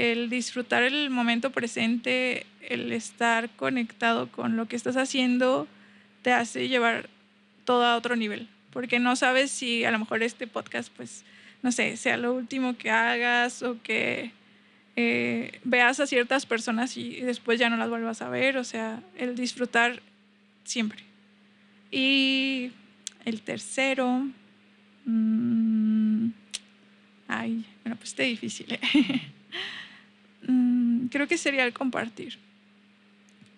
el 0.00 0.30
disfrutar 0.30 0.82
el 0.82 1.10
momento 1.10 1.50
presente, 1.50 2.46
el 2.62 2.90
estar 2.90 3.50
conectado 3.50 4.32
con 4.32 4.56
lo 4.56 4.66
que 4.66 4.74
estás 4.74 4.96
haciendo, 4.96 5.68
te 6.22 6.32
hace 6.32 6.68
llevar 6.68 7.10
todo 7.66 7.84
a 7.84 7.96
otro 7.96 8.16
nivel. 8.16 8.48
Porque 8.72 8.98
no 8.98 9.14
sabes 9.14 9.50
si 9.50 9.84
a 9.84 9.90
lo 9.90 9.98
mejor 9.98 10.22
este 10.22 10.46
podcast, 10.46 10.90
pues, 10.96 11.22
no 11.62 11.70
sé, 11.70 11.98
sea 11.98 12.16
lo 12.16 12.32
último 12.32 12.78
que 12.78 12.90
hagas 12.90 13.62
o 13.62 13.76
que 13.82 14.32
eh, 14.96 15.60
veas 15.64 16.00
a 16.00 16.06
ciertas 16.06 16.46
personas 16.46 16.96
y 16.96 17.20
después 17.20 17.60
ya 17.60 17.68
no 17.68 17.76
las 17.76 17.90
vuelvas 17.90 18.22
a 18.22 18.30
ver. 18.30 18.56
O 18.56 18.64
sea, 18.64 19.02
el 19.18 19.36
disfrutar 19.36 20.00
siempre. 20.64 21.04
Y 21.90 22.70
el 23.26 23.42
tercero. 23.42 24.26
Mmm, 25.04 26.30
ay, 27.28 27.66
bueno, 27.84 27.96
pues 27.96 28.10
está 28.10 28.22
difícil. 28.22 28.72
¿eh? 28.72 28.80
Mm, 30.50 31.06
creo 31.06 31.28
que 31.28 31.38
sería 31.38 31.64
el 31.64 31.72
compartir. 31.72 32.38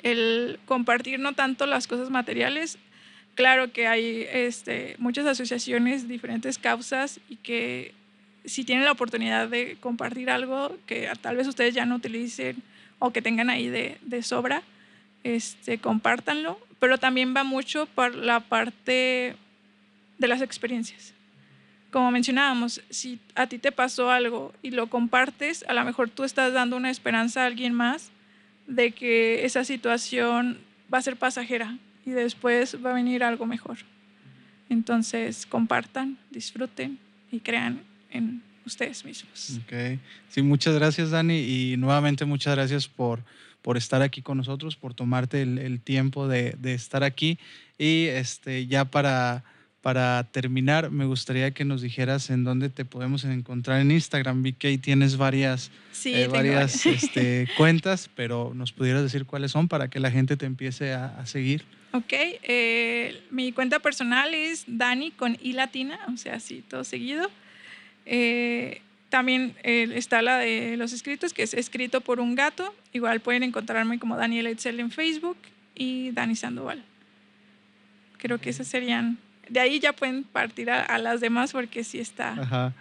El 0.03 0.59
compartir 0.67 1.19
no 1.19 1.33
tanto 1.33 1.67
las 1.67 1.87
cosas 1.87 2.11
materiales. 2.11 2.79
Claro 3.35 3.73
que 3.73 3.87
hay 3.87 4.27
este, 4.31 4.97
muchas 4.99 5.27
asociaciones, 5.27 6.07
diferentes 6.07 6.59
causas 6.59 7.19
y 7.31 7.37
que 7.37 7.95
si 8.45 8.65
tienen 8.65 8.85
la 8.85 8.93
oportunidad 8.93 9.49
de 9.49 9.77
compartir 9.81 10.29
algo 10.29 10.77
que 10.87 11.09
tal 11.21 11.37
vez 11.37 11.47
ustedes 11.47 11.75
ya 11.75 11.87
no 11.87 11.97
utilicen 11.97 12.63
o 12.99 13.11
que 13.11 13.23
tengan 13.23 13.49
ahí 13.49 13.69
de, 13.69 13.99
de 14.03 14.23
sobra, 14.23 14.63
este, 15.25 15.79
compártanlo, 15.79 16.59
pero 16.79 16.99
también 16.99 17.35
va 17.35 17.45
mucho 17.45 17.87
por 17.87 18.15
la 18.15 18.41
parte 18.41 19.37
de 20.19 20.29
las 20.29 20.43
experiencias 20.43 21.15
como 21.93 22.11
mencionábamos, 22.11 22.81
si 22.89 23.21
a 23.35 23.47
ti 23.47 23.59
te 23.59 23.71
pasó 23.71 24.11
algo 24.11 24.53
y 24.63 24.71
lo 24.71 24.89
compartes, 24.89 25.63
a 25.69 25.75
lo 25.75 25.85
mejor 25.85 26.09
tú 26.09 26.25
estás 26.25 26.53
dando 26.53 26.77
una 26.77 26.91
esperanza 26.91 27.43
a 27.43 27.47
alguien 27.47 27.75
más 27.75 28.11
de 28.67 28.93
que 28.93 29.45
esa 29.45 29.63
situación 29.63 30.59
va 30.93 30.99
a 30.99 31.03
ser 31.03 31.17
pasajera 31.17 31.79
y 32.07 32.11
después 32.11 32.79
va 32.85 32.91
a 32.91 32.95
venir 32.95 33.23
algo 33.23 33.45
mejor. 33.45 33.77
Entonces, 34.71 35.45
compartan, 35.45 36.17
disfruten 36.31 36.99
y 37.31 37.41
crean 37.41 37.83
en 38.11 38.43
ustedes 38.65 39.05
mismos. 39.05 39.61
Ok. 39.63 39.99
Sí, 40.31 40.41
muchas 40.41 40.75
gracias, 40.75 41.11
Dani. 41.11 41.41
Y 41.41 41.77
nuevamente 41.77 42.25
muchas 42.25 42.55
gracias 42.55 42.89
por, 42.89 43.23
por 43.61 43.77
estar 43.77 44.01
aquí 44.01 44.23
con 44.23 44.39
nosotros, 44.39 44.77
por 44.77 44.95
tomarte 44.95 45.43
el, 45.43 45.59
el 45.59 45.79
tiempo 45.79 46.27
de, 46.27 46.57
de, 46.59 46.73
estar 46.73 47.05
aquí. 47.05 47.39
Y 47.77 48.07
este, 48.07 48.67
ya 48.67 48.87
para 48.87 49.45
para 49.83 50.23
terminar, 50.31 50.93
me 50.93 51.05
gustaría 51.05 51.51
que 51.51 51.65
nos 51.65 51.83
dijeras 51.83 52.31
en 52.31 52.45
dónde 52.45 52.69
te 52.69 52.85
podemos 52.85 53.25
encontrar 53.25 53.81
en 53.81 53.91
Instagram. 53.91 54.45
Vi 54.45 54.53
que 54.53 54.69
ahí 54.69 54.79
tienes 54.79 55.17
varias, 55.17 55.73
eh, 56.05 56.29
varias 56.31 56.87
este, 56.87 57.49
cuentas, 57.57 58.09
pero 58.15 58.53
nos 58.55 58.71
pudieras 58.71 59.03
decir 59.03 59.27
cuáles 59.27 59.51
son 59.51 59.67
para 59.67 59.91
que 59.91 59.99
la 59.99 60.13
gente 60.13 60.37
te 60.37 60.47
empiece 60.47 60.93
a, 60.93 61.27
seguir. 61.27 61.65
Ok, 61.91 62.13
eh, 62.13 63.23
mi 63.31 63.51
cuenta 63.53 63.81
personal 63.81 64.33
es 64.35 64.65
Dani 64.69 65.11
con 65.11 65.37
I 65.43 65.53
latina, 65.53 65.99
o 66.15 66.17
sea, 66.17 66.37
así 66.37 66.63
todo 66.63 66.85
seguido. 66.85 67.29
Eh, 68.07 68.83
también 69.09 69.57
está 69.65 70.23
la 70.23 70.39
de 70.39 70.77
los 70.77 70.93
escritos, 70.93 71.35
que 71.35 71.43
es 71.43 71.55
escrito 71.55 72.01
por 72.01 72.21
un 72.21 72.37
gato. 72.37 72.73
Igual 72.93 73.21
pueden 73.21 73.43
encontrarme 73.43 73.99
como 73.99 74.17
Daniel 74.17 74.47
Etzel 74.47 74.79
en 74.79 74.93
Facebook 74.93 75.37
y 75.75 76.13
Dani 76.13 76.37
Sandoval. 76.37 76.83
Creo 78.17 78.39
que 78.39 78.49
esas 78.49 78.69
serían 78.69 79.19
de 79.53 79.61
ahí 79.61 79.81
ya 79.81 79.93
pueden 79.93 80.25
partir 80.25 80.71
a, 80.71 80.97
las 80.97 81.21
demás 81.21 81.53
porque 81.53 81.85
sí 81.85 81.99
está. 81.99 82.33
Ajá. 82.33 82.73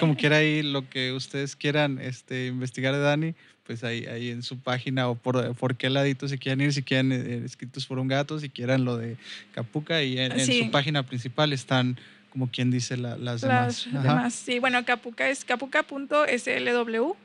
Como 0.00 0.16
quiera 0.16 0.38
ahí 0.38 0.62
lo 0.62 0.88
que 0.88 1.12
ustedes 1.12 1.54
quieran 1.54 2.00
este, 2.00 2.48
investigar 2.48 2.92
de 2.94 3.00
Dani, 3.00 3.34
pues 3.64 3.84
ahí, 3.84 4.06
ahí 4.06 4.30
en 4.30 4.42
su 4.42 4.58
página 4.58 5.08
o 5.08 5.14
por, 5.14 5.54
por 5.54 5.76
qué 5.76 5.88
ladito 5.88 6.26
se 6.26 6.38
quieren 6.38 6.62
ir, 6.62 6.72
si 6.72 6.82
quieren 6.82 7.12
eh, 7.12 7.42
escritos 7.44 7.86
por 7.86 8.00
un 8.00 8.08
gato, 8.08 8.40
si 8.40 8.48
quieren 8.48 8.84
lo 8.84 8.96
de 8.96 9.16
Capuca 9.52 10.02
y 10.02 10.18
en, 10.18 10.40
su 10.40 10.70
página 10.72 11.04
principal 11.04 11.52
están 11.52 11.96
como 12.30 12.50
quien 12.50 12.72
dice 12.72 12.96
las, 12.96 13.20
las 13.20 13.40
demás. 13.40 13.86
Sí, 14.30 14.58
bueno, 14.58 14.84
Capuca 14.84 15.28
es 15.28 15.44
capuca.slw. 15.44 17.16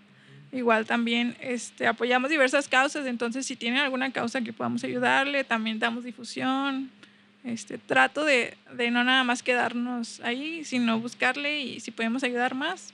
Igual 0.54 0.86
también 0.86 1.38
este, 1.40 1.88
apoyamos 1.88 2.30
diversas 2.30 2.68
causas, 2.68 3.08
entonces 3.08 3.46
si 3.46 3.56
tienen 3.56 3.80
alguna 3.80 4.12
causa 4.12 4.42
que 4.42 4.54
podamos 4.54 4.84
ayudarle, 4.84 5.44
también 5.46 5.80
damos 5.80 6.04
difusión, 6.04 6.92
este, 7.44 7.78
trato 7.78 8.24
de, 8.24 8.56
de, 8.74 8.92
no 8.92 9.04
nada 9.04 9.24
más 9.24 9.44
quedarnos 9.44 10.20
ahí, 10.22 10.64
sino 10.64 11.00
buscarle 11.00 11.62
y 11.62 11.80
si 11.80 11.92
podemos 11.92 12.24
ayudar 12.24 12.56
más, 12.56 12.94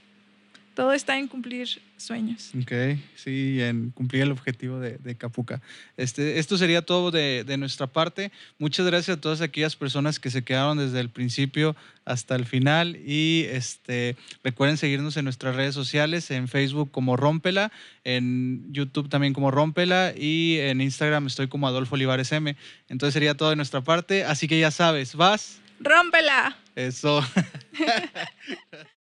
todo 0.78 0.94
está 0.94 1.18
en 1.18 1.28
cumplir 1.28 1.82
sueños. 1.98 2.52
Ok, 2.62 3.00
sí, 3.16 3.60
en 3.64 3.90
cumplir 3.90 4.22
el 4.22 4.32
objetivo 4.32 4.80
de, 4.80 5.00
de 5.00 5.16
Capuca. 5.16 5.60
Este, 5.98 6.38
esto 6.38 6.56
sería 6.56 6.84
todo 6.84 7.10
de, 7.10 7.44
de, 7.44 7.58
nuestra 7.58 7.88
parte. 7.88 8.32
Muchas 8.60 8.86
gracias 8.86 9.18
a 9.18 9.20
todas 9.20 9.42
aquellas 9.42 9.76
personas 9.76 10.20
que 10.20 10.30
se 10.30 10.44
quedaron 10.44 10.78
desde 10.78 11.00
el 11.00 11.10
principio 11.10 11.76
hasta 12.06 12.36
el 12.36 12.46
final 12.46 12.96
y 12.96 13.48
este, 13.50 14.18
recuerden 14.44 14.78
seguirnos 14.78 15.18
en 15.18 15.24
nuestras 15.24 15.56
redes 15.56 15.74
sociales, 15.74 16.30
en 16.30 16.48
Facebook 16.48 16.92
como 16.92 17.18
Rómpela, 17.18 17.72
en 18.04 18.72
YouTube 18.72 19.10
también 19.10 19.34
como 19.34 19.50
Rómpela 19.50 20.14
y 20.16 20.60
en 20.60 20.80
Instagram 20.80 21.26
estoy 21.26 21.48
como 21.48 21.68
Adolfo 21.68 21.96
Olivares 21.96 22.32
M. 22.32 22.56
Entonces 22.88 23.16
sería 23.16 23.36
todo 23.36 23.50
de 23.50 23.56
nuestra 23.56 23.82
parte, 23.82 24.26
así 24.26 24.48
que 24.48 24.60
ya 24.60 24.70
sabes, 24.70 25.16
vas. 25.16 25.60
Rómpela. 25.80 26.56
Eso. 26.76 27.26